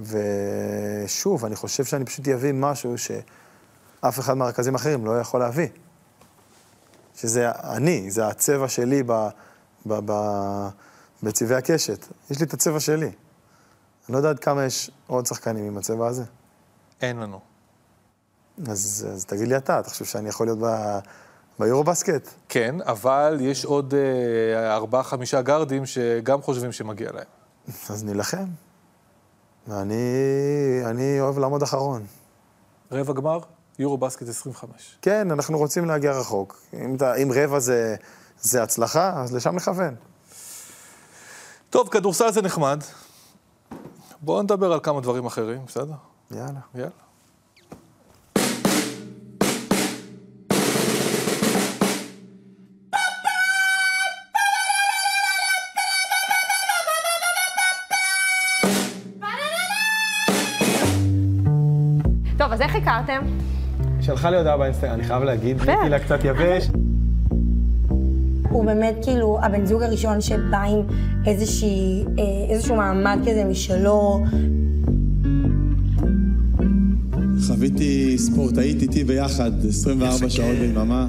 ושוב, 0.00 1.44
אני 1.44 1.56
חושב 1.56 1.84
שאני 1.84 2.04
פשוט 2.04 2.28
אביא 2.28 2.52
משהו 2.52 2.94
שאף 2.98 4.18
אחד 4.18 4.34
מהרכזים 4.34 4.74
האחרים 4.74 5.06
לא 5.06 5.20
יכול 5.20 5.40
להביא. 5.40 5.68
שזה 7.16 7.50
אני, 7.50 8.10
זה 8.10 8.26
הצבע 8.26 8.68
שלי 8.68 9.02
ב, 9.06 9.12
ב, 9.86 10.00
ב, 10.04 10.12
בצבעי 11.22 11.58
הקשת. 11.58 12.06
יש 12.30 12.38
לי 12.38 12.46
את 12.46 12.54
הצבע 12.54 12.80
שלי. 12.80 13.06
אני 13.06 14.12
לא 14.12 14.16
יודע 14.16 14.30
עד 14.30 14.38
כמה 14.38 14.64
יש 14.64 14.90
עוד 15.06 15.26
שחקנים 15.26 15.64
עם 15.64 15.78
הצבע 15.78 16.06
הזה. 16.06 16.24
אין 17.00 17.16
לנו. 17.16 17.40
אז, 18.68 19.06
אז 19.12 19.24
תגיד 19.24 19.48
לי 19.48 19.56
אתה, 19.56 19.80
אתה 19.80 19.90
חושב 19.90 20.04
שאני 20.04 20.28
יכול 20.28 20.46
להיות 20.46 20.58
ב... 20.62 20.98
ביורו 21.58 21.84
בסקט? 21.84 22.28
כן, 22.48 22.74
אבל 22.80 23.38
יש 23.40 23.64
עוד 23.64 23.94
אה, 23.94 24.74
ארבעה-חמישה 24.74 25.42
גארדים 25.42 25.86
שגם 25.86 26.42
חושבים 26.42 26.72
שמגיע 26.72 27.12
להם. 27.12 27.24
אז 27.90 28.04
נילחם. 28.04 28.46
ואני 29.68 29.94
אני 30.84 31.20
אוהב 31.20 31.38
לעמוד 31.38 31.62
אחרון. 31.62 32.06
רבע 32.92 33.12
גמר, 33.12 33.38
יורו 33.78 33.98
בסקט 33.98 34.28
25. 34.28 34.98
כן, 35.02 35.30
אנחנו 35.30 35.58
רוצים 35.58 35.84
להגיע 35.84 36.12
רחוק. 36.12 36.62
אם, 36.74 36.96
אם 37.22 37.30
רבע 37.34 37.58
זה, 37.58 37.96
זה 38.40 38.62
הצלחה, 38.62 39.22
אז 39.22 39.34
לשם 39.34 39.54
נכוון. 39.54 39.94
טוב, 41.70 41.88
כדורסל 41.88 42.32
זה 42.32 42.42
נחמד. 42.42 42.80
בואו 44.20 44.42
נדבר 44.42 44.72
על 44.72 44.80
כמה 44.82 45.00
דברים 45.00 45.26
אחרים, 45.26 45.64
בסדר? 45.66 45.94
יאללה. 46.30 46.60
יאללה. 46.74 47.05
אז 62.56 62.62
איך 62.62 62.76
הכרתם? 62.76 63.20
שלחה 64.00 64.30
לי 64.30 64.36
הודעה 64.36 64.56
באינסטגרם, 64.56 64.94
אני 64.94 65.04
חייב 65.04 65.22
להגיד, 65.22 65.56
הייתי 65.66 65.88
לה 65.88 65.98
קצת 65.98 66.18
יבש. 66.24 66.68
הוא 68.50 68.64
באמת 68.64 68.94
כאילו 69.02 69.38
הבן 69.42 69.66
זוג 69.66 69.82
הראשון 69.82 70.20
שבא 70.20 70.62
עם 70.62 70.80
איזושהי, 71.26 72.04
אה, 72.18 72.24
איזשהו 72.54 72.76
מעמד 72.76 73.18
כזה 73.22 73.44
משלו. 73.44 74.24
חוויתי 77.46 78.18
ספורטאית 78.18 78.82
איתי 78.82 79.04
ביחד 79.04 79.50
24 79.68 80.30
שעות 80.30 80.56
ביממה. 80.56 81.06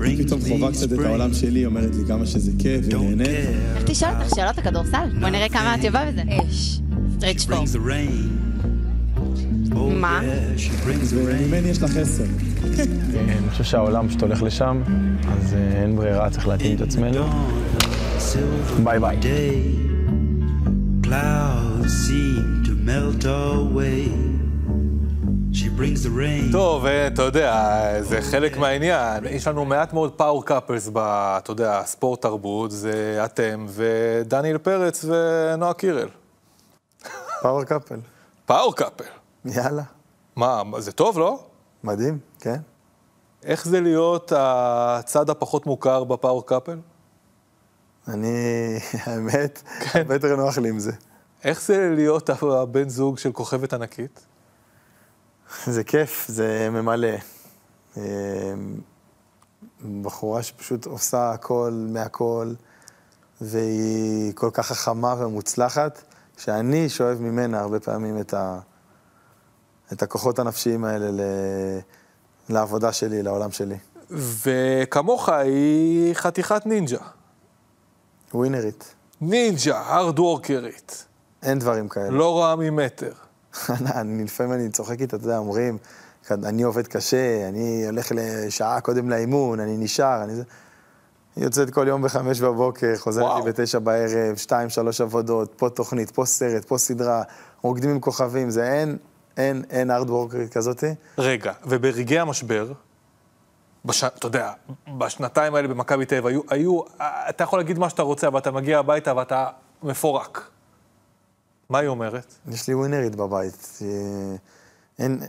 היא 0.00 0.24
פתאום 0.24 0.40
חווה 0.40 0.72
קצת 0.72 0.92
את 0.92 0.98
העולם 0.98 1.34
שלי, 1.34 1.66
אומרת 1.66 1.94
לי 1.94 2.04
כמה 2.06 2.26
שזה 2.26 2.52
כיף 2.58 2.84
ונהנית. 2.94 3.28
איך 3.76 3.84
תשאל 3.86 4.08
אותך 4.20 4.34
שאלות 4.36 4.58
הכדורסל? 4.58 5.08
בוא 5.20 5.28
נראה 5.28 5.48
כמה 5.48 5.74
את 5.74 5.80
טובה 5.82 6.04
בזה. 6.10 6.22
אש. 6.48 6.80
stretch 7.16 7.44
four. 7.44 7.64
מה? 9.76 10.20
וממני 11.12 11.68
יש 11.68 11.82
לך 11.82 11.96
עשר. 11.96 12.24
אני 13.18 13.50
חושב 13.50 13.64
שהעולם 13.64 14.08
פשוט 14.08 14.22
הולך 14.22 14.42
לשם, 14.42 14.82
אז 15.32 15.54
אין 15.54 15.96
ברירה, 15.96 16.30
צריך 16.30 16.48
להתאים 16.48 16.76
את 16.76 16.80
עצמנו. 16.80 17.26
ביי 18.84 19.00
ביי. 19.00 19.16
טוב, 26.52 26.86
אתה 26.86 27.22
יודע, 27.22 27.82
זה 28.00 28.22
חלק 28.22 28.56
מהעניין. 28.56 29.24
יש 29.30 29.46
לנו 29.46 29.64
מעט 29.64 29.92
מאוד 29.92 30.12
power 30.12 30.44
couples 30.44 30.90
ב, 30.92 30.98
אתה 30.98 31.50
יודע, 31.50 31.82
ספורט 31.84 32.22
תרבות, 32.22 32.70
זה 32.70 33.20
אתם 33.24 33.66
ודניאל 33.68 34.58
פרץ 34.58 35.04
ונועה 35.04 35.74
קירל. 35.74 36.08
power 37.42 37.64
couple. 37.64 37.98
power 38.46 38.74
couple. 38.76 39.15
יאללה. 39.54 39.82
מה, 40.36 40.62
זה 40.78 40.92
טוב, 40.92 41.18
לא? 41.18 41.46
מדהים, 41.84 42.18
כן. 42.40 42.60
איך 43.42 43.64
זה 43.64 43.80
להיות 43.80 44.32
הצד 44.36 45.30
הפחות 45.30 45.66
מוכר 45.66 46.04
ב 46.04 46.11
power 46.11 46.46
couple? 46.46 46.78
אני, 48.08 48.28
האמת, 49.04 49.62
הרבה 49.94 50.14
יותר 50.14 50.36
נוח 50.36 50.58
לי 50.58 50.68
עם 50.68 50.78
זה. 50.78 50.92
איך 51.44 51.62
זה 51.62 51.92
להיות 51.94 52.30
הבן 52.42 52.88
זוג 52.88 53.18
של 53.18 53.32
כוכבת 53.32 53.72
ענקית? 53.72 54.26
זה 55.66 55.84
כיף, 55.84 56.26
זה 56.28 56.68
ממלא. 56.70 57.08
אה, 57.96 58.02
בחורה 60.02 60.42
שפשוט 60.42 60.86
עושה 60.86 61.30
הכל 61.30 61.86
מהכל, 61.92 62.54
והיא 63.40 64.32
כל 64.34 64.50
כך 64.52 64.66
חכמה 64.66 65.14
ומוצלחת, 65.18 66.02
שאני 66.38 66.88
שואב 66.88 67.20
ממנה 67.20 67.60
הרבה 67.60 67.80
פעמים 67.80 68.20
את, 68.20 68.34
ה, 68.34 68.58
את 69.92 70.02
הכוחות 70.02 70.38
הנפשיים 70.38 70.84
האלה 70.84 71.10
ל, 71.10 71.20
לעבודה 72.48 72.92
שלי, 72.92 73.22
לעולם 73.22 73.50
שלי. 73.50 73.76
וכמוך 74.10 75.28
היא 75.28 76.14
חתיכת 76.14 76.66
נינג'ה. 76.66 76.98
ווינרית. 78.34 78.94
נינג'ה, 79.20 79.78
הארד 79.78 80.18
וורקרית. 80.18 81.06
אין 81.42 81.58
דברים 81.58 81.88
כאלה. 81.88 82.10
לא 82.10 82.40
רע 82.40 82.54
ממטר. 82.58 83.12
אני, 83.70 84.24
לפעמים 84.24 84.52
אני 84.52 84.68
צוחק 84.68 85.00
איתה, 85.00 85.16
אתה 85.16 85.24
יודע, 85.24 85.38
אומרים, 85.38 85.78
אני 86.30 86.62
עובד 86.62 86.86
קשה, 86.86 87.48
אני 87.48 87.86
הולך 87.86 88.12
לשעה 88.14 88.80
קודם 88.80 89.10
לאימון, 89.10 89.60
אני 89.60 89.76
נשאר, 89.76 90.24
אני 90.24 90.34
זה... 90.34 90.42
היא 91.36 91.44
יוצאת 91.44 91.70
כל 91.70 91.88
יום 91.88 92.02
בחמש 92.02 92.40
בבוקר, 92.40 92.96
חוזרת 92.96 93.44
לי 93.44 93.52
בתשע 93.52 93.78
בערב, 93.78 94.36
שתיים, 94.36 94.68
שלוש 94.68 95.00
עבודות, 95.00 95.54
פה 95.56 95.70
תוכנית, 95.70 96.10
פה 96.10 96.24
סרט, 96.24 96.64
פה 96.64 96.78
סדרה, 96.78 97.22
רוקדים 97.62 97.90
עם 97.90 98.00
כוכבים, 98.00 98.50
זה 98.50 98.72
אין, 98.72 98.96
אין, 99.36 99.64
אין 99.70 99.90
ארד 99.90 100.10
וורקרית 100.10 100.52
כזאתי. 100.52 100.94
רגע, 101.18 101.52
וברגעי 101.64 102.18
המשבר, 102.18 102.72
בש... 103.84 104.04
אתה 104.04 104.26
יודע, 104.26 104.52
בשנתיים 104.98 105.54
האלה 105.54 105.68
במכבי 105.68 106.06
תל 106.06 106.14
אביב, 106.16 106.26
היו, 106.26 106.40
היו, 106.50 106.80
אתה 107.28 107.44
יכול 107.44 107.58
להגיד 107.58 107.78
מה 107.78 107.90
שאתה 107.90 108.02
רוצה, 108.02 108.26
אבל 108.26 108.38
אתה 108.38 108.50
מגיע 108.50 108.78
הביתה 108.78 109.16
ואתה 109.16 109.48
מפורק. 109.82 110.50
מה 111.68 111.78
היא 111.78 111.88
אומרת? 111.88 112.34
יש 112.48 112.68
לי 112.68 112.74
ווינרית 112.74 113.16
בבית. 113.16 113.78
אין, 114.98 115.20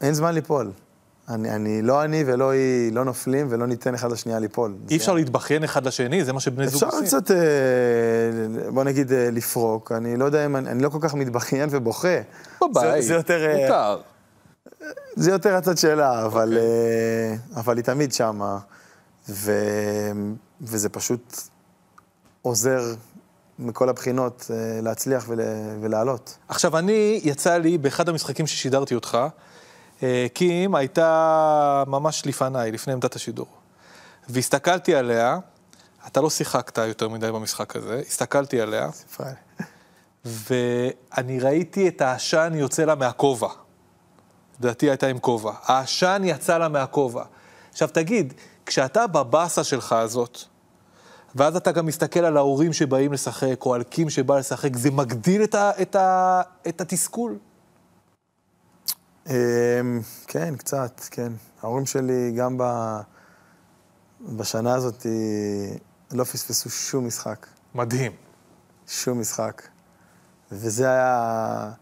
אין 0.00 0.14
זמן 0.14 0.34
ליפול. 0.34 0.72
אני, 1.28 1.50
אני, 1.50 1.82
לא 1.82 2.04
אני 2.04 2.24
ולא 2.26 2.50
היא, 2.50 2.92
לא 2.92 3.04
נופלים 3.04 3.46
ולא 3.50 3.66
ניתן 3.66 3.94
אחד 3.94 4.12
לשנייה 4.12 4.38
ליפול. 4.38 4.76
אי 4.90 4.96
אפשר 4.96 5.14
להתבכיין 5.14 5.64
אחד 5.64 5.86
לשני? 5.86 6.24
זה 6.24 6.32
מה 6.32 6.40
שבני 6.40 6.68
זוג 6.68 6.84
עושים? 6.84 7.04
אפשר 7.04 7.18
קצת, 7.18 7.30
אה, 7.30 8.70
בוא 8.70 8.84
נגיד, 8.84 9.12
אה, 9.12 9.30
לפרוק. 9.30 9.92
אני 9.92 10.16
לא 10.16 10.24
יודע 10.24 10.46
אם, 10.46 10.56
אני, 10.56 10.70
אני 10.70 10.82
לא 10.82 10.88
כל 10.88 10.98
כך 11.00 11.14
מתבכיין 11.14 11.68
ובוכה. 11.72 12.18
בבית, 12.62 13.02
זה, 13.02 13.08
זה 13.08 13.14
יותר... 13.14 13.46
אה, 13.46 13.62
מותר. 13.62 14.00
זה 15.16 15.30
יותר 15.30 15.54
הצד 15.54 15.78
שלה, 15.78 16.24
אבל, 16.24 16.48
אוקיי. 16.48 17.56
okay. 17.56 17.60
אבל 17.60 17.76
היא 17.76 17.84
תמיד 17.84 18.12
שמה, 18.12 18.58
ו, 19.28 19.52
וזה 20.60 20.88
פשוט 20.88 21.40
עוזר 22.42 22.94
מכל 23.58 23.88
הבחינות 23.88 24.50
להצליח 24.82 25.24
ול, 25.28 25.40
ולעלות. 25.80 26.38
עכשיו, 26.48 26.78
אני, 26.78 27.20
יצא 27.24 27.56
לי 27.56 27.78
באחד 27.78 28.08
המשחקים 28.08 28.46
ששידרתי 28.46 28.94
אותך, 28.94 29.18
קים 30.34 30.74
הייתה 30.74 31.84
ממש 31.86 32.26
לפניי, 32.26 32.72
לפני 32.72 32.92
עמדת 32.92 33.16
השידור. 33.16 33.46
והסתכלתי 34.28 34.94
עליה, 34.94 35.38
אתה 36.06 36.20
לא 36.20 36.30
שיחקת 36.30 36.78
יותר 36.78 37.08
מדי 37.08 37.32
במשחק 37.32 37.76
הזה, 37.76 38.02
הסתכלתי 38.06 38.60
עליה, 38.60 38.88
ואני 40.24 41.40
ראיתי 41.40 41.88
את 41.88 42.00
העשן 42.00 42.52
יוצא 42.54 42.84
לה 42.84 42.94
מהכובע. 42.94 43.48
לדעתי 44.60 44.90
הייתה 44.90 45.06
עם 45.06 45.18
כובע. 45.18 45.52
העשן 45.62 46.22
יצא 46.24 46.58
לה 46.58 46.68
מהכובע. 46.68 47.24
עכשיו 47.72 47.88
תגיד, 47.88 48.34
כשאתה 48.66 49.06
בבאסה 49.06 49.64
שלך 49.64 49.92
הזאת, 49.92 50.38
ואז 51.34 51.56
אתה 51.56 51.72
גם 51.72 51.86
מסתכל 51.86 52.20
על 52.24 52.36
ההורים 52.36 52.72
שבאים 52.72 53.12
לשחק, 53.12 53.66
או 53.66 53.74
על 53.74 53.82
קים 53.82 54.10
שבא 54.10 54.38
לשחק, 54.38 54.76
זה 54.76 54.90
מגדיל 54.90 55.44
את, 55.44 55.54
ה, 55.54 55.70
את, 55.82 55.96
ה, 55.96 56.42
את 56.68 56.80
התסכול? 56.80 57.38
כן, 60.26 60.56
קצת, 60.58 61.00
כן. 61.10 61.32
ההורים 61.62 61.86
שלי 61.86 62.32
גם 62.36 62.58
ב... 62.58 62.62
בשנה 64.20 64.74
הזאת 64.74 65.06
לא 66.12 66.24
פספסו 66.24 66.70
שום 66.70 67.06
משחק. 67.06 67.46
מדהים. 67.74 68.12
שום 68.86 69.20
משחק. 69.20 69.62
וזה 70.52 70.90
היה... 70.90 71.72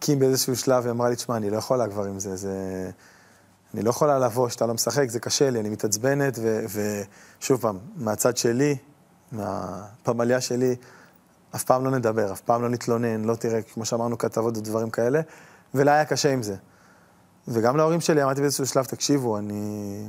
קים 0.00 0.18
באיזשהו 0.18 0.56
שלב, 0.56 0.84
היא 0.84 0.90
אמרה 0.90 1.08
לי, 1.08 1.16
תשמע, 1.16 1.36
אני 1.36 1.50
לא 1.50 1.56
יכולה 1.56 1.88
כבר 1.88 2.04
עם 2.04 2.18
זה, 2.18 2.36
זה... 2.36 2.90
אני 3.74 3.82
לא 3.82 3.90
יכולה 3.90 4.18
לבוא, 4.18 4.48
שאתה 4.48 4.66
לא 4.66 4.74
משחק, 4.74 5.08
זה 5.08 5.20
קשה 5.20 5.50
לי, 5.50 5.60
אני 5.60 5.68
מתעצבנת, 5.68 6.38
ו... 6.42 6.64
ושוב 7.40 7.60
פעם, 7.60 7.78
מהצד 7.96 8.36
שלי, 8.36 8.76
מהפמליה 9.32 10.40
שלי, 10.40 10.76
אף 11.54 11.64
פעם 11.64 11.84
לא 11.84 11.90
נדבר, 11.90 12.32
אף 12.32 12.40
פעם 12.40 12.62
לא 12.62 12.68
נתלונן, 12.68 13.24
לא 13.24 13.34
תראה, 13.34 13.62
כמו 13.62 13.84
שאמרנו, 13.84 14.18
כתבות 14.18 14.56
ודברים 14.56 14.90
כאלה, 14.90 15.20
ולה 15.74 15.94
היה 15.94 16.04
קשה 16.04 16.32
עם 16.32 16.42
זה. 16.42 16.56
וגם 17.48 17.76
להורים 17.76 18.00
שלי 18.00 18.22
אמרתי 18.22 18.40
באיזשהו 18.40 18.66
שלב, 18.66 18.84
תקשיבו, 18.84 19.38
אני... 19.38 20.06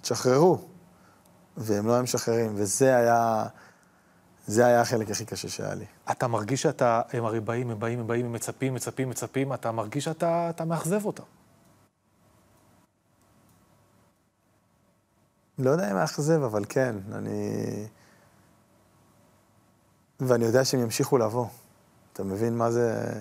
תשחררו. 0.00 0.58
והם 1.56 1.86
לא 1.86 1.92
היו 1.94 2.02
משחררים, 2.02 2.52
וזה 2.54 2.96
היה... 2.96 3.44
זה 4.46 4.66
היה 4.66 4.80
החלק 4.80 5.10
הכי 5.10 5.24
קשה 5.24 5.48
שהיה 5.48 5.74
לי. 5.74 5.84
אתה 6.10 6.28
מרגיש 6.28 6.62
שאתה, 6.62 7.00
הם 7.12 7.24
הרי 7.24 7.40
באים, 7.40 7.70
הם 7.70 7.78
באים, 7.78 8.00
הם 8.00 8.06
באים, 8.06 8.26
הם 8.26 8.32
מצפים, 8.32 8.74
מצפים, 8.74 9.10
מצפים, 9.10 9.52
אתה 9.52 9.72
מרגיש 9.72 10.04
שאתה 10.04 10.50
אתה 10.50 10.64
מאכזב 10.64 11.04
אותם. 11.06 11.22
לא 15.58 15.70
יודע 15.70 15.90
אם 15.90 15.96
מאכזב, 15.96 16.42
אבל 16.42 16.64
כן, 16.68 16.96
אני... 17.12 17.86
ואני 20.20 20.44
יודע 20.44 20.64
שהם 20.64 20.80
ימשיכו 20.80 21.18
לבוא. 21.18 21.46
אתה 22.12 22.24
מבין 22.24 22.56
מה 22.56 22.70
זה, 22.70 23.12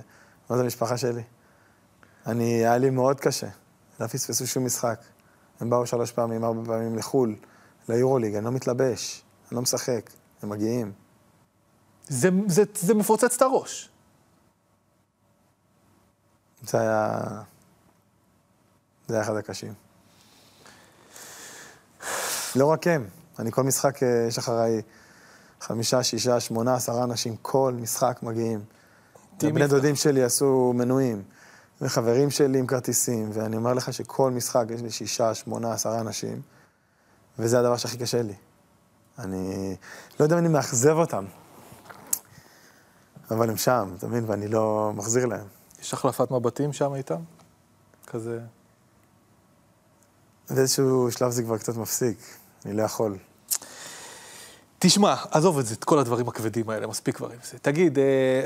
מה 0.52 0.58
זה 0.58 0.64
המשפחה 0.64 0.98
שלי? 0.98 1.24
אני, 2.26 2.44
היה 2.44 2.78
לי 2.78 2.90
מאוד 2.90 3.20
קשה. 3.20 3.48
לא 4.00 4.08
פספסו 4.08 4.48
שום 4.48 4.66
משחק. 4.66 5.02
הם 5.60 5.70
באו 5.70 5.86
שלוש 5.86 6.12
פעמים, 6.12 6.44
ארבע 6.44 6.62
פעמים 6.66 6.98
לחו"ל, 6.98 7.36
ליורוליג, 7.90 8.36
אני 8.36 8.46
לא 8.46 8.52
מתלבש, 8.52 9.24
אני 9.50 9.56
לא 9.56 9.62
משחק, 9.62 10.10
הם 10.42 10.50
מגיעים. 10.50 10.92
זה, 12.08 12.30
זה, 12.48 12.64
זה 12.76 12.94
מפוצץ 12.94 13.36
את 13.36 13.42
הראש. 13.42 13.90
זה 16.62 16.80
היה... 16.80 17.20
זה 19.08 19.16
היה 19.16 19.24
אחד 19.24 19.36
הקשים. 19.36 19.74
לא 22.56 22.66
רק 22.66 22.88
הם, 22.88 23.08
אני 23.40 23.52
כל 23.52 23.64
משחק, 23.64 24.00
יש 24.28 24.38
אחריי 24.38 24.82
חמישה, 25.62 26.04
שישה, 26.04 26.40
שמונה, 26.40 26.76
עשרה 26.76 27.04
אנשים, 27.04 27.36
כל 27.42 27.74
משחק 27.82 28.20
מגיעים. 28.24 28.66
בני 29.50 29.68
דודים 29.68 29.96
שלי 29.96 30.24
עשו 30.24 30.74
מנויים, 30.76 31.24
וחברים 31.82 32.30
שלי 32.30 32.60
עם 32.60 32.68
כרטיסים, 32.68 33.30
ואני 33.34 33.56
אומר 33.56 33.74
לך 33.74 33.94
שכל 33.94 34.32
משחק 34.32 34.66
יש 34.70 34.82
לי 34.82 34.92
שישה, 34.92 35.34
שמונה, 35.34 35.74
עשרה 35.74 36.00
אנשים, 36.00 36.42
וזה 37.40 37.60
הדבר 37.60 37.78
שהכי 37.78 37.98
קשה 37.98 38.22
לי. 38.22 38.36
אני 39.20 39.76
לא 40.20 40.26
יודע 40.26 40.36
אם 40.36 40.40
אני 40.40 40.50
מאכזב 40.50 40.98
אותם, 40.98 41.26
אבל 43.32 43.50
הם 43.50 43.58
שם, 43.58 43.94
אתה 43.98 44.08
מבין? 44.08 44.24
ואני 44.28 44.48
לא 44.48 44.92
מחזיר 44.96 45.26
להם. 45.26 45.46
יש 45.82 45.94
החלפת 45.94 46.32
מבטים 46.32 46.74
שם 46.74 46.94
איתם? 46.96 47.22
כזה... 48.08 48.40
באיזשהו 50.50 51.12
שלב 51.12 51.32
זה 51.32 51.44
כבר 51.44 51.58
קצת 51.58 51.76
מפסיק, 51.76 52.18
אני 52.66 52.74
לא 52.74 52.84
יכול. 52.84 53.18
תשמע, 54.84 55.16
עזוב 55.32 55.60
את 55.60 55.66
זה, 55.66 55.76
את 55.76 55.84
כל 55.84 56.00
הדברים 56.00 56.28
הכבדים 56.28 56.70
האלה, 56.70 56.88
מספיק 56.88 57.16
כבר 57.16 57.28
עם 57.28 57.38
זה. 57.44 57.58
תגיד, 57.62 57.98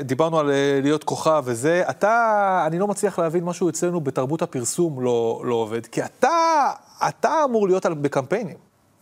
דיברנו 0.04 0.38
על 0.38 0.50
להיות 0.82 1.04
כוכב 1.04 1.42
וזה, 1.46 1.82
אתה, 1.90 2.64
אני 2.66 2.78
לא 2.78 2.86
מצליח 2.86 3.18
להבין 3.18 3.44
משהו 3.44 3.68
אצלנו 3.68 4.00
בתרבות 4.00 4.42
הפרסום 4.42 5.00
לא, 5.00 5.42
לא 5.44 5.54
עובד, 5.54 5.86
כי 5.86 6.04
אתה, 6.04 6.70
אתה 7.08 7.44
אמור 7.44 7.66
להיות 7.66 7.86
על, 7.86 7.94
בקמפיינים. 7.94 8.56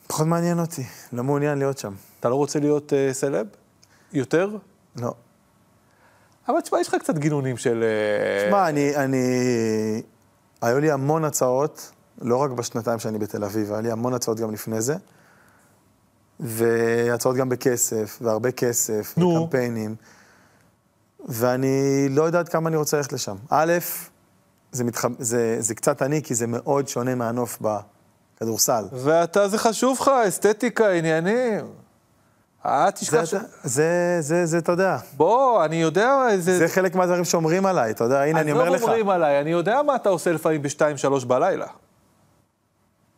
פחות 0.06 0.26
מעניין 0.26 0.60
אותי, 0.60 0.82
לא 1.12 1.24
מעוניין 1.24 1.58
להיות 1.58 1.78
שם. 1.78 1.92
אתה 2.20 2.28
לא 2.28 2.34
רוצה 2.34 2.60
להיות 2.60 2.92
uh, 2.92 3.12
סלב? 3.12 3.46
יותר? 4.12 4.56
לא. 4.96 5.14
אבל 6.48 6.60
תשמע, 6.60 6.80
יש 6.80 6.88
לך 6.88 6.94
קצת 6.94 7.18
גינונים 7.18 7.56
של... 7.56 7.84
תשמע, 8.46 8.68
אני, 8.68 8.96
אני... 8.96 9.22
היו 10.62 10.80
לי 10.80 10.90
המון 10.90 11.24
הצעות, 11.24 11.92
לא 12.22 12.36
רק 12.36 12.50
בשנתיים 12.50 12.98
שאני 12.98 13.18
בתל 13.18 13.44
אביב, 13.44 13.72
היה 13.72 13.80
לי 13.80 13.90
המון 13.90 14.14
הצעות 14.14 14.40
גם 14.40 14.50
לפני 14.50 14.80
זה. 14.80 14.94
והצעות 16.40 17.36
גם 17.36 17.48
בכסף, 17.48 18.18
והרבה 18.22 18.50
כסף, 18.50 19.14
נו. 19.16 19.28
וקמפיינים. 19.28 19.94
ואני 21.28 22.08
לא 22.10 22.22
יודעת 22.22 22.48
כמה 22.48 22.68
אני 22.68 22.76
רוצה 22.76 22.96
ללכת 22.96 23.12
לשם. 23.12 23.36
א', 23.50 23.72
זה, 24.72 24.84
מתח... 24.84 25.04
זה, 25.18 25.56
זה 25.60 25.74
קצת 25.74 26.02
אני, 26.02 26.22
כי 26.22 26.34
זה 26.34 26.46
מאוד 26.46 26.88
שונה 26.88 27.14
מהנוף 27.14 27.58
בכדורסל. 27.60 28.84
ואתה, 28.92 29.48
זה 29.48 29.58
חשוב 29.58 29.98
לך, 30.00 30.10
אסתטיקה, 30.28 30.90
עניינים. 30.90 31.66
אל 32.66 32.90
תשכח 32.90 33.24
ש... 33.24 33.34
זה, 33.64 34.16
זה, 34.20 34.46
זה, 34.46 34.58
אתה 34.58 34.72
יודע. 34.72 34.96
בוא, 35.16 35.64
אני 35.64 35.76
יודע... 35.76 36.26
זה, 36.38 36.58
זה 36.58 36.68
חלק 36.68 36.94
מהדברים 36.94 37.24
שאומרים 37.24 37.66
עליי, 37.66 37.90
אתה 37.90 38.04
יודע, 38.04 38.22
הנה, 38.22 38.40
אני 38.40 38.52
אומר 38.52 38.68
לך. 38.68 38.74
עזוב 38.74 38.88
אומרים 38.88 39.08
עליי, 39.08 39.40
אני 39.40 39.50
יודע 39.50 39.82
מה 39.82 39.96
אתה 39.96 40.08
עושה 40.08 40.32
לפעמים 40.32 40.62
בשתיים, 40.62 40.96
שלוש 40.96 41.24
בלילה. 41.24 41.66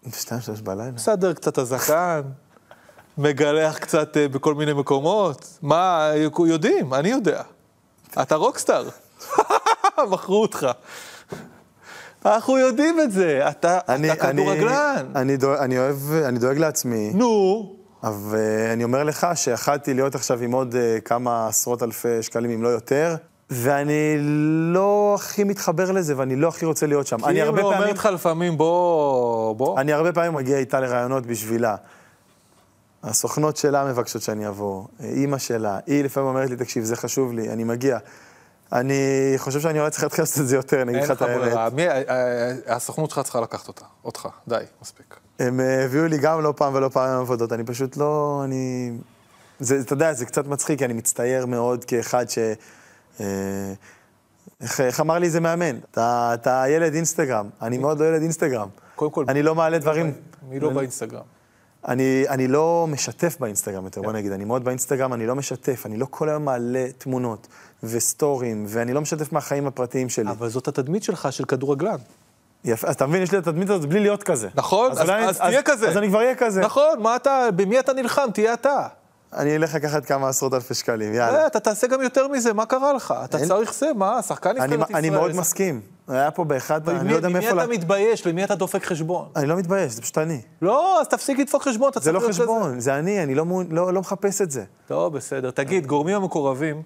בשתיים, 0.07 0.41
שלוש 0.41 0.61
בלילה. 0.61 0.91
מסדר 0.91 1.33
קצת 1.33 1.59
הזקן, 1.59 2.23
מגלח 3.19 3.79
קצת 3.79 4.17
אה, 4.17 4.29
בכל 4.29 4.55
מיני 4.55 4.73
מקומות. 4.73 5.59
מה, 5.63 6.11
יודעים, 6.47 6.95
אני 6.95 7.09
יודע. 7.09 7.43
אתה 8.23 8.35
רוקסטאר. 8.35 8.89
מכרו 10.11 10.43
אותך. 10.43 10.67
אנחנו 12.27 12.59
יודעים 12.59 13.01
את 13.01 13.13
זה, 13.13 13.49
אתה, 13.49 13.79
אני- 13.89 14.13
אתה 14.13 14.31
אני- 14.31 14.43
כדורגלן. 14.43 15.07
אני 15.17 15.37
דואג- 15.37 15.59
אני 15.59 15.79
אוהב, 15.79 15.97
אני 16.13 16.39
דואג 16.39 16.59
לעצמי. 16.59 17.11
נו. 17.15 17.73
ואני 18.29 18.85
אומר 18.85 19.05
לך 19.05 19.27
שיכלתי 19.35 19.95
להיות 19.95 20.15
עכשיו 20.15 20.41
עם 20.43 20.53
עוד 20.53 20.75
אה, 20.75 20.99
כמה 21.05 21.47
עשרות 21.49 21.83
אלפי 21.83 22.23
שקלים, 22.23 22.51
אם 22.51 22.63
לא 22.63 22.69
יותר, 22.69 23.15
ואני 23.51 24.17
לא 24.75 25.13
הכי 25.19 25.45
מתחבר 25.45 25.93
לזה, 25.93 26.15
ואני 26.17 26.37
לא 26.37 26.49
הכי 26.49 26.67
רוצה 26.67 26.87
להיות 26.87 27.07
שם. 27.07 27.25
אני 27.25 27.35
כי 27.43 27.49
אם 27.49 27.57
לא 27.57 27.63
פעמים... 27.63 27.95
לך 27.95 28.09
לפעמים, 28.15 28.57
בוא, 28.59 29.57
בוא. 29.57 29.81
אני 29.81 29.93
הרבה 29.93 30.13
פעמים 30.13 30.35
מגיע 30.35 30.59
איתה 30.59 30.81
לראיונות 30.81 31.27
בשבילה. 31.27 31.77
הסוכנות 33.07 33.57
שלה 33.57 33.85
מבקשות 33.85 34.23
שאני 34.23 34.49
אבוא, 34.49 34.85
אימא 35.01 35.39
שלה, 35.39 35.79
היא 35.87 36.05
לפעמים 36.05 36.29
אומרת 36.29 36.51
לי, 36.51 36.57
תקשיב, 36.57 36.85
זה 36.85 36.97
חשוב 36.97 37.33
לי, 37.33 37.51
אני 37.51 37.65
מגיע. 37.65 37.99
אני 38.73 38.95
חושב 39.37 39.61
שאני 39.61 39.81
אולי 39.81 39.91
צריך 39.91 40.03
להתחיל 40.03 40.23
לעשות 40.23 40.41
את 40.43 40.49
זה 40.49 40.57
יותר, 40.57 40.83
אני 40.83 40.91
אגיד 40.93 41.03
אין 41.03 41.11
לך 41.11 41.17
לך 41.17 41.23
את 41.23 41.29
האמת. 41.29 41.41
ברירה. 41.41 41.69
מי- 41.71 41.89
אה, 41.89 42.03
אה, 42.67 42.77
הסוכנות 42.77 43.11
שלך 43.11 43.21
צריכה 43.23 43.41
לקחת 43.41 43.69
אותה, 43.69 43.85
אותך. 44.05 44.29
די, 44.49 44.57
מספיק. 44.83 45.17
הם 45.39 45.61
אה, 45.61 45.85
הביאו 45.85 46.07
לי 46.07 46.19
גם 46.19 46.43
לא 46.43 46.55
פעם 46.57 46.75
ולא 46.75 46.89
פעם 46.89 47.21
עבודות, 47.21 47.53
אני 47.53 47.65
פשוט 47.65 47.97
לא, 47.97 48.41
אני... 48.45 48.93
זה, 49.61 49.81
אתה 49.81 49.93
יודע, 49.93 50.13
זה 50.13 50.27
קצת 50.27 50.47
מצחיק, 50.47 50.79
כי 50.79 50.85
אני 50.85 50.93
מצטייר 50.95 51.47
מאוד 51.47 51.85
כאחד 51.85 52.27
ש... 52.31 52.39
איך, 54.61 54.81
איך 54.81 55.01
אמר 55.01 55.19
לי 55.19 55.27
איזה 55.27 55.41
מאמן? 55.41 55.77
אתה, 55.91 56.31
אתה 56.35 56.65
ילד 56.69 56.95
אינסטגרם, 56.95 57.49
אני 57.63 57.79
מאוד 57.79 58.01
לא 58.01 58.05
ילד 58.05 58.23
אינסטגרם. 58.23 58.69
קודם 58.97 59.11
כל... 59.11 59.25
אני 59.29 59.43
לא 59.43 59.55
מעלה 59.55 59.79
דברים. 59.79 60.13
מי 60.49 60.61
לא 60.61 60.67
אני- 60.69 60.75
באינסטגרם? 60.77 61.23
אני, 61.89 62.25
אני 62.29 62.49
לא 62.49 62.87
משתף 62.89 63.37
באינסטגרם 63.41 63.85
יותר, 63.85 64.03
בוא 64.03 64.13
נגיד, 64.13 64.33
אני 64.33 64.45
מאוד 64.45 64.65
באינסטגרם, 64.65 65.13
אני 65.13 65.27
לא 65.27 65.35
משתף, 65.35 65.87
אני 65.87 65.97
לא 65.97 66.07
כל 66.11 66.29
היום 66.29 66.45
מעלה 66.45 66.87
תמונות 66.99 67.47
וסטורים, 67.83 68.65
ואני 68.69 68.93
לא 68.93 69.01
משתף 69.01 69.33
מהחיים 69.33 69.67
הפרטיים 69.67 70.09
שלי. 70.09 70.31
אבל 70.31 70.49
זאת 70.49 70.69
התדמית 70.69 71.03
שלך 71.03 71.29
של 71.33 71.45
כדורגלן. 71.45 71.97
יפה, 72.65 72.89
אז 72.89 72.95
אתה 72.95 73.07
מבין, 73.07 73.23
יש 73.23 73.33
לי 73.33 73.39
את 73.39 73.47
התדמית 73.47 73.71
הזאת 73.71 73.89
בלי 73.89 74.01
להיות 74.01 74.23
כזה. 74.23 74.49
נכון? 74.55 74.91
אז, 74.91 75.01
אולי- 75.01 75.25
אז 75.25 75.39
תהיה 75.39 75.63
כזה. 75.63 75.89
אז 75.89 75.97
אני 75.97 76.09
כבר 76.09 76.19
אהיה 76.19 76.35
כזה. 76.35 76.61
נכון, 76.61 77.01
מה 77.03 77.17
אתה, 77.17 77.49
במי 77.57 77.79
אתה 77.79 77.93
נלחם? 77.93 78.27
תהיה 78.35 78.55
אתה. 78.55 78.87
אני 79.33 79.57
אלך 79.57 79.75
לקחת 79.75 80.05
כמה 80.05 80.29
עשרות 80.29 80.55
אלפי 80.55 80.75
שקלים, 80.75 81.15
יאללה. 81.15 81.39
אה, 81.41 81.47
אתה 81.47 81.61
תעשה 81.61 81.87
גם 81.87 82.03
יותר 82.03 82.29
מזה, 82.29 82.53
מה 82.53 82.67
קרה 82.67 82.93
לך? 82.93 83.15
אתה 83.25 83.39
צריך 83.39 83.75
זה, 83.75 83.87
מה? 83.97 84.23
שחקן 84.23 84.51
נבחרת 84.51 84.71
ישראל. 84.71 84.97
אני 84.99 85.11
מאוד 85.11 85.33
מסכים. 85.37 85.81
היה 86.09 86.31
פה 86.31 86.45
באחד, 86.45 86.89
אני 86.89 86.99
למי- 86.99 87.11
לא 87.11 87.17
יודע 87.17 87.29
למי 87.29 87.39
מאיפה... 87.39 87.49
אתה 87.49 87.67
לה- 87.67 87.67
מתבייש? 87.67 88.27
למי 88.27 88.45
אתה 88.45 88.55
דופק 88.55 88.85
חשבון? 88.85 89.29
אני 89.37 89.47
לא 89.47 89.57
מתבייש, 89.57 89.93
זה 89.93 90.03
פשוט 90.03 90.19
אני. 90.19 90.41
לא, 90.63 91.01
אז 91.01 91.09
תפסיק 91.09 91.39
לדפוק 91.39 91.63
חשבון, 91.63 91.89
אתה 91.91 92.01
זה 92.01 92.05
צריך 92.05 92.15
לא 92.15 92.21
להיות 92.21 92.31
כזה. 92.35 92.43
חשבון, 92.43 92.81
זה 92.81 92.99
אני, 92.99 93.23
אני 93.23 93.35
לא 93.35 93.45
לא 93.71 93.93
לא 93.93 94.01
מחפש 94.01 94.41
את 94.43 94.51
זה. 94.51 94.65
טוב, 94.87 95.17
בסדר. 95.17 95.51
תגיד, 95.51 95.87
גורמים 95.87 96.17
המקורבים, 96.17 96.83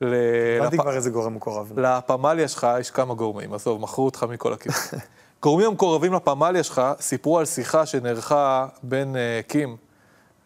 הבנתי 0.00 0.78
כבר 0.78 0.96
איזה 0.96 1.10
גורם 1.10 1.34
מקורב. 1.34 1.72
לפמליה 1.78 2.48
שלך 2.48 2.66
יש 2.80 2.90
כמה 2.90 3.14
גורמים, 3.14 3.52
עזוב, 3.54 3.80
מכרו 3.80 4.04
אותך 4.04 4.22
מכל 4.30 4.52
הכיוון. 4.52 4.78
גורמים 5.42 5.66
המקורבים 5.66 6.12
לפמליה 6.12 6.62
שלך 6.62 6.82
סיפרו 7.00 7.38
על 7.38 7.44
שיחה 7.44 7.86
שנערכה 7.86 8.66
בין 8.82 9.16
אה, 9.16 9.40
קים 9.48 9.76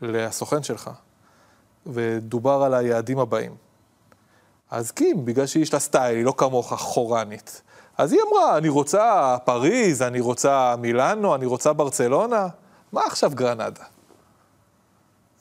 לסוכן 0.02 0.62
שלך, 0.62 0.90
ודובר 1.86 2.62
על 2.62 2.74
היעדים 2.74 3.18
הבאים. 3.18 3.54
אז 4.70 4.90
קים, 4.90 5.24
בגלל 5.24 5.46
שיש 5.46 5.72
לה 5.72 5.78
סטייל, 5.78 6.16
היא 6.16 6.24
לא 6.24 6.34
כמוך 6.36 6.72
חורנית, 6.72 7.62
אז 7.98 8.12
היא 8.12 8.20
אמרה, 8.28 8.58
אני 8.58 8.68
רוצה 8.68 9.36
פריז, 9.44 10.02
אני 10.02 10.20
רוצה 10.20 10.74
מילאנו, 10.78 11.34
אני 11.34 11.46
רוצה 11.46 11.72
ברצלונה, 11.72 12.48
מה 12.92 13.04
עכשיו 13.04 13.30
גרנדה? 13.34 13.84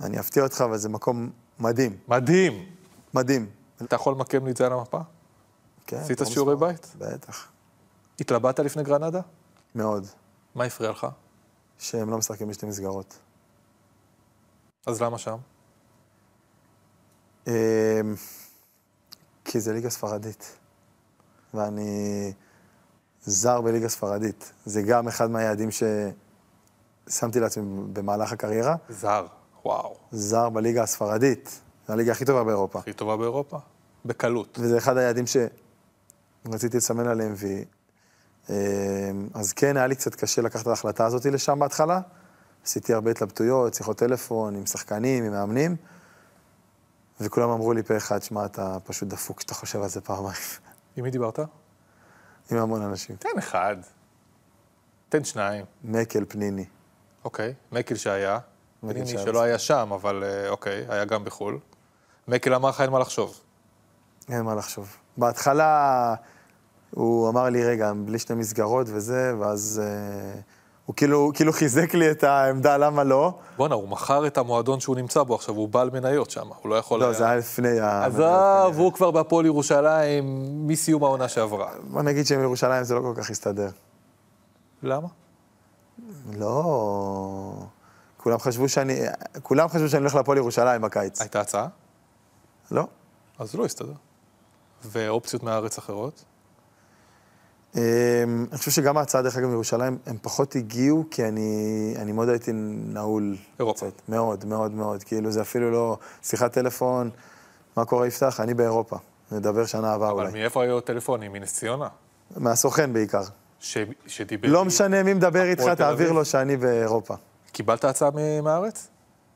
אני 0.01 0.19
אפתיע 0.19 0.43
אותך, 0.43 0.61
אבל 0.61 0.77
זה 0.77 0.89
מקום 0.89 1.29
מדהים. 1.59 1.97
מדהים. 2.07 2.65
מדהים. 3.13 3.49
אתה 3.81 3.95
יכול 3.95 4.13
למקם 4.13 4.45
לי 4.45 4.51
את 4.51 4.57
זה 4.57 4.65
על 4.65 4.73
המפה? 4.73 4.99
כן. 5.87 5.97
עשית 5.97 6.19
שיעורי. 6.25 6.55
בית? 6.55 6.95
בטח. 6.97 7.47
התלבטת 8.19 8.59
לפני 8.59 8.83
גרנדה? 8.83 9.21
מאוד. 9.75 10.05
מה 10.55 10.63
הפריע 10.63 10.91
לך? 10.91 11.07
שהם 11.79 12.09
לא 12.09 12.17
משחקים 12.17 12.47
בשתי 12.47 12.65
מסגרות. 12.65 13.19
אז 14.85 15.01
למה 15.01 15.17
שם? 15.17 15.37
אמ, 17.47 17.53
כי 19.45 19.59
זה 19.59 19.73
ליגה 19.73 19.89
ספרדית. 19.89 20.57
ואני 21.53 22.33
זר 23.21 23.61
בליגה 23.61 23.89
ספרדית. 23.89 24.51
זה 24.65 24.81
גם 24.81 25.07
אחד 25.07 25.31
מהיעדים 25.31 25.69
ששמתי 27.07 27.39
לעצמי 27.39 27.83
במהלך 27.93 28.31
הקריירה. 28.31 28.75
זר, 28.89 29.25
וואו. 29.65 29.95
זר 30.11 30.49
בליגה 30.49 30.83
הספרדית. 30.83 31.61
זו 31.87 31.93
הליגה 31.93 32.11
הכי 32.11 32.25
טובה 32.25 32.43
באירופה. 32.43 32.79
הכי 32.79 32.93
טובה 32.93 33.17
באירופה? 33.17 33.57
בקלות. 34.05 34.59
וזה 34.61 34.77
אחד 34.77 34.97
היעדים 34.97 35.25
שרציתי 36.47 36.77
לסמן 36.77 37.07
עליהם 37.07 37.33
וי. 37.37 37.65
אמ, 38.49 38.55
אז 39.33 39.53
כן, 39.53 39.77
היה 39.77 39.87
לי 39.87 39.95
קצת 39.95 40.15
קשה 40.15 40.41
לקחת 40.41 40.61
את 40.61 40.67
ההחלטה 40.67 41.05
הזאת 41.05 41.25
לשם 41.25 41.59
בהתחלה. 41.59 42.01
עשיתי 42.65 42.93
הרבה 42.93 43.11
התלבטויות, 43.11 43.73
שיחות 43.73 43.97
טלפון 43.97 44.55
עם 44.55 44.65
שחקנים, 44.65 45.23
עם 45.23 45.31
מאמנים, 45.31 45.75
וכולם 47.19 47.49
אמרו 47.49 47.73
לי 47.73 47.83
פה 47.83 47.97
אחד, 47.97 48.23
שמע, 48.23 48.45
אתה 48.45 48.77
פשוט 48.83 49.07
דפוק 49.07 49.37
כשאתה 49.37 49.53
חושב 49.53 49.81
על 49.81 49.89
זה 49.89 50.01
פעמיים. 50.01 50.35
עם 50.95 51.03
מי 51.03 51.11
דיברת? 51.11 51.39
עם 52.51 52.57
המון 52.57 52.81
אנשים. 52.81 53.15
תן 53.15 53.37
אחד. 53.37 53.75
תן 55.09 55.23
שניים. 55.23 55.65
מקל 55.83 56.25
פניני. 56.27 56.65
אוקיי. 57.23 57.53
מקל 57.71 57.95
שהיה. 57.95 58.39
פניני 58.81 59.05
שלא 59.05 59.41
היה 59.41 59.59
שם, 59.59 59.89
אבל 59.93 60.23
אה, 60.23 60.49
אוקיי, 60.49 60.85
היה 60.89 61.05
גם 61.05 61.25
בחו"ל. 61.25 61.59
מקל 62.27 62.53
אמר 62.53 62.69
לך 62.69 62.81
אין 62.81 62.89
מה 62.89 62.99
לחשוב. 62.99 63.41
אין 64.29 64.41
מה 64.41 64.55
לחשוב. 64.55 64.97
בהתחלה 65.17 66.15
הוא 66.89 67.29
אמר 67.29 67.49
לי, 67.49 67.65
רגע, 67.65 67.91
בלי 68.05 68.19
שתי 68.19 68.33
מסגרות 68.33 68.87
וזה, 68.89 69.33
ואז 69.39 69.81
אה, 69.83 70.41
הוא 70.89 70.95
כאילו, 70.95 71.31
כאילו 71.33 71.53
חיזק 71.53 71.93
לי 71.93 72.11
את 72.11 72.23
העמדה 72.23 72.77
למה 72.77 73.03
לא. 73.03 73.33
בואנה, 73.57 73.75
הוא 73.75 73.89
מכר 73.89 74.27
את 74.27 74.37
המועדון 74.37 74.79
שהוא 74.79 74.95
נמצא 74.95 75.23
בו 75.23 75.35
עכשיו, 75.35 75.55
הוא 75.55 75.69
בעל 75.69 75.89
מניות 75.89 76.29
שם, 76.29 76.47
הוא 76.61 76.69
לא 76.69 76.75
יכול... 76.75 76.99
לא, 76.99 77.13
זה 77.13 77.25
היה 77.25 77.35
לפני 77.35 77.79
ה... 77.79 78.05
עזוב, 78.05 78.77
הוא 78.77 78.93
כבר 78.93 79.11
בהפועל 79.11 79.45
ירושלים 79.45 80.23
מסיום 80.67 81.03
העונה 81.03 81.27
שעברה. 81.27 81.71
בוא 81.83 82.01
נגיד 82.01 82.25
שעם 82.25 82.41
ירושלים 82.41 82.83
זה 82.83 82.95
לא 82.95 83.01
כל 83.01 83.13
כך 83.21 83.29
הסתדר. 83.29 83.69
למה? 84.83 85.07
לא... 86.33 87.53
כולם 88.17 88.39
חשבו 88.39 88.69
שאני... 88.69 88.99
כולם 89.43 89.67
חשבו 89.67 89.89
שאני 89.89 90.01
הולך 90.01 90.15
להפועל 90.15 90.37
ירושלים 90.37 90.81
בקיץ. 90.81 91.21
הייתה 91.21 91.41
הצעה? 91.41 91.67
לא. 92.71 92.87
אז 93.39 93.55
לא 93.55 93.65
הסתדר. 93.65 93.93
ואופציות 94.85 95.43
מהארץ 95.43 95.77
אחרות? 95.77 96.23
אמ, 97.75 97.81
אני 98.51 98.57
חושב 98.57 98.71
שגם 98.71 98.97
ההצעה, 98.97 99.21
דרך 99.21 99.37
אגב, 99.37 99.47
מירושלים, 99.47 99.97
הם 100.05 100.17
פחות 100.21 100.55
הגיעו, 100.55 101.05
כי 101.11 101.25
אני, 101.25 101.93
אני 101.97 102.11
מאוד 102.11 102.29
הייתי 102.29 102.51
נעול. 102.53 103.35
אירופה. 103.59 103.85
קצת. 103.85 104.01
מאוד, 104.09 104.45
מאוד, 104.45 104.71
מאוד. 104.71 105.03
כאילו, 105.03 105.31
זה 105.31 105.41
אפילו 105.41 105.71
לא 105.71 105.97
שיחת 106.23 106.53
טלפון, 106.53 107.09
מה 107.77 107.85
קורה, 107.85 108.07
יפתח? 108.07 108.39
אני 108.39 108.53
באירופה. 108.53 108.97
נדבר 109.31 109.65
שנה 109.65 109.93
הבאה 109.93 110.11
אבל 110.11 110.21
אולי. 110.21 110.31
מאיפה 110.31 110.63
היו 110.63 110.77
הטלפונים? 110.77 111.33
מנס 111.33 111.53
ציונה? 111.53 111.87
מהסוכן 112.37 112.93
בעיקר. 112.93 113.23
ש... 113.59 113.77
שדיבר... 114.07 114.49
לא 114.49 114.65
משנה 114.65 115.03
מי 115.03 115.13
מדבר 115.13 115.43
איתך, 115.43 115.63
תעביר? 115.77 116.11
לו 116.11 116.25
שאני 116.25 116.57
באירופה. 116.57 117.15
קיבלת 117.51 117.85
הצעה 117.85 118.09
מהארץ? 118.43 118.87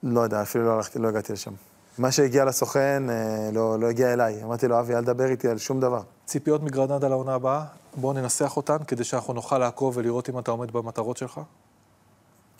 לא 0.03 0.21
יודע, 0.21 0.41
אפילו 0.41 0.65
לא 0.65 0.73
הלכתי, 0.73 0.99
לא 0.99 1.07
הגעתי 1.07 1.34
לשם. 1.34 1.51
מה 1.97 2.11
שהגיע 2.11 2.45
לסוכן 2.45 3.09
אה, 3.09 3.49
לא, 3.53 3.79
לא 3.79 3.89
הגיע 3.89 4.13
אליי. 4.13 4.43
אמרתי 4.43 4.67
לו, 4.67 4.79
אבי, 4.79 4.95
אל 4.95 5.01
תדבר 5.01 5.25
איתי 5.25 5.49
על 5.49 5.57
שום 5.57 5.79
דבר. 5.79 6.01
ציפיות 6.25 6.63
מגרנדה 6.63 7.07
לעונה 7.07 7.33
הבאה? 7.33 7.65
בואו 7.95 8.13
ננסח 8.13 8.57
אותן 8.57 8.77
כדי 8.87 9.03
שאנחנו 9.03 9.33
נוכל 9.33 9.57
לעקוב 9.57 9.97
ולראות 9.97 10.29
אם 10.29 10.39
אתה 10.39 10.51
עומד 10.51 10.71
במטרות 10.71 11.17
שלך. 11.17 11.41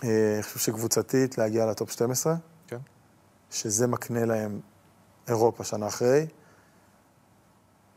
אה, 0.04 0.34
אני 0.36 0.44
חושב 0.44 0.60
שקבוצתית 0.60 1.38
להגיע 1.38 1.66
לטופ 1.66 1.92
12, 1.92 2.36
כן. 2.68 2.78
שזה 3.52 3.88
מקנה 3.88 4.26
להם 4.26 4.60
אירופה 5.28 5.64
שנה 5.64 5.88
אחרי. 5.88 6.28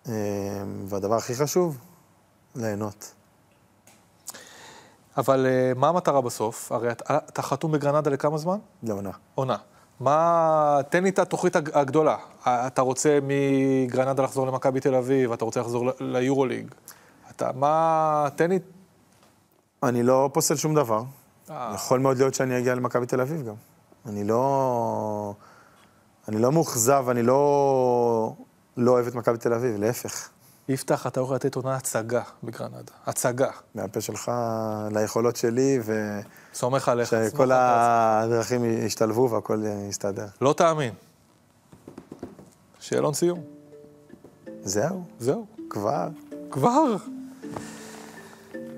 אה, 0.09 0.13
והדבר 0.87 1.15
הכי 1.15 1.35
חשוב, 1.35 1.79
ליהנות. 2.55 3.13
אבל 5.17 5.47
מה 5.77 5.89
המטרה 5.89 6.21
בסוף? 6.21 6.73
הרי 6.73 6.93
אתה 7.09 7.43
חתום 7.43 7.73
בגרנדה 7.73 8.11
לכמה 8.11 8.39
זמן? 8.39 8.59
לעונה. 8.83 9.11
עונה. 9.35 9.57
מה... 10.01 10.79
תן 10.89 11.03
לי 11.03 11.09
את 11.09 11.19
התוכנית 11.19 11.57
הג- 11.57 11.71
הגדולה. 11.75 12.17
אתה 12.47 12.83
רוצה 12.83 13.19
מגרנדה 13.23 14.23
לחזור 14.23 14.47
למכבי 14.47 14.81
תל 14.81 14.95
אביב, 14.95 15.33
אתה 15.33 15.45
רוצה 15.45 15.61
לחזור 15.61 15.91
ליורוליג. 16.01 16.75
אתה... 17.31 17.51
מה... 17.55 18.29
תן 18.37 18.51
לי... 18.51 18.59
אני 19.83 20.03
לא 20.03 20.31
פוסל 20.33 20.57
שום 20.57 20.75
דבר. 20.75 21.03
אה. 21.51 21.73
יכול 21.75 22.01
מאוד 22.01 22.19
להיות 22.19 22.35
שאני 22.35 22.59
אגיע 22.59 22.75
למכבי 22.75 23.07
תל 23.07 23.21
אביב 23.21 23.47
גם. 23.47 23.55
אני 24.07 24.25
לא... 24.25 25.35
אני 26.29 26.39
לא 26.39 26.53
מאוכזב, 26.53 27.07
אני 27.11 27.23
לא... 27.23 28.33
לא 28.77 28.91
אוהב 28.91 29.07
את 29.07 29.15
מכבי 29.15 29.39
תל 29.39 29.53
אביב, 29.53 29.77
להפך. 29.77 30.29
יפתח, 30.69 31.07
אתה 31.07 31.21
יכול 31.21 31.37
לתת 31.37 31.55
עונה 31.55 31.77
הצגה 31.77 32.23
בגרנדה. 32.43 32.93
הצגה. 33.07 33.51
מהפה 33.75 34.01
שלך 34.01 34.31
ליכולות 34.91 35.37
שלי, 35.37 35.79
ו... 35.83 36.21
סומך 36.57 36.89
עליך. 36.89 37.09
שכל 37.09 37.51
הדרכים 37.53 38.65
ישתלבו 38.65 39.31
והכל 39.31 39.63
יסתדר. 39.89 40.27
לא 40.41 40.53
תאמין. 40.53 40.93
שאלון 42.81 43.15
סיום. 43.15 43.41
זהו? 44.63 45.05
זהו. 45.19 45.47
כבר? 45.71 46.09
כבר. 46.51 46.97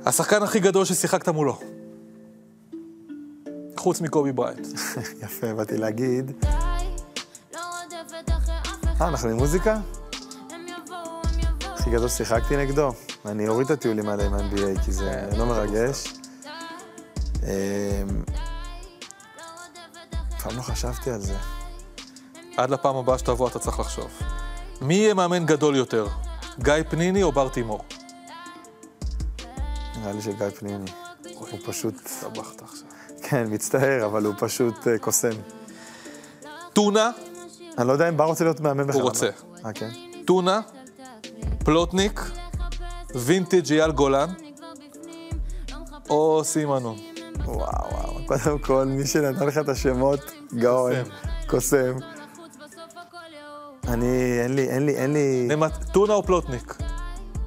השחקן 0.07 0.43
הכי 0.43 0.61
גדול 0.61 0.85
ששיחקת 0.85 1.29
מולו. 1.29 1.59
חוץ 3.77 4.01
מקובי 4.01 4.33
בריינט. 4.33 4.67
יפה, 5.23 5.55
באתי 5.55 5.77
להגיד. 5.77 6.45
אה, 9.01 9.09
אנחנו 9.09 9.29
עם 9.29 9.37
מוזיקה? 9.37 9.79
הכי 11.63 11.91
גדול 11.91 12.09
שיחקתי 12.09 12.57
נגדו. 12.57 12.93
אני 13.27 13.49
אוריד 13.49 13.65
את 13.65 13.71
הטיולים 13.71 14.09
האלה 14.09 14.25
עם 14.25 14.35
ה-NBA, 14.35 14.85
כי 14.85 14.93
זה 14.93 15.29
לא 15.37 15.47
מרגש. 15.47 16.18
אמ, 17.43 17.49
פעם 20.43 20.57
לא 20.57 20.63
חשבתי 20.63 21.11
על 21.11 21.21
זה. 21.21 21.37
עד 22.57 22.71
לפעם 22.71 22.97
הבאה 22.97 23.19
שתבוא 23.19 23.49
אתה 23.49 23.59
צריך 23.59 23.81
לחשוב. 23.81 24.11
מי 24.81 24.95
יהיה 24.95 25.15
מאמן 25.15 25.47
גדול 25.47 25.77
יותר? 25.77 26.07
גיא 26.61 26.75
פניני 26.91 27.23
או 27.23 27.33
בר 27.33 27.49
תימור? 27.49 27.85
נראה 30.01 30.13
לי 30.13 30.23
שגיא 30.23 30.51
פניני. 30.59 30.91
הוא 31.39 31.59
פשוט... 31.67 31.95
סבכת 32.07 32.63
עכשיו. 32.63 32.89
כן, 33.23 33.45
מצטער, 33.49 34.07
אבל 34.07 34.25
הוא 34.25 34.35
פשוט 34.39 34.89
אה, 34.89 34.99
קוסם. 34.99 35.31
טונה, 36.73 37.11
אני 37.79 37.89
לא 37.89 37.93
יודע 37.93 38.09
אם 38.09 38.17
בר 38.17 38.25
רוצה 38.25 38.45
להיות 38.45 38.61
מאמן 38.61 38.87
בכלל. 38.87 39.01
הוא 39.01 39.09
רוצה. 39.09 39.29
אה, 39.65 39.73
כן? 39.73 39.91
טונה, 40.25 40.61
פלוטניק, 41.65 42.21
וינטג' 43.15 43.73
אייל 43.73 43.91
גולן, 43.91 44.29
או 46.11 46.41
סימנון. 46.45 47.08
וואו, 47.45 47.57
וואו. 47.91 48.27
קודם 48.27 48.59
כל, 48.59 48.85
מי 48.85 49.07
שנתן 49.07 49.47
לך 49.47 49.59
את 49.59 49.69
השמות, 49.69 50.21
גאון, 50.55 50.93
קוסם. 51.47 51.97
אני, 53.89 54.41
אין 54.43 54.55
לי, 54.55 54.69
אין 54.71 54.87
לי, 54.87 54.97
אין 54.97 55.13
לי... 55.13 55.49
טונה 55.93 56.15
או 56.15 56.23
פלוטניק? 56.23 56.75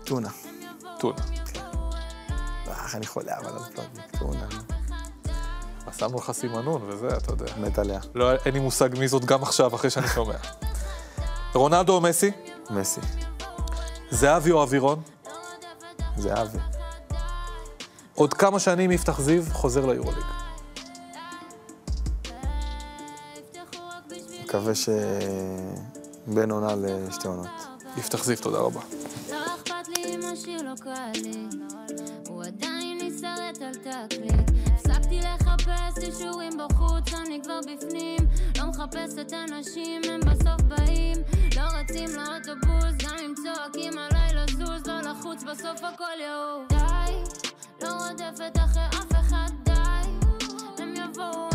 טונה. 0.04 0.30
טונה. 1.00 1.22
איך 2.68 2.96
אני 2.96 3.08
חולה, 3.08 3.38
אבל 3.38 3.50
אז 3.50 3.68
פלוטניק, 3.68 4.20
טונה. 4.20 4.48
אז 5.88 5.98
שמנו 5.98 6.18
לך 6.18 6.32
סימנון 6.32 6.82
וזה, 6.88 7.08
אתה 7.08 7.32
יודע. 7.32 7.46
מת 7.58 7.80
עליה. 7.80 8.00
לא, 8.16 8.32
אין 8.32 8.54
לי 8.54 8.60
מושג 8.60 8.90
מי 9.00 9.08
זאת 9.08 9.26
גם 9.26 9.44
עכשיו, 9.44 9.76
אחרי 9.76 9.90
שאני 9.90 10.08
שומע. 10.08 10.36
רונלדו 11.54 11.94
או 11.96 12.02
מסי? 12.02 12.32
מסי. 12.70 13.02
זהבי 14.10 14.52
או 14.52 14.62
אווירון? 14.62 15.02
זהבי. 16.18 16.58
עוד 18.22 18.34
כמה 18.34 18.60
שנים 18.60 18.92
יפתח 18.92 19.22
זיו 19.22 19.44
חוזר 19.52 19.86
ליורוליג. 19.86 20.24
מקווה 24.44 24.76
ש... 24.76 24.90
בין 26.28 26.52
עונה 26.52 26.76
לשתי 26.76 27.28
עונות. 27.28 27.48
יפתח 27.98 28.24
זיו, 28.24 28.38
תודה 28.38 28.58
רבה. 28.58 28.82
הם 40.10 40.70
באים. 40.70 41.18
לא 41.56 41.62
רצים 41.62 42.10
לאוטובוס, 42.16 43.06
גם 43.06 43.16
אם 43.26 43.34
צועקים 43.44 43.94
עליי 43.98 44.34
לזוז, 44.34 44.88
לא 44.88 45.02
לחוץ, 45.02 45.44
בסוף 45.44 45.84
הכל 45.84 46.20
יעוף. 46.20 46.70
די, 46.70 47.51
לא 47.82 47.90
רודפת 47.90 48.58
אחרי 48.66 48.84
אף 48.88 49.12
אחד 49.12 49.50
די 49.64 49.72
הם 50.78 50.94
יבואו 50.96 51.51